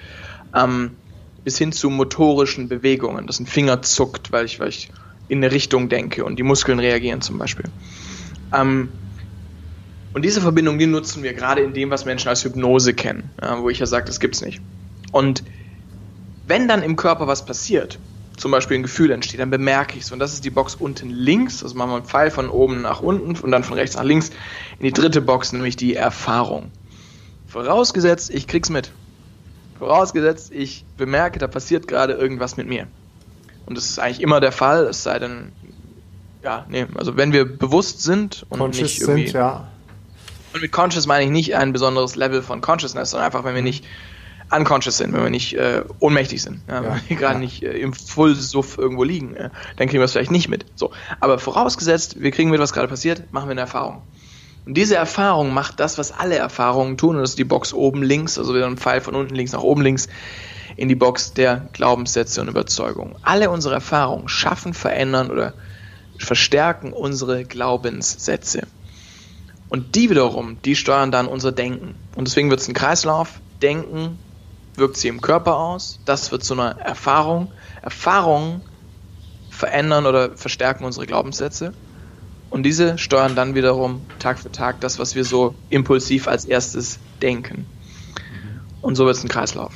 [0.53, 0.97] Ähm,
[1.45, 4.91] bis hin zu motorischen Bewegungen, dass ein Finger zuckt, weil ich, weil ich
[5.29, 7.69] in eine Richtung denke und die Muskeln reagieren zum Beispiel.
[8.53, 8.89] Ähm,
[10.13, 13.61] und diese Verbindung, die nutzen wir gerade in dem, was Menschen als Hypnose kennen, ja,
[13.61, 14.61] wo ich ja sage, das gibt's nicht.
[15.13, 15.41] Und
[16.47, 17.97] wenn dann im Körper was passiert,
[18.37, 20.11] zum Beispiel ein Gefühl entsteht, dann bemerke ich es.
[20.11, 21.63] Und das ist die Box unten links.
[21.63, 24.31] Also machen wir einen Pfeil von oben nach unten und dann von rechts nach links
[24.79, 26.71] in die dritte Box, nämlich die Erfahrung.
[27.47, 28.91] Vorausgesetzt, ich krieg's mit.
[29.77, 32.87] Vorausgesetzt, ich bemerke, da passiert gerade irgendwas mit mir.
[33.65, 35.51] Und das ist eigentlich immer der Fall, es sei denn,
[36.43, 39.27] ja, nee, also wenn wir bewusst sind und Conscious nicht irgendwie.
[39.27, 39.67] Sind, ja.
[40.53, 43.61] Und mit Conscious meine ich nicht ein besonderes Level von Consciousness, sondern einfach, wenn wir
[43.61, 43.85] nicht
[44.51, 47.39] unconscious sind, wenn wir nicht äh, ohnmächtig sind, ja, wenn wir gerade ja.
[47.39, 50.65] nicht äh, im Fullsuff irgendwo liegen, äh, dann kriegen wir es vielleicht nicht mit.
[50.75, 54.01] So, aber vorausgesetzt, wir kriegen mit, was gerade passiert, machen wir eine Erfahrung.
[54.65, 58.03] Und diese Erfahrung macht das, was alle Erfahrungen tun, und das ist die Box oben
[58.03, 60.07] links, also wieder ein Pfeil von unten links nach oben links,
[60.77, 63.15] in die Box der Glaubenssätze und Überzeugungen.
[63.23, 65.53] Alle unsere Erfahrungen schaffen, verändern oder
[66.17, 68.67] verstärken unsere Glaubenssätze.
[69.69, 71.95] Und die wiederum, die steuern dann unser Denken.
[72.15, 73.39] Und deswegen wird es ein Kreislauf.
[73.61, 74.19] Denken,
[74.81, 75.99] wirkt sie im Körper aus.
[76.03, 77.53] Das wird zu einer Erfahrung.
[77.81, 78.61] Erfahrungen
[79.49, 81.73] verändern oder verstärken unsere Glaubenssätze.
[82.49, 86.99] Und diese steuern dann wiederum Tag für Tag das, was wir so impulsiv als erstes
[87.21, 87.65] denken.
[88.81, 89.73] Und so wird es ein Kreislauf.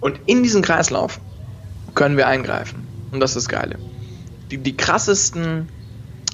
[0.00, 1.20] Und in diesen Kreislauf
[1.94, 2.86] können wir eingreifen.
[3.10, 3.78] Und das ist das Geile.
[4.50, 5.68] Die, die krassesten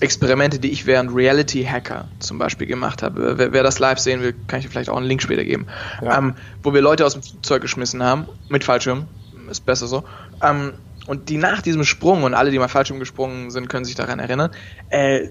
[0.00, 3.38] Experimente, die ich während Reality Hacker zum Beispiel gemacht habe.
[3.38, 5.66] Wer, wer, das live sehen will, kann ich dir vielleicht auch einen Link später geben.
[6.02, 6.18] Ja.
[6.18, 9.08] Ähm, wo wir Leute aus dem Flugzeug geschmissen haben, mit Fallschirm,
[9.50, 10.04] ist besser so.
[10.42, 10.74] Ähm,
[11.06, 14.18] und die nach diesem Sprung, und alle, die mal Fallschirm gesprungen sind, können sich daran
[14.18, 14.50] erinnern,
[14.90, 15.28] äh,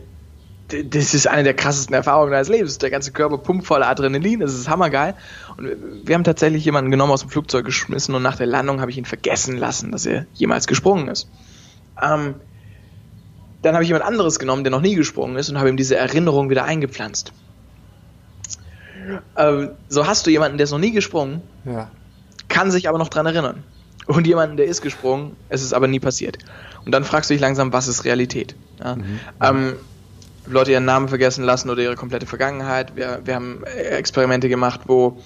[0.67, 2.77] das ist eine der krassesten Erfahrungen deines Lebens.
[2.77, 5.15] Der ganze Körper pumpt voller Adrenalin, das ist hammergeil.
[5.55, 5.69] Und
[6.03, 8.97] wir haben tatsächlich jemanden genommen aus dem Flugzeug geschmissen und nach der Landung habe ich
[8.97, 11.29] ihn vergessen lassen, dass er jemals gesprungen ist.
[12.01, 12.35] Ähm,
[13.67, 15.97] dann habe ich jemand anderes genommen, der noch nie gesprungen ist und habe ihm diese
[15.97, 17.33] Erinnerung wieder eingepflanzt.
[19.35, 21.91] Ähm, so hast du jemanden, der ist noch nie gesprungen, ja.
[22.47, 23.63] kann sich aber noch dran erinnern.
[24.05, 26.37] Und jemanden, der ist gesprungen, es ist aber nie passiert.
[26.85, 28.55] Und dann fragst du dich langsam, was ist Realität?
[28.79, 28.95] Ja?
[28.95, 29.19] Mhm.
[29.41, 29.73] Ähm,
[30.45, 32.95] Leute ihren Namen vergessen lassen oder ihre komplette Vergangenheit.
[32.95, 35.21] Wir, wir haben Experimente gemacht, wo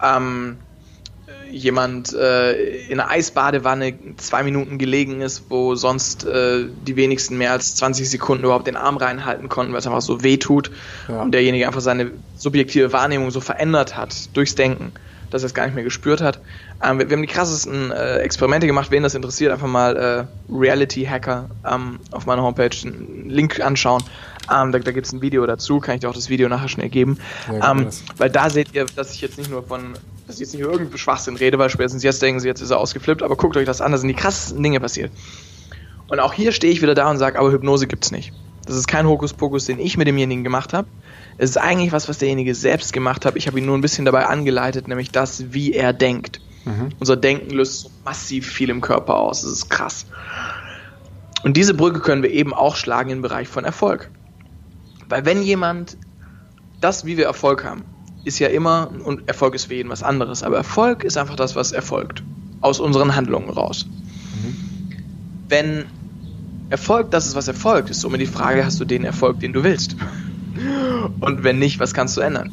[0.00, 0.58] ähm,
[1.50, 2.52] jemand äh,
[2.86, 8.08] in einer Eisbadewanne zwei Minuten gelegen ist, wo sonst äh, die wenigsten mehr als 20
[8.08, 10.70] Sekunden überhaupt den Arm reinhalten konnten, weil es einfach so weh tut
[11.08, 11.22] ja.
[11.22, 14.92] und derjenige einfach seine subjektive Wahrnehmung so verändert hat durchs Denken,
[15.30, 16.40] dass er es gar nicht mehr gespürt hat.
[16.82, 18.90] Ähm, wir, wir, haben die krassesten äh, Experimente gemacht.
[18.90, 24.02] Wen das interessiert, einfach mal äh, Reality Hacker ähm, auf meiner Homepage einen Link anschauen.
[24.52, 26.68] Ähm, da da gibt es ein Video dazu, kann ich dir auch das Video nachher
[26.68, 27.18] schnell geben.
[27.48, 29.94] Ähm, weil da seht ihr, dass ich jetzt nicht nur von,
[30.26, 32.70] dass ich jetzt nicht nur irgendwie Schwachsinn rede, weil spätestens jetzt denken sie, jetzt ist
[32.70, 35.10] er ausgeflippt, aber guckt euch das an, da sind die krassesten Dinge passiert.
[36.08, 38.32] Und auch hier stehe ich wieder da und sage, aber Hypnose gibt's nicht.
[38.66, 40.88] Das ist kein Hokuspokus, den ich mit demjenigen gemacht habe.
[41.38, 43.36] Es ist eigentlich was, was derjenige selbst gemacht hat.
[43.36, 46.40] Ich habe ihn nur ein bisschen dabei angeleitet, nämlich das, wie er denkt.
[46.64, 46.88] Mhm.
[46.98, 49.42] Unser Denken löst so massiv viel im Körper aus.
[49.42, 50.06] Das ist krass.
[51.44, 54.10] Und diese Brücke können wir eben auch schlagen im Bereich von Erfolg.
[55.08, 55.96] Weil wenn jemand
[56.80, 57.84] das, wie wir Erfolg haben,
[58.24, 61.54] ist ja immer, und Erfolg ist für jeden was anderes, aber Erfolg ist einfach das,
[61.54, 62.22] was erfolgt.
[62.60, 63.86] Aus unseren Handlungen raus.
[63.86, 64.56] Mhm.
[65.48, 65.84] Wenn
[66.70, 69.62] Erfolg das ist, was erfolgt, ist somit die Frage, hast du den Erfolg, den du
[69.62, 69.96] willst?
[71.20, 72.50] Und wenn nicht, was kannst du ändern?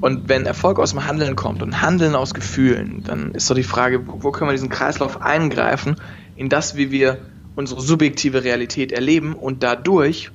[0.00, 3.64] Und wenn Erfolg aus dem Handeln kommt und Handeln aus Gefühlen, dann ist doch die
[3.64, 5.96] Frage, wo können wir diesen Kreislauf eingreifen,
[6.36, 7.18] in das, wie wir
[7.56, 10.30] unsere subjektive Realität erleben und dadurch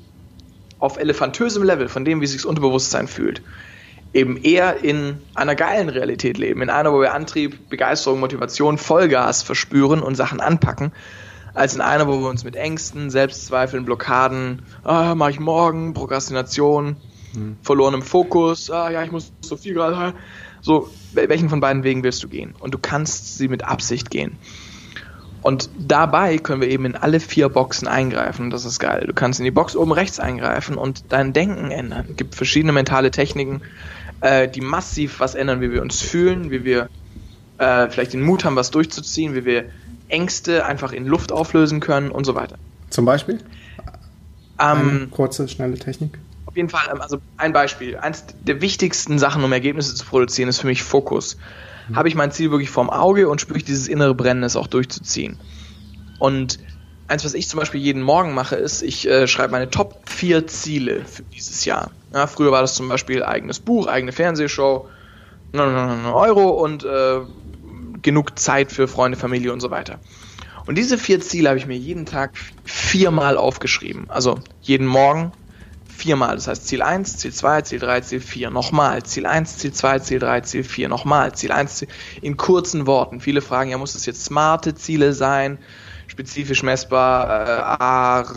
[0.84, 3.42] auf elefantösem Level von dem, wie sich das Unterbewusstsein fühlt,
[4.14, 9.44] eben eher in einer geilen Realität leben, in einer, wo wir Antrieb, Begeisterung, Motivation, Vollgas
[9.44, 10.92] verspüren und Sachen anpacken,
[11.54, 16.98] als in einer, wo wir uns mit Ängsten, Selbstzweifeln, Blockaden, ah, mache ich morgen, Prokrastination,
[17.34, 17.56] hm.
[17.62, 20.14] verlorenem Fokus, ah ja, ich muss so viel gerade,
[20.60, 22.56] so, welchen von beiden Wegen willst du gehen?
[22.60, 24.38] Und du kannst sie mit Absicht gehen.
[25.44, 28.50] Und dabei können wir eben in alle vier Boxen eingreifen.
[28.50, 29.04] Das ist geil.
[29.06, 32.06] Du kannst in die Box oben rechts eingreifen und dein Denken ändern.
[32.10, 33.62] Es gibt verschiedene mentale Techniken,
[34.22, 36.88] äh, die massiv was ändern, wie wir uns fühlen, wie wir
[37.58, 39.66] äh, vielleicht den Mut haben, was durchzuziehen, wie wir
[40.08, 42.56] Ängste einfach in Luft auflösen können und so weiter.
[42.90, 43.40] Zum Beispiel?
[44.60, 46.20] Ähm, kurze, schnelle Technik.
[46.46, 47.98] Auf jeden Fall, ähm, also ein Beispiel.
[47.98, 51.38] Eins der wichtigsten Sachen, um Ergebnisse zu produzieren, ist für mich Fokus.
[51.88, 51.96] Mhm.
[51.96, 54.68] Habe ich mein Ziel wirklich vorm Auge und spüre ich dieses innere Brennen, es auch
[54.68, 55.38] durchzuziehen.
[56.20, 56.60] Und
[57.08, 60.48] eins, was ich zum Beispiel jeden Morgen mache, ist, ich äh, schreibe meine Top 4
[60.48, 61.92] Ziele für dieses Jahr.
[62.14, 64.88] Ja, früher war das zum Beispiel eigenes Buch, eigene Fernsehshow,
[65.54, 67.22] 900 Euro und äh,
[68.02, 70.00] genug Zeit für Freunde, Familie und so weiter.
[70.66, 74.10] Und diese vier Ziele habe ich mir jeden Tag viermal aufgeschrieben.
[74.10, 75.34] Also jeden Morgen
[75.96, 76.36] viermal.
[76.36, 78.50] Das heißt Ziel 1, Ziel 2, Ziel 3, Ziel 4.
[78.50, 79.04] Nochmal.
[79.04, 80.90] Ziel 1, Ziel 2, Ziel 3, Ziel 4.
[80.90, 81.34] Nochmal.
[81.34, 81.88] Ziel 1, Ziel,
[82.22, 83.20] in kurzen Worten.
[83.20, 85.58] Viele fragen, ja, muss das jetzt smarte Ziele sein?
[86.08, 88.30] Spezifisch messbar, äh, Art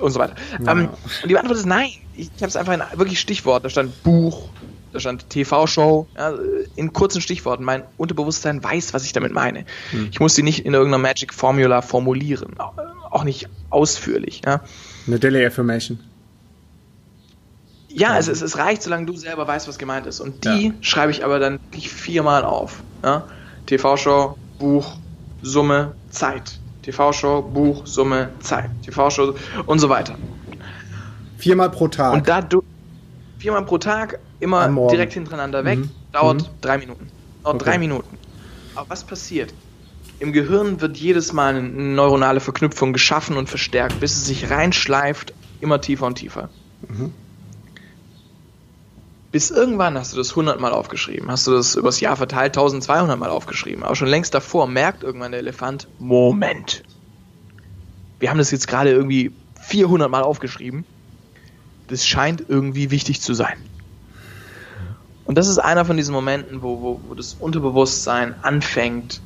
[0.00, 0.34] und so weiter.
[0.64, 0.72] Ja.
[0.72, 0.88] Ähm,
[1.22, 1.90] und die Antwort ist nein.
[2.16, 3.64] Ich, ich habe es einfach in wirklich Stichwort.
[3.64, 4.48] Da stand Buch,
[4.92, 6.34] da stand TV-Show, ja,
[6.76, 7.62] in kurzen Stichworten.
[7.62, 9.64] Mein Unterbewusstsein weiß, was ich damit meine.
[9.90, 10.08] Hm.
[10.10, 12.56] Ich muss sie nicht in irgendeiner Magic Formula formulieren,
[13.10, 14.42] auch nicht ausführlich.
[14.44, 14.62] Ja.
[15.06, 15.98] Eine Daily Affirmation.
[17.92, 20.20] Ja, es, es, es, reicht, solange du selber weißt, was gemeint ist.
[20.20, 20.72] Und die ja.
[20.80, 22.82] schreibe ich aber dann wirklich viermal auf.
[23.02, 23.24] Ja?
[23.66, 24.96] TV-Show, Buch,
[25.42, 26.60] Summe, Zeit.
[26.82, 28.70] TV-Show, Buch, Summe, Zeit.
[28.84, 29.34] TV-Show
[29.66, 30.16] und so weiter.
[31.38, 32.14] Viermal pro Tag.
[32.14, 32.62] Und da du
[33.38, 35.80] viermal pro Tag immer direkt hintereinander weg.
[35.80, 35.90] Mhm.
[36.12, 36.46] Dauert mhm.
[36.60, 37.08] drei Minuten.
[37.42, 37.64] Dauert okay.
[37.64, 38.18] drei Minuten.
[38.74, 39.52] Aber was passiert?
[40.18, 45.32] Im Gehirn wird jedes Mal eine neuronale Verknüpfung geschaffen und verstärkt, bis es sich reinschleift,
[45.60, 46.50] immer tiefer und tiefer.
[46.86, 47.12] Mhm.
[49.32, 53.18] Bis irgendwann hast du das 100 Mal aufgeschrieben, hast du das übers Jahr verteilt 1200
[53.18, 53.84] Mal aufgeschrieben.
[53.84, 56.82] Aber schon längst davor merkt irgendwann der Elefant, Moment.
[58.18, 60.84] Wir haben das jetzt gerade irgendwie 400 Mal aufgeschrieben.
[61.86, 63.56] Das scheint irgendwie wichtig zu sein.
[65.24, 69.20] Und das ist einer von diesen Momenten, wo, wo, wo das Unterbewusstsein anfängt,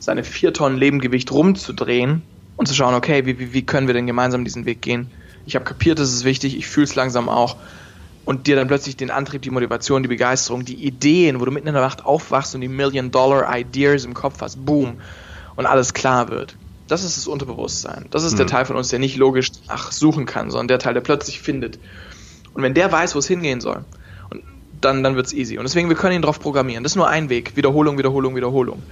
[0.00, 2.22] seine vier Tonnen Lebengewicht rumzudrehen
[2.56, 5.10] und zu schauen, okay, wie, wie, können wir denn gemeinsam diesen Weg gehen?
[5.46, 7.56] Ich habe kapiert, das ist wichtig, ich fühle es langsam auch.
[8.28, 11.66] Und dir dann plötzlich den Antrieb, die Motivation, die Begeisterung, die Ideen, wo du mitten
[11.66, 14.98] in der Nacht aufwachst und die Million-Dollar-Ideas im Kopf hast, boom,
[15.56, 16.54] und alles klar wird.
[16.88, 18.04] Das ist das Unterbewusstsein.
[18.10, 18.36] Das ist mhm.
[18.36, 21.40] der Teil von uns, der nicht logisch nach suchen kann, sondern der Teil, der plötzlich
[21.40, 21.78] findet.
[22.52, 23.82] Und wenn der weiß, wo es hingehen soll,
[24.82, 25.56] dann, dann wird es easy.
[25.56, 26.82] Und deswegen, wir können ihn drauf programmieren.
[26.82, 27.56] Das ist nur ein Weg.
[27.56, 28.82] Wiederholung, Wiederholung, Wiederholung.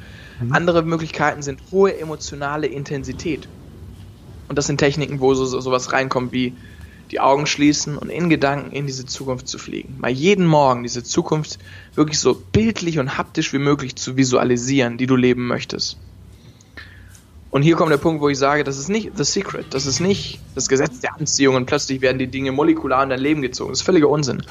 [0.40, 0.54] Mhm.
[0.54, 3.46] Andere Möglichkeiten sind hohe emotionale Intensität.
[4.48, 6.54] Und das sind Techniken, wo so, so, sowas reinkommt wie
[7.10, 9.96] die Augen schließen und in Gedanken in diese Zukunft zu fliegen.
[9.98, 11.58] Mal jeden Morgen diese Zukunft
[11.94, 15.98] wirklich so bildlich und haptisch wie möglich zu visualisieren, die du leben möchtest.
[17.50, 20.00] Und hier kommt der Punkt, wo ich sage, das ist nicht The Secret, das ist
[20.00, 23.70] nicht das Gesetz der Anziehung und plötzlich werden die Dinge molekular in dein Leben gezogen.
[23.70, 24.42] Das ist völliger Unsinn.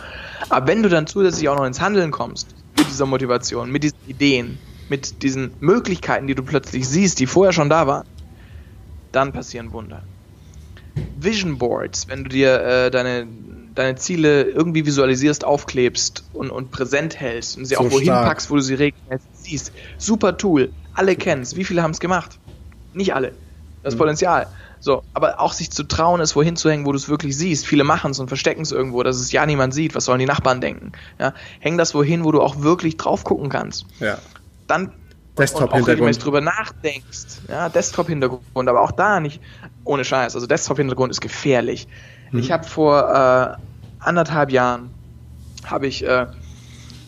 [0.49, 3.99] Aber wenn du dann zusätzlich auch noch ins Handeln kommst, mit dieser Motivation, mit diesen
[4.07, 4.57] Ideen,
[4.89, 8.07] mit diesen Möglichkeiten, die du plötzlich siehst, die vorher schon da waren,
[9.11, 10.03] dann passieren Wunder.
[11.17, 13.27] Vision Boards, wenn du dir äh, deine,
[13.73, 18.27] deine Ziele irgendwie visualisierst, aufklebst und, und präsent hältst und sie so auch wohin stark.
[18.27, 19.71] packst, wo du sie regelmäßig siehst.
[19.97, 20.71] Super Tool.
[20.93, 21.55] Alle kennen es.
[21.55, 22.39] Wie viele haben es gemacht?
[22.93, 23.33] Nicht alle.
[23.83, 23.99] Das mhm.
[23.99, 24.47] Potenzial.
[24.79, 27.65] So, aber auch sich zu trauen, es wohin zu hängen, wo du es wirklich siehst.
[27.65, 29.95] Viele machen es und verstecken es irgendwo, dass es ja niemand sieht.
[29.95, 30.91] Was sollen die Nachbarn denken?
[31.19, 33.85] Ja, häng das wohin, wo du auch wirklich drauf gucken kannst.
[33.99, 34.19] Ja.
[34.67, 34.91] Dann
[35.37, 36.23] Desktop-Hintergrund.
[36.23, 37.41] drüber nachdenkst.
[37.49, 39.41] Ja, Desktop-Hintergrund, aber auch da nicht
[39.85, 40.35] ohne Scheiß.
[40.35, 41.87] Also Desktop-Hintergrund ist gefährlich.
[42.31, 42.39] Mhm.
[42.39, 44.89] Ich habe vor äh, anderthalb Jahren
[45.65, 46.27] habe ich äh,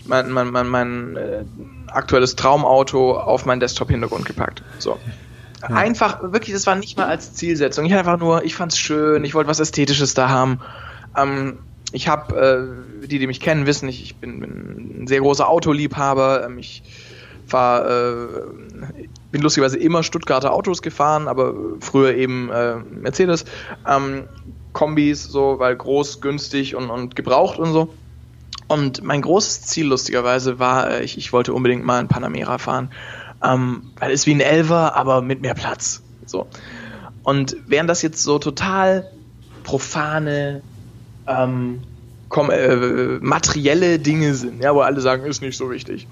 [0.05, 1.43] mein, mein, mein, mein äh,
[1.87, 4.63] aktuelles Traumauto auf meinen Desktop-Hintergrund gepackt.
[4.79, 4.97] So.
[5.61, 7.85] Einfach, wirklich, das war nicht mal als Zielsetzung.
[7.85, 10.59] Ich einfach nur, ich fand's schön, ich wollte was Ästhetisches da haben.
[11.15, 11.59] Ähm,
[11.91, 15.49] ich habe, äh, die, die mich kennen, wissen, ich, ich bin, bin ein sehr großer
[15.49, 16.45] Autoliebhaber.
[16.45, 16.83] Ähm, ich
[17.47, 18.27] fahr, äh,
[19.31, 23.45] bin lustigerweise immer Stuttgarter Autos gefahren, aber früher eben äh, Mercedes.
[23.87, 24.27] Ähm,
[24.73, 27.93] Kombis, so, weil groß, günstig und, und gebraucht und so.
[28.67, 32.91] Und mein großes Ziel, lustigerweise, war, äh, ich, ich wollte unbedingt mal ein Panamera fahren.
[33.43, 36.01] Ähm, weil es wie ein Elver, aber mit mehr Platz.
[36.25, 36.47] So.
[37.23, 39.09] Und während das jetzt so total
[39.63, 40.61] profane,
[41.27, 41.81] ähm,
[42.35, 46.07] äh, materielle Dinge sind, ja, wo alle sagen, ist nicht so wichtig,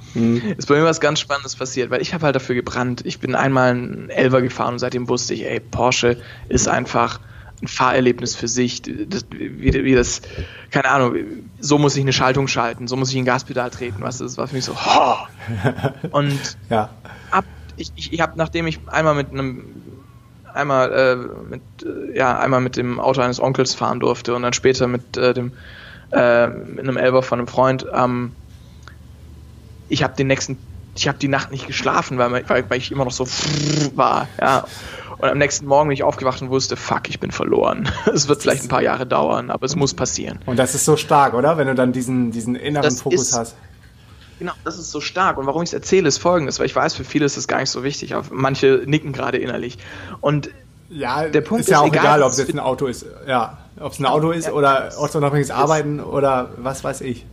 [0.57, 3.01] ist bei mir was ganz Spannendes passiert, weil ich habe halt dafür gebrannt.
[3.05, 6.17] Ich bin einmal ein Elver gefahren und seitdem wusste ich, ey, Porsche
[6.47, 7.19] ist einfach
[7.61, 8.81] ein Fahrerlebnis für sich.
[8.81, 10.21] Das, wie, wie das,
[10.71, 11.15] keine Ahnung,
[11.59, 14.47] so muss ich eine Schaltung schalten, so muss ich ein Gaspedal treten, was das war
[14.47, 14.73] für mich so.
[14.73, 15.15] Oh.
[16.11, 16.89] Und Ja.
[17.31, 17.45] ab,
[17.77, 20.05] ich, ich, ich habe, nachdem ich einmal mit einem
[20.53, 21.15] einmal äh,
[21.49, 25.17] mit äh, ja einmal mit dem Auto eines Onkels fahren durfte und dann später mit
[25.17, 25.51] äh, dem
[26.11, 28.31] äh, mit einem Elber von einem Freund ähm,
[29.89, 30.57] ich habe den nächsten
[30.97, 33.27] ich habe die Nacht nicht geschlafen weil, weil, weil ich immer noch so
[33.95, 34.65] war ja
[35.17, 38.41] und am nächsten Morgen bin ich aufgewacht und wusste fuck ich bin verloren es wird
[38.41, 41.57] vielleicht ein paar Jahre dauern aber es muss passieren Und das ist so stark, oder?
[41.57, 43.55] Wenn du dann diesen, diesen inneren Das Fokus ist- hast.
[44.37, 45.37] Genau, das ist so stark.
[45.37, 47.61] Und warum ich es erzähle, ist folgendes, weil ich weiß, für viele ist das gar
[47.61, 49.77] nicht so wichtig, aber manche nicken gerade innerlich.
[50.19, 50.49] Und
[50.89, 53.05] Ja, Der Punkt ist ja ist, auch egal, egal, ob es jetzt ein Auto ist.
[53.25, 57.25] Ja, ob es ein Auto ist ja, oder ortsunabhängiges Arbeiten oder was weiß ich.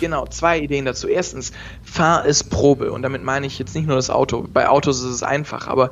[0.00, 1.06] Genau, zwei Ideen dazu.
[1.06, 1.52] Erstens,
[1.84, 2.90] fahr es Probe.
[2.90, 4.46] Und damit meine ich jetzt nicht nur das Auto.
[4.52, 5.90] Bei Autos ist es einfach, aber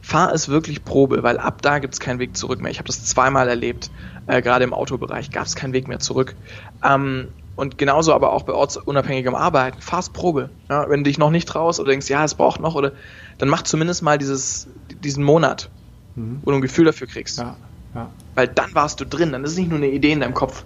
[0.00, 2.70] fahr es wirklich Probe, weil ab da gibt es keinen Weg zurück mehr.
[2.70, 3.90] Ich habe das zweimal erlebt,
[4.26, 6.34] äh, gerade im Autobereich gab es keinen Weg mehr zurück.
[6.82, 10.50] Ähm, und genauso aber auch bei ortsunabhängigem Arbeiten, fahr's Probe.
[10.70, 12.92] Ja, wenn du dich noch nicht traust oder denkst, ja, es braucht noch, oder
[13.38, 14.68] dann mach zumindest mal dieses,
[15.04, 15.70] diesen Monat,
[16.16, 17.38] wo du ein Gefühl dafür kriegst.
[17.38, 17.56] Ja,
[17.94, 18.10] ja.
[18.34, 20.64] Weil dann warst du drin, dann ist es nicht nur eine Idee in deinem Kopf.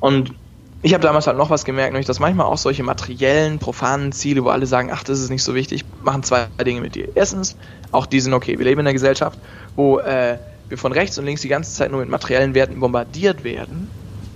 [0.00, 0.34] Und
[0.82, 4.44] ich habe damals halt noch was gemerkt, nämlich dass manchmal auch solche materiellen, profanen Ziele,
[4.44, 7.08] wo alle sagen, ach, das ist nicht so wichtig, machen zwei Dinge mit dir.
[7.14, 7.56] Erstens,
[7.92, 8.58] auch die sind okay.
[8.58, 9.38] Wir leben in einer Gesellschaft,
[9.76, 13.44] wo äh, wir von rechts und links die ganze Zeit nur mit materiellen Werten bombardiert
[13.44, 13.88] werden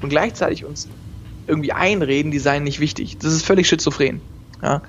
[0.03, 0.89] und gleichzeitig uns
[1.47, 3.19] irgendwie einreden, die seien nicht wichtig.
[3.19, 4.20] Das ist völlig schizophren.
[4.62, 4.82] Ja?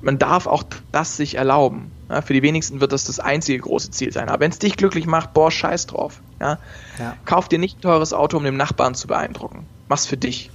[0.00, 1.90] Man darf auch das sich erlauben.
[2.08, 2.22] Ja?
[2.22, 4.28] Für die wenigsten wird das das einzige große Ziel sein.
[4.28, 6.20] Aber wenn es dich glücklich macht, boah, scheiß drauf.
[6.40, 6.58] Ja?
[6.98, 7.16] Ja.
[7.24, 9.66] Kauf dir nicht ein teures Auto, um den Nachbarn zu beeindrucken.
[9.88, 10.50] Mach's für dich.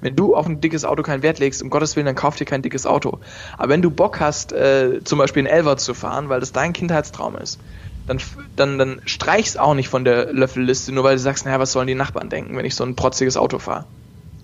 [0.00, 2.44] Wenn du auf ein dickes Auto keinen Wert legst, um Gottes Willen, dann kauf dir
[2.44, 3.20] kein dickes Auto.
[3.56, 6.74] Aber wenn du Bock hast, äh, zum Beispiel einen Elver zu fahren, weil das dein
[6.74, 7.58] Kindheitstraum ist,
[8.06, 8.20] dann,
[8.54, 11.86] dann, dann streich's auch nicht von der Löffelliste, nur weil du sagst, naja, was sollen
[11.86, 13.86] die Nachbarn denken, wenn ich so ein protziges Auto fahre.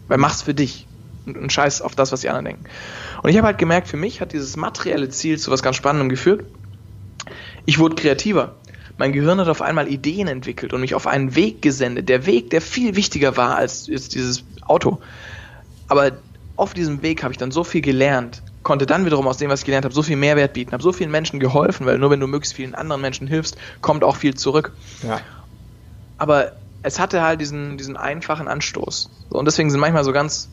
[0.08, 0.86] Weil mach's für dich.
[1.26, 2.64] Und, und scheiß auf das, was die anderen denken.
[3.22, 6.08] Und ich habe halt gemerkt, für mich hat dieses materielle Ziel zu was ganz Spannendem
[6.08, 6.44] geführt.
[7.66, 8.56] Ich wurde kreativer.
[8.96, 12.08] Mein Gehirn hat auf einmal Ideen entwickelt und mich auf einen Weg gesendet.
[12.08, 15.00] Der Weg, der viel wichtiger war als jetzt dieses Auto.
[15.88, 16.12] Aber
[16.56, 19.60] auf diesem Weg habe ich dann so viel gelernt, konnte dann wiederum aus dem, was
[19.60, 22.20] ich gelernt habe, so viel Mehrwert bieten, habe so vielen Menschen geholfen, weil nur wenn
[22.20, 24.72] du möglichst vielen anderen Menschen hilfst, kommt auch viel zurück.
[25.02, 25.20] Ja.
[26.18, 26.52] Aber
[26.82, 29.10] es hatte halt diesen, diesen einfachen Anstoß.
[29.30, 30.50] Und deswegen sind manchmal so ganz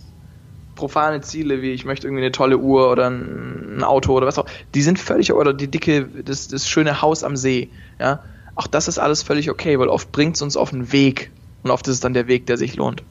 [0.78, 4.46] profane Ziele, wie ich möchte irgendwie eine tolle Uhr oder ein, Auto oder was auch,
[4.74, 8.24] die sind völlig, oder die dicke, das, das schöne Haus am See, ja.
[8.56, 11.32] Auch das ist alles völlig okay, weil oft bringt es uns auf einen Weg
[11.62, 13.04] und oft ist es dann der Weg, der sich lohnt.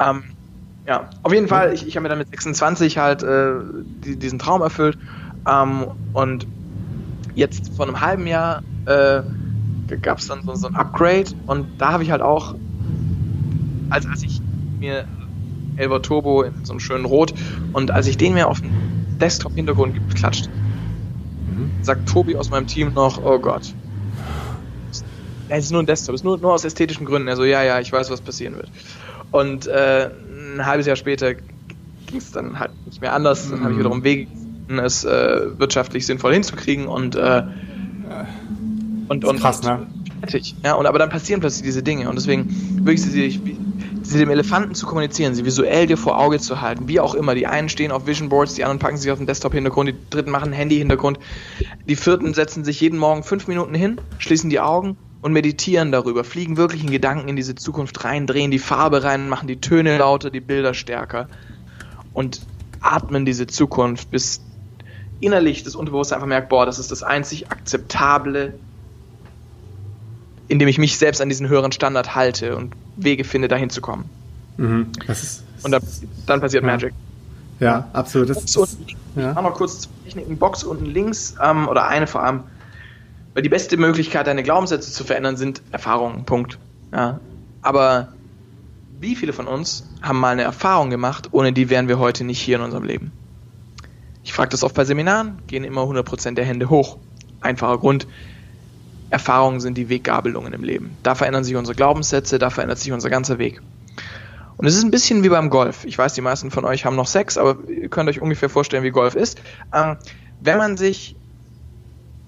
[0.00, 0.24] Ähm,
[0.86, 3.54] ja, auf jeden Fall, ich, ich habe mir dann mit 26 halt äh,
[4.04, 4.96] die, diesen Traum erfüllt
[5.48, 6.46] ähm, und
[7.34, 9.22] jetzt vor einem halben Jahr äh,
[10.00, 12.54] gab es dann so, so ein Upgrade und da habe ich halt auch,
[13.90, 14.40] als, als ich
[14.78, 15.04] mir
[15.78, 17.34] Elber Turbo in so einem schönen Rot
[17.72, 18.70] und als ich den mir auf den
[19.20, 20.48] Desktop-Hintergrund geklatscht,
[21.82, 23.74] sagt Tobi aus meinem Team noch, oh Gott.
[25.48, 27.28] Es ist nur ein Desktop, es ist nur, nur aus ästhetischen Gründen.
[27.28, 28.70] Also ja, ja, ich weiß, was passieren wird.
[29.30, 30.10] Und äh,
[30.54, 33.50] ein halbes Jahr später ging es dann halt nicht mehr anders.
[33.50, 34.28] Dann habe ich wiederum Wege
[34.76, 37.42] es äh, wirtschaftlich sinnvoll hinzukriegen und äh,
[39.08, 39.86] und, und krass, ne?
[40.20, 40.54] fertig.
[40.62, 43.40] Ja, und aber dann passieren plötzlich diese Dinge und deswegen wirklich sie,
[44.08, 47.34] sie dem Elefanten zu kommunizieren, sie visuell dir vor Auge zu halten, wie auch immer.
[47.34, 50.30] Die einen stehen auf Vision Boards, die anderen packen sich auf den Desktop-Hintergrund, die dritten
[50.30, 51.18] machen Handy-Hintergrund,
[51.86, 56.24] die vierten setzen sich jeden Morgen fünf Minuten hin, schließen die Augen und meditieren darüber,
[56.24, 59.98] fliegen wirklich in Gedanken in diese Zukunft rein, drehen die Farbe rein, machen die Töne
[59.98, 61.28] lauter, die Bilder stärker
[62.14, 62.40] und
[62.80, 64.40] atmen diese Zukunft, bis
[65.20, 68.54] innerlich das Unterbewusstsein einfach merkt, boah, das ist das einzig akzeptable,
[70.48, 74.08] indem ich mich selbst an diesen höheren Standard halte und Wege finde, dahin zu kommen.
[74.56, 74.88] Mhm.
[75.06, 75.82] Ist, und dann,
[76.26, 76.70] dann passiert ja.
[76.70, 76.92] Magic.
[77.60, 78.30] Ja, absolut.
[78.30, 79.00] Das, Box unten links.
[79.16, 79.28] Ja.
[79.30, 80.36] Ich mache noch kurz zwei Techniken.
[80.38, 82.44] Box unten links ähm, oder eine vor allem.
[83.34, 86.24] Weil die beste Möglichkeit, deine Glaubenssätze zu verändern, sind Erfahrungen.
[86.24, 86.58] Punkt.
[86.92, 87.20] Ja.
[87.62, 88.08] Aber
[89.00, 92.40] wie viele von uns haben mal eine Erfahrung gemacht, ohne die wären wir heute nicht
[92.40, 93.12] hier in unserem Leben?
[94.24, 96.98] Ich frage das oft bei Seminaren, gehen immer 100% der Hände hoch.
[97.40, 98.06] Einfacher Grund.
[99.10, 100.96] Erfahrungen sind die Weggabelungen im Leben.
[101.02, 103.62] Da verändern sich unsere Glaubenssätze, da verändert sich unser ganzer Weg.
[104.58, 105.84] Und es ist ein bisschen wie beim Golf.
[105.84, 108.82] Ich weiß, die meisten von euch haben noch Sex, aber ihr könnt euch ungefähr vorstellen,
[108.82, 109.40] wie Golf ist.
[109.72, 109.96] Ähm,
[110.40, 111.16] wenn man sich,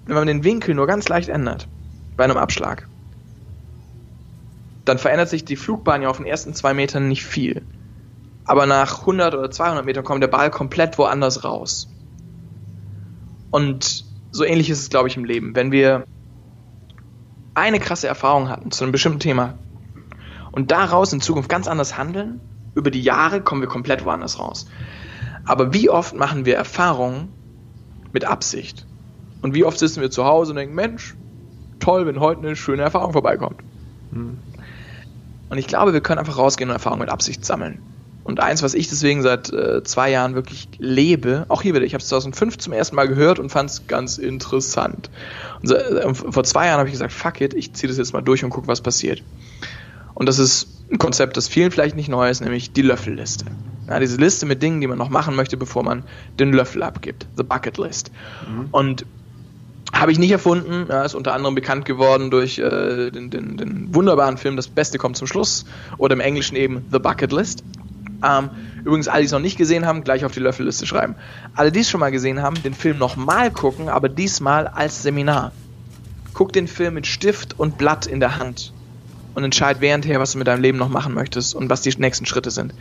[0.05, 1.67] wenn man den Winkel nur ganz leicht ändert,
[2.15, 2.87] bei einem Abschlag,
[4.85, 7.61] dann verändert sich die Flugbahn ja auf den ersten zwei Metern nicht viel.
[8.45, 11.89] Aber nach 100 oder 200 Metern kommt der Ball komplett woanders raus.
[13.51, 15.55] Und so ähnlich ist es, glaube ich, im Leben.
[15.55, 16.05] Wenn wir
[17.53, 19.55] eine krasse Erfahrung hatten zu einem bestimmten Thema,
[20.51, 22.41] und daraus in Zukunft ganz anders handeln,
[22.75, 24.67] über die Jahre kommen wir komplett woanders raus.
[25.45, 27.29] Aber wie oft machen wir Erfahrungen
[28.11, 28.85] mit Absicht?
[29.41, 31.15] Und wie oft sitzen wir zu Hause und denken, Mensch,
[31.79, 33.61] toll, wenn heute eine schöne Erfahrung vorbeikommt.
[34.11, 34.37] Hm.
[35.49, 37.81] Und ich glaube, wir können einfach rausgehen und Erfahrungen mit Absicht sammeln.
[38.23, 41.93] Und eins, was ich deswegen seit äh, zwei Jahren wirklich lebe, auch hier wieder, ich
[41.93, 45.09] habe es 2005 zum ersten Mal gehört und fand es ganz interessant.
[45.61, 48.13] Und so, äh, vor zwei Jahren habe ich gesagt, fuck it, ich ziehe das jetzt
[48.13, 49.23] mal durch und gucke, was passiert.
[50.13, 53.45] Und das ist ein Konzept, das vielen vielleicht nicht neu ist, nämlich die Löffelliste.
[53.87, 56.03] Ja, diese Liste mit Dingen, die man noch machen möchte, bevor man
[56.39, 57.25] den Löffel abgibt.
[57.37, 58.11] The Bucket List.
[58.47, 58.67] Mhm.
[58.71, 59.05] Und
[59.93, 63.93] habe ich nicht erfunden, ja, ist unter anderem bekannt geworden durch äh, den, den, den,
[63.93, 65.65] wunderbaren Film Das Beste kommt zum Schluss
[65.97, 67.63] oder im Englischen eben The Bucket List.
[68.23, 68.49] Ähm,
[68.83, 71.15] übrigens, alle, die es noch nicht gesehen haben, gleich auf die Löffelliste schreiben.
[71.55, 75.51] Alle, die es schon mal gesehen haben, den Film nochmal gucken, aber diesmal als Seminar.
[76.33, 78.73] Guck den Film mit Stift und Blatt in der Hand
[79.33, 82.25] und entscheid währendher, was du mit deinem Leben noch machen möchtest und was die nächsten
[82.25, 82.73] Schritte sind.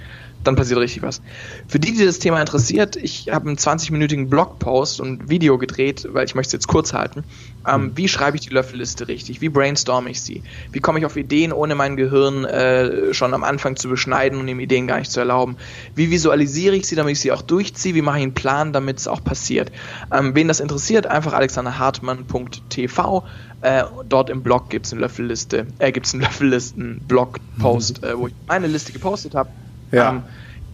[0.43, 1.21] Dann passiert richtig was.
[1.69, 6.25] Für die, die das Thema interessiert, ich habe einen 20-minütigen Blogpost und Video gedreht, weil
[6.25, 7.25] ich möchte es jetzt kurz halten.
[7.69, 7.97] Ähm, mhm.
[7.97, 9.43] wie schreibe ich die Löffelliste richtig?
[9.43, 10.43] Wie brainstorme ich sie?
[10.73, 14.49] Wie komme ich auf Ideen, ohne mein Gehirn äh, schon am Anfang zu beschneiden und
[14.49, 15.57] ihm Ideen gar nicht zu erlauben?
[15.95, 17.95] Wie visualisiere ich sie, damit ich sie auch durchziehe?
[17.95, 19.71] Wie mache ich einen Plan, damit es auch passiert?
[20.11, 23.25] Ähm, wen das interessiert, einfach alexanderhartmann.tv
[23.63, 28.09] äh, dort im Blog gibt es eine Löffelliste, äh, gibt es einen Löffellisten-Blog-Post, mhm.
[28.09, 29.51] äh, wo ich meine Liste gepostet habe.
[29.91, 30.11] Ja.
[30.11, 30.23] Ähm,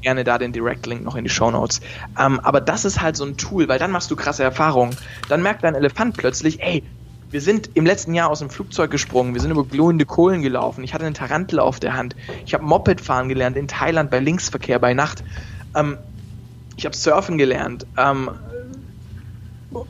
[0.02, 1.80] gerne da den Direct-Link noch in die Show Notes.
[2.18, 4.96] Ähm, aber das ist halt so ein Tool, weil dann machst du krasse Erfahrungen.
[5.28, 6.84] Dann merkt dein Elefant plötzlich, ey,
[7.30, 10.84] wir sind im letzten Jahr aus dem Flugzeug gesprungen, wir sind über glühende Kohlen gelaufen,
[10.84, 12.14] ich hatte einen Tarantel auf der Hand,
[12.44, 15.24] ich habe Moped fahren gelernt in Thailand bei Linksverkehr bei Nacht.
[15.74, 15.98] Ähm,
[16.76, 17.86] ich habe Surfen gelernt.
[17.96, 18.30] Ähm,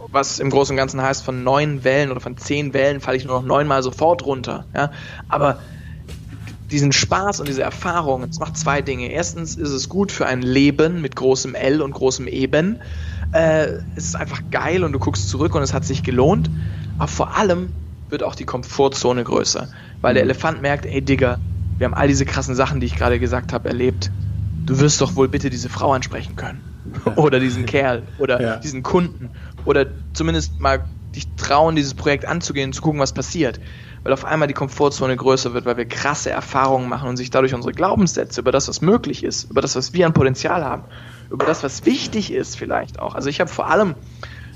[0.08, 3.24] was im Großen und Ganzen heißt, von neun Wellen oder von zehn Wellen falle ich
[3.24, 4.64] nur noch neunmal sofort runter.
[4.74, 4.90] Ja?
[5.28, 5.58] Aber
[6.70, 9.10] diesen Spaß und diese Erfahrung, es macht zwei Dinge.
[9.10, 12.80] Erstens ist es gut für ein Leben mit großem L und großem Eben.
[13.32, 16.50] Äh, es ist einfach geil und du guckst zurück und es hat sich gelohnt.
[16.98, 17.70] Aber vor allem
[18.08, 19.68] wird auch die Komfortzone größer,
[20.00, 21.38] weil der Elefant merkt, ey Digga,
[21.78, 24.10] wir haben all diese krassen Sachen, die ich gerade gesagt habe, erlebt.
[24.64, 26.60] Du wirst doch wohl bitte diese Frau ansprechen können.
[27.16, 28.56] oder diesen Kerl oder ja.
[28.56, 29.30] diesen Kunden
[29.64, 30.84] oder zumindest mal
[31.14, 33.60] dich trauen, dieses Projekt anzugehen und zu gucken, was passiert.
[34.06, 37.54] Weil auf einmal die Komfortzone größer wird, weil wir krasse Erfahrungen machen und sich dadurch
[37.54, 40.84] unsere Glaubenssätze über das, was möglich ist, über das, was wir an Potenzial haben,
[41.28, 43.16] über das, was wichtig ist vielleicht auch.
[43.16, 43.96] Also ich habe vor allem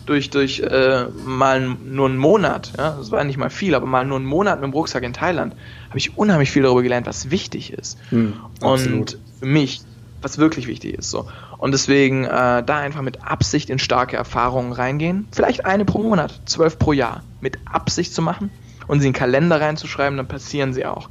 [0.06, 4.06] durch, durch äh, mal nur einen Monat, ja, das war nicht mal viel, aber mal
[4.06, 5.56] nur einen Monat mit dem Rucksack in Thailand,
[5.88, 7.98] habe ich unheimlich viel darüber gelernt, was wichtig ist.
[8.10, 9.80] Hm, und für mich
[10.22, 11.10] was wirklich wichtig ist.
[11.10, 11.26] So.
[11.58, 15.26] Und deswegen äh, da einfach mit Absicht in starke Erfahrungen reingehen.
[15.32, 17.24] Vielleicht eine pro Monat, zwölf pro Jahr.
[17.40, 18.50] Mit Absicht zu machen
[18.90, 21.08] und sie in den Kalender reinzuschreiben, dann passieren sie auch.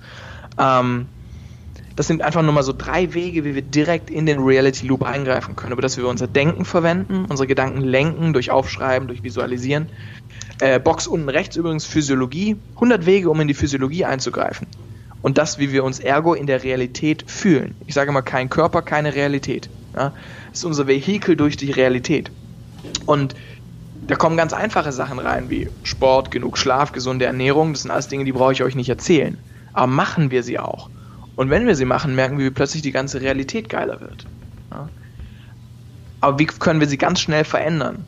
[0.58, 1.08] Ähm,
[1.96, 5.04] das sind einfach nur mal so drei Wege, wie wir direkt in den Reality Loop
[5.04, 9.88] eingreifen können, über das wir unser Denken verwenden, unsere Gedanken lenken durch Aufschreiben, durch Visualisieren.
[10.60, 12.58] Äh, Box unten rechts übrigens Physiologie.
[12.76, 14.68] 100 Wege, um in die Physiologie einzugreifen
[15.22, 17.76] und das, wie wir uns ergo in der Realität fühlen.
[17.88, 19.70] Ich sage mal, kein Körper, keine Realität.
[19.96, 20.14] Ja?
[20.50, 22.30] Das ist unser Vehikel durch die Realität.
[23.06, 23.36] Und
[24.10, 27.74] da kommen ganz einfache Sachen rein, wie Sport, genug Schlaf, gesunde Ernährung.
[27.74, 29.38] Das sind alles Dinge, die brauche ich euch nicht erzählen.
[29.72, 30.90] Aber machen wir sie auch.
[31.36, 34.26] Und wenn wir sie machen, merken wir, wie plötzlich die ganze Realität geiler wird.
[34.72, 34.90] Ja?
[36.22, 38.04] Aber wie können wir sie ganz schnell verändern?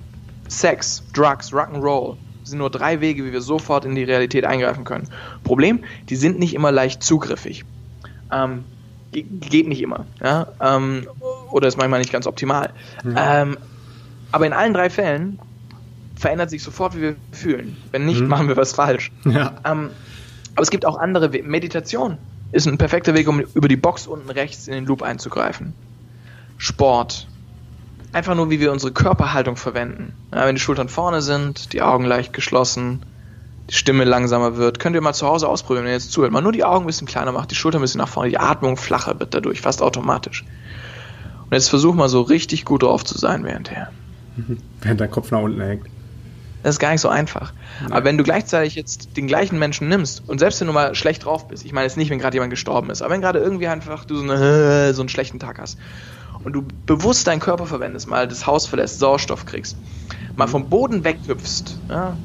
[0.47, 5.07] Sex, Drugs, Rock'n'Roll, sind nur drei Wege, wie wir sofort in die Realität eingreifen können.
[5.43, 7.63] Problem, die sind nicht immer leicht zugriffig.
[8.31, 8.65] Ähm,
[9.11, 10.07] geht nicht immer.
[10.19, 10.47] Ja?
[10.59, 11.07] Ähm,
[11.51, 12.71] oder ist manchmal nicht ganz optimal.
[13.03, 13.15] Mhm.
[13.15, 13.57] Ähm,
[14.31, 15.37] aber in allen drei Fällen
[16.21, 17.75] verändert sich sofort, wie wir fühlen.
[17.91, 18.27] Wenn nicht, mhm.
[18.27, 19.11] machen wir was falsch.
[19.25, 19.55] Ja.
[19.65, 19.89] Ähm,
[20.53, 21.47] aber es gibt auch andere Wege.
[21.47, 22.19] Meditation
[22.51, 25.73] ist ein perfekter Weg, um über die Box unten rechts in den Loop einzugreifen.
[26.57, 27.27] Sport.
[28.13, 30.13] Einfach nur, wie wir unsere Körperhaltung verwenden.
[30.33, 33.03] Ja, wenn die Schultern vorne sind, die Augen leicht geschlossen,
[33.69, 36.31] die Stimme langsamer wird, könnt ihr mal zu Hause ausprobieren, wenn ihr jetzt zuhört.
[36.31, 38.37] Mal nur die Augen ein bisschen kleiner macht, die Schultern ein bisschen nach vorne, die
[38.37, 40.43] Atmung flacher wird dadurch, fast automatisch.
[41.45, 43.91] Und jetzt versuch mal so richtig gut drauf zu sein währendher.
[44.81, 45.87] Während dein Kopf nach unten hängt.
[46.63, 47.53] Das ist gar nicht so einfach.
[47.81, 47.95] Ja.
[47.95, 51.25] Aber wenn du gleichzeitig jetzt den gleichen Menschen nimmst und selbst wenn du mal schlecht
[51.25, 53.67] drauf bist, ich meine jetzt nicht, wenn gerade jemand gestorben ist, aber wenn gerade irgendwie
[53.67, 55.77] einfach du so, eine, so einen schlechten Tag hast
[56.43, 59.77] und du bewusst deinen Körper verwendest, mal das Haus verlässt, Sauerstoff kriegst,
[60.35, 62.15] mal vom Boden weghüpfst, ja,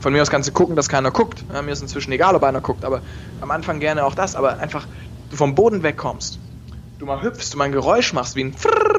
[0.00, 1.44] von mir aus kannst du gucken, dass keiner guckt.
[1.52, 3.02] Ja, mir ist inzwischen egal, ob einer guckt, aber
[3.42, 4.86] am Anfang gerne auch das, aber einfach
[5.28, 6.38] du vom Boden wegkommst,
[6.98, 8.89] du mal hüpfst, du mal ein Geräusch machst, wie ein Geräusch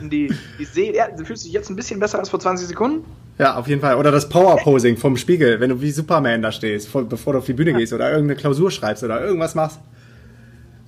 [0.00, 0.94] in die, die See.
[0.94, 3.04] Ja, du fühlst dich jetzt ein bisschen besser als vor 20 Sekunden?
[3.38, 3.96] Ja, auf jeden Fall.
[3.96, 7.52] Oder das Power-Posing vom Spiegel, wenn du wie Superman da stehst, bevor du auf die
[7.52, 7.78] Bühne ja.
[7.78, 9.80] gehst oder irgendeine Klausur schreibst oder irgendwas machst.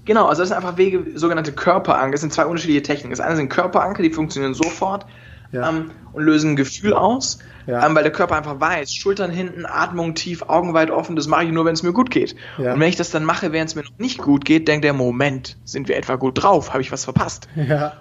[0.04, 2.12] Genau, also das sind einfach Wege, sogenannte Körperanker.
[2.12, 3.10] Das sind zwei unterschiedliche Techniken.
[3.10, 5.04] Das eine sind Körperanker, die funktionieren sofort
[5.52, 5.68] ja.
[5.68, 7.38] ähm, und lösen ein Gefühl aus
[7.68, 7.86] ja.
[7.86, 11.44] ähm, weil der Körper einfach weiß, Schultern hinten, Atmung tief, Augen weit offen, das mache
[11.44, 12.34] ich nur, wenn es mir gut geht.
[12.56, 12.72] Ja.
[12.72, 14.94] Und wenn ich das dann mache, während es mir noch nicht gut geht, denkt der,
[14.94, 17.48] Moment, sind wir etwa gut drauf, habe ich was verpasst?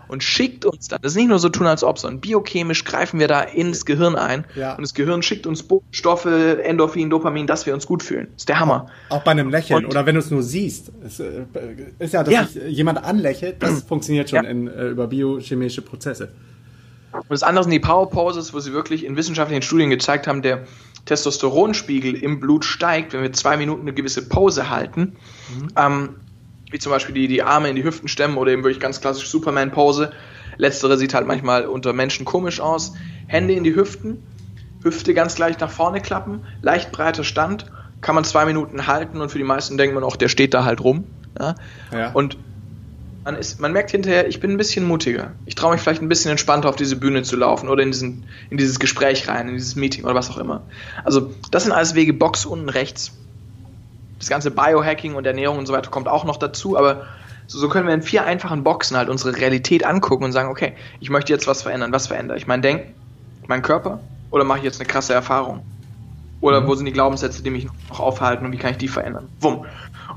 [0.07, 3.19] Und schickt uns dann, das ist nicht nur so tun, als ob, sondern biochemisch greifen
[3.19, 7.73] wir da ins Gehirn ein und das Gehirn schickt uns Stoffe, Endorphin, Dopamin, dass wir
[7.73, 8.27] uns gut fühlen.
[8.33, 8.87] Das ist der Hammer.
[9.09, 10.91] Auch bei einem Lächeln und, oder wenn du es nur siehst.
[11.05, 11.45] Es äh,
[11.99, 16.29] ist ja, dass jemand anlächelt, das funktioniert schon in, äh, über biochemische Prozesse.
[17.13, 20.41] Und das andere sind die Power Poses, wo sie wirklich in wissenschaftlichen Studien gezeigt haben,
[20.41, 20.65] der
[21.05, 25.15] Testosteronspiegel im Blut steigt, wenn wir zwei Minuten eine gewisse Pose halten.
[25.49, 25.67] Mhm.
[25.75, 26.09] Ähm,
[26.69, 29.29] wie zum Beispiel die, die Arme in die Hüften stemmen oder eben wirklich ganz klassisch
[29.29, 30.11] Superman-Pose.
[30.57, 32.93] Letztere sieht halt manchmal unter Menschen komisch aus.
[33.27, 34.23] Hände in die Hüften,
[34.83, 37.65] Hüfte ganz leicht nach vorne klappen, leicht breiter Stand,
[38.01, 40.65] kann man zwei Minuten halten und für die meisten denkt man auch, der steht da
[40.65, 41.05] halt rum.
[41.39, 41.55] Ja?
[41.91, 42.11] Ja.
[42.11, 42.37] Und
[43.27, 45.33] man, ist, man merkt hinterher, ich bin ein bisschen mutiger.
[45.45, 48.25] Ich traue mich vielleicht ein bisschen entspannter auf diese Bühne zu laufen oder in, diesen,
[48.49, 50.61] in dieses Gespräch rein, in dieses Meeting oder was auch immer.
[51.03, 53.11] Also das sind alles Wege, Box unten rechts.
[54.17, 57.05] Das ganze Biohacking und Ernährung und so weiter kommt auch noch dazu, aber
[57.47, 60.73] so, so können wir in vier einfachen Boxen halt unsere Realität angucken und sagen, okay,
[61.01, 61.91] ich möchte jetzt was verändern.
[61.91, 62.47] Was verändere ich?
[62.47, 62.93] Mein Denken,
[63.47, 63.99] mein Körper
[64.31, 65.65] oder mache ich jetzt eine krasse Erfahrung?
[66.39, 66.67] Oder mhm.
[66.67, 69.27] wo sind die Glaubenssätze, die mich noch aufhalten und wie kann ich die verändern?
[69.41, 69.65] Wumm.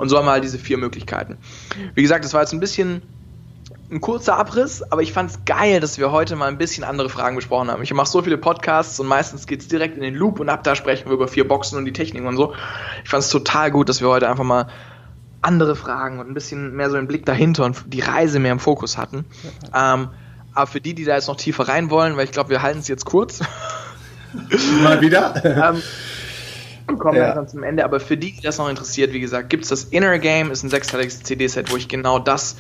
[0.00, 1.36] Und so haben wir halt diese vier Möglichkeiten.
[1.94, 3.02] Wie gesagt, das war jetzt ein bisschen
[3.90, 7.10] ein kurzer Abriss, aber ich fand es geil, dass wir heute mal ein bisschen andere
[7.10, 7.82] Fragen besprochen haben.
[7.82, 10.64] Ich mache so viele Podcasts und meistens geht es direkt in den Loop und ab
[10.64, 12.54] da sprechen wir über vier Boxen und die Techniken und so.
[13.04, 14.68] Ich fand es total gut, dass wir heute einfach mal
[15.42, 18.60] andere Fragen und ein bisschen mehr so einen Blick dahinter und die Reise mehr im
[18.60, 19.26] Fokus hatten.
[19.74, 20.08] Ähm,
[20.54, 22.78] aber für die, die da jetzt noch tiefer rein wollen, weil ich glaube, wir halten
[22.78, 23.40] es jetzt kurz.
[24.82, 25.44] Mal wieder.
[25.74, 25.82] ähm,
[26.98, 27.34] kommen ja.
[27.34, 27.84] dann zum Ende.
[27.84, 30.62] Aber für die, die das noch interessiert, wie gesagt, gibt es das Inner Game, ist
[30.62, 32.56] ein sechsteiliges CD-Set, wo ich genau das,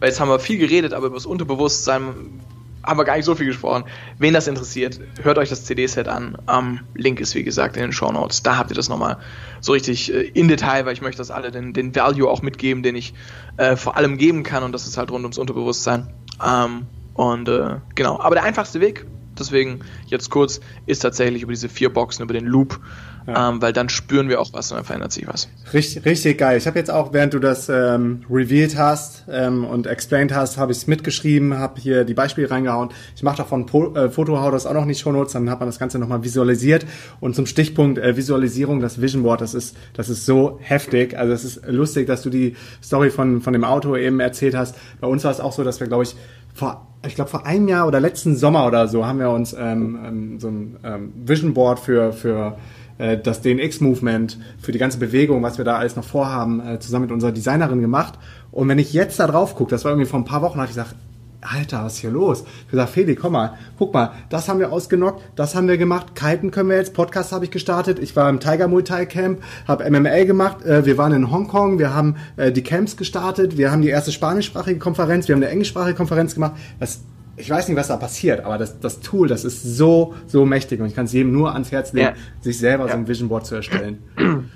[0.00, 2.40] weil jetzt haben wir viel geredet, aber über das Unterbewusstsein
[2.84, 3.84] haben wir gar nicht so viel gesprochen.
[4.18, 6.36] Wen das interessiert, hört euch das CD-Set an.
[6.46, 8.42] Um, Link ist wie gesagt in den Show Notes.
[8.42, 9.18] Da habt ihr das nochmal
[9.60, 12.82] so richtig äh, in Detail, weil ich möchte das alle den, den Value auch mitgeben,
[12.82, 13.14] den ich
[13.56, 16.08] äh, vor allem geben kann und das ist halt rund ums Unterbewusstsein.
[16.44, 19.06] Um, und äh, genau, aber der einfachste Weg,
[19.38, 22.80] deswegen jetzt kurz, ist tatsächlich über diese vier Boxen, über den Loop
[23.26, 23.50] ja.
[23.50, 25.48] ähm, weil dann spüren wir auch was und dann verändert sich was.
[25.72, 26.58] Richtig, richtig geil.
[26.58, 30.72] Ich habe jetzt auch, während du das ähm, revealed hast ähm, und explained hast, habe
[30.72, 32.90] ich es mitgeschrieben, habe hier die Beispiele reingehauen.
[33.14, 35.60] Ich mache davon po äh, Foto, hau das auch noch nicht Show Notes, dann hat
[35.60, 36.86] man das Ganze nochmal visualisiert.
[37.20, 41.16] Und zum Stichpunkt äh, Visualisierung, das Vision Board, das ist, das ist so heftig.
[41.16, 44.76] Also es ist lustig, dass du die Story von, von dem Auto eben erzählt hast.
[45.00, 46.16] Bei uns war es auch so, dass wir, glaube ich,
[46.54, 49.98] vor ich glaube vor einem Jahr oder letzten Sommer oder so haben wir uns ähm,
[50.04, 52.56] ähm, so ein ähm, Vision Board für für
[52.98, 57.12] das DNX-Movement, für die ganze Bewegung, was wir da alles noch vorhaben, äh, zusammen mit
[57.12, 58.18] unserer Designerin gemacht.
[58.50, 60.66] Und wenn ich jetzt da drauf gucke, das war irgendwie vor ein paar Wochen, habe
[60.66, 60.94] ich gesagt,
[61.42, 62.44] Alter, was ist hier los?
[62.66, 66.14] Ich gesagt, Feli, komm mal, guck mal, das haben wir ausgenockt, das haben wir gemacht,
[66.14, 69.90] Kiten können wir jetzt, Podcast habe ich gestartet, ich war im Tiger Muay Camp, habe
[69.90, 73.82] MMA gemacht, äh, wir waren in Hongkong, wir haben äh, die Camps gestartet, wir haben
[73.82, 76.52] die erste spanischsprachige Konferenz, wir haben eine englischsprachige Konferenz gemacht.
[76.78, 77.00] Das
[77.42, 80.80] ich weiß nicht, was da passiert, aber das, das Tool, das ist so, so mächtig
[80.80, 82.42] und ich kann es jedem nur ans Herz legen, ja.
[82.42, 82.92] sich selber ja.
[82.92, 83.98] so ein Vision Board zu erstellen.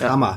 [0.00, 0.10] Ja.
[0.10, 0.36] Hammer.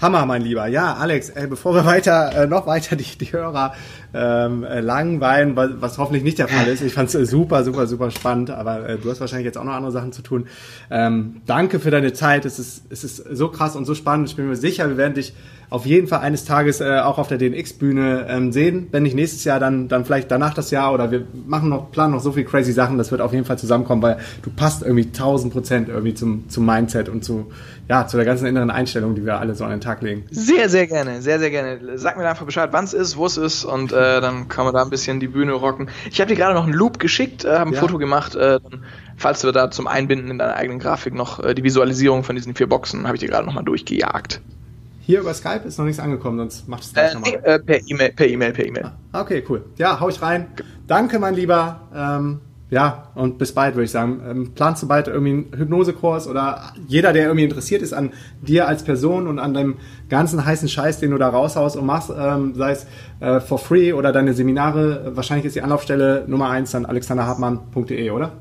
[0.00, 0.66] Hammer, mein Lieber.
[0.66, 3.72] Ja, Alex, ey, bevor wir weiter, äh, noch weiter die, die Hörer
[4.12, 6.82] ähm, äh, langweilen, was, was hoffentlich nicht der Fall ist.
[6.82, 9.74] Ich fand es super, super, super spannend, aber äh, du hast wahrscheinlich jetzt auch noch
[9.74, 10.48] andere Sachen zu tun.
[10.90, 12.44] Ähm, danke für deine Zeit.
[12.44, 14.28] Es ist, es ist so krass und so spannend.
[14.28, 15.34] Ich bin mir sicher, wir werden dich
[15.72, 18.88] auf jeden Fall eines Tages äh, auch auf der DNX-Bühne ähm, sehen.
[18.90, 22.12] Wenn nicht nächstes Jahr, dann, dann vielleicht danach das Jahr oder wir machen noch, planen
[22.12, 22.98] noch so viel crazy Sachen.
[22.98, 26.66] Das wird auf jeden Fall zusammenkommen, weil du passt irgendwie 1000 Prozent irgendwie zum, zum
[26.66, 27.50] Mindset und zu,
[27.88, 30.24] ja, zu der ganzen inneren Einstellung, die wir alle so an den Tag legen.
[30.30, 31.96] Sehr, sehr gerne, sehr, sehr gerne.
[31.96, 34.74] Sag mir einfach Bescheid, wann es ist, wo es ist und äh, dann kann man
[34.74, 35.88] da ein bisschen die Bühne rocken.
[36.10, 37.80] Ich habe dir gerade noch einen Loop geschickt, äh, habe ein ja.
[37.80, 38.34] Foto gemacht.
[38.34, 38.60] Äh,
[39.16, 42.54] falls wir da zum Einbinden in deiner eigenen Grafik noch äh, die Visualisierung von diesen
[42.54, 44.42] vier Boxen, habe ich dir gerade noch mal durchgejagt.
[45.04, 47.40] Hier über Skype ist noch nichts angekommen, sonst macht es gleich äh, nochmal.
[47.42, 48.92] Äh, per E-Mail, per E-Mail, per E-Mail.
[49.10, 49.64] Ah, okay, cool.
[49.76, 50.46] Ja, hau ich rein.
[50.86, 51.80] Danke, mein Lieber.
[51.92, 54.22] Ähm, ja, und bis bald, würde ich sagen.
[54.24, 58.68] Ähm, planst du bald irgendwie einen Hypnosekurs oder jeder, der irgendwie interessiert ist an dir
[58.68, 59.76] als Person und an deinem
[60.08, 62.86] ganzen heißen Scheiß, den du da raushaust und machst, ähm, sei es
[63.18, 68.32] äh, for free oder deine Seminare, wahrscheinlich ist die Anlaufstelle Nummer eins dann alexanderhartmann.de, oder?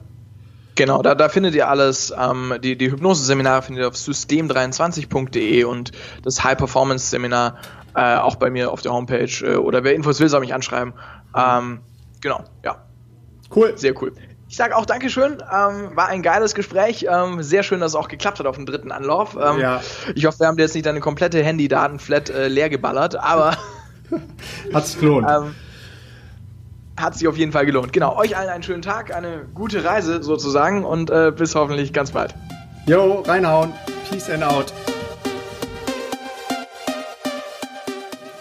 [0.81, 2.11] Genau, da, da findet ihr alles.
[2.17, 5.91] Ähm, die die Hypnose-Seminare findet ihr auf system23.de und
[6.23, 7.57] das High-Performance-Seminar
[7.95, 9.29] äh, auch bei mir auf der Homepage.
[9.43, 10.93] Äh, oder wer Infos will, soll mich anschreiben.
[11.37, 11.81] Ähm,
[12.19, 12.77] genau, ja.
[13.55, 13.77] Cool.
[13.77, 14.13] Sehr cool.
[14.49, 15.33] Ich sage auch Dankeschön.
[15.33, 17.05] Ähm, war ein geiles Gespräch.
[17.07, 19.37] Ähm, sehr schön, dass es auch geklappt hat auf dem dritten Anlauf.
[19.39, 19.81] Ähm, ja.
[20.15, 23.55] Ich hoffe, wir haben dir jetzt nicht deine komplette Handy-Datenflat äh, leer geballert, aber.
[24.73, 25.27] Hat's gelohnt.
[27.01, 27.93] Hat sich auf jeden Fall gelohnt.
[27.93, 32.11] Genau, euch allen einen schönen Tag, eine gute Reise sozusagen und äh, bis hoffentlich ganz
[32.11, 32.35] bald.
[32.85, 33.73] Jo, reinhauen.
[34.07, 34.71] Peace and out.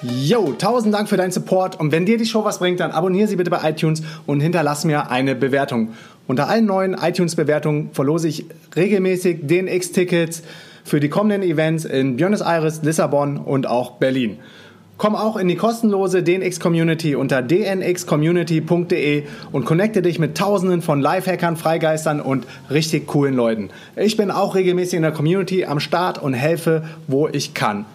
[0.03, 3.29] Yo, tausend Dank für deinen Support und wenn dir die Show was bringt, dann abonniere
[3.29, 5.95] sie bitte bei iTunes und hinterlass mir eine Bewertung.
[6.27, 8.45] Unter allen neuen iTunes-Bewertungen verlose ich
[8.77, 10.43] regelmäßig DNX-Tickets
[10.85, 14.39] für die kommenden Events in Buenos Aires, Lissabon und auch Berlin.
[15.01, 21.01] Komm auch in die kostenlose DNX Community unter dnxcommunity.de und connecte dich mit tausenden von
[21.01, 23.71] Lifehackern, Freigeistern und richtig coolen Leuten.
[23.97, 27.87] Ich bin auch regelmäßig in der Community am Start und helfe, wo ich kann.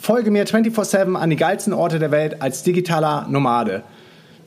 [0.00, 3.82] Folge mir 24/7 an die geilsten Orte der Welt als digitaler Nomade.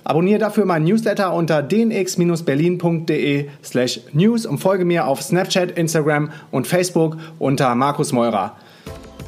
[0.06, 6.66] Abonniere dafür meinen Newsletter unter dnx-berlin.de slash news und folge mir auf Snapchat, Instagram und
[6.66, 8.56] Facebook unter Markus Meurer.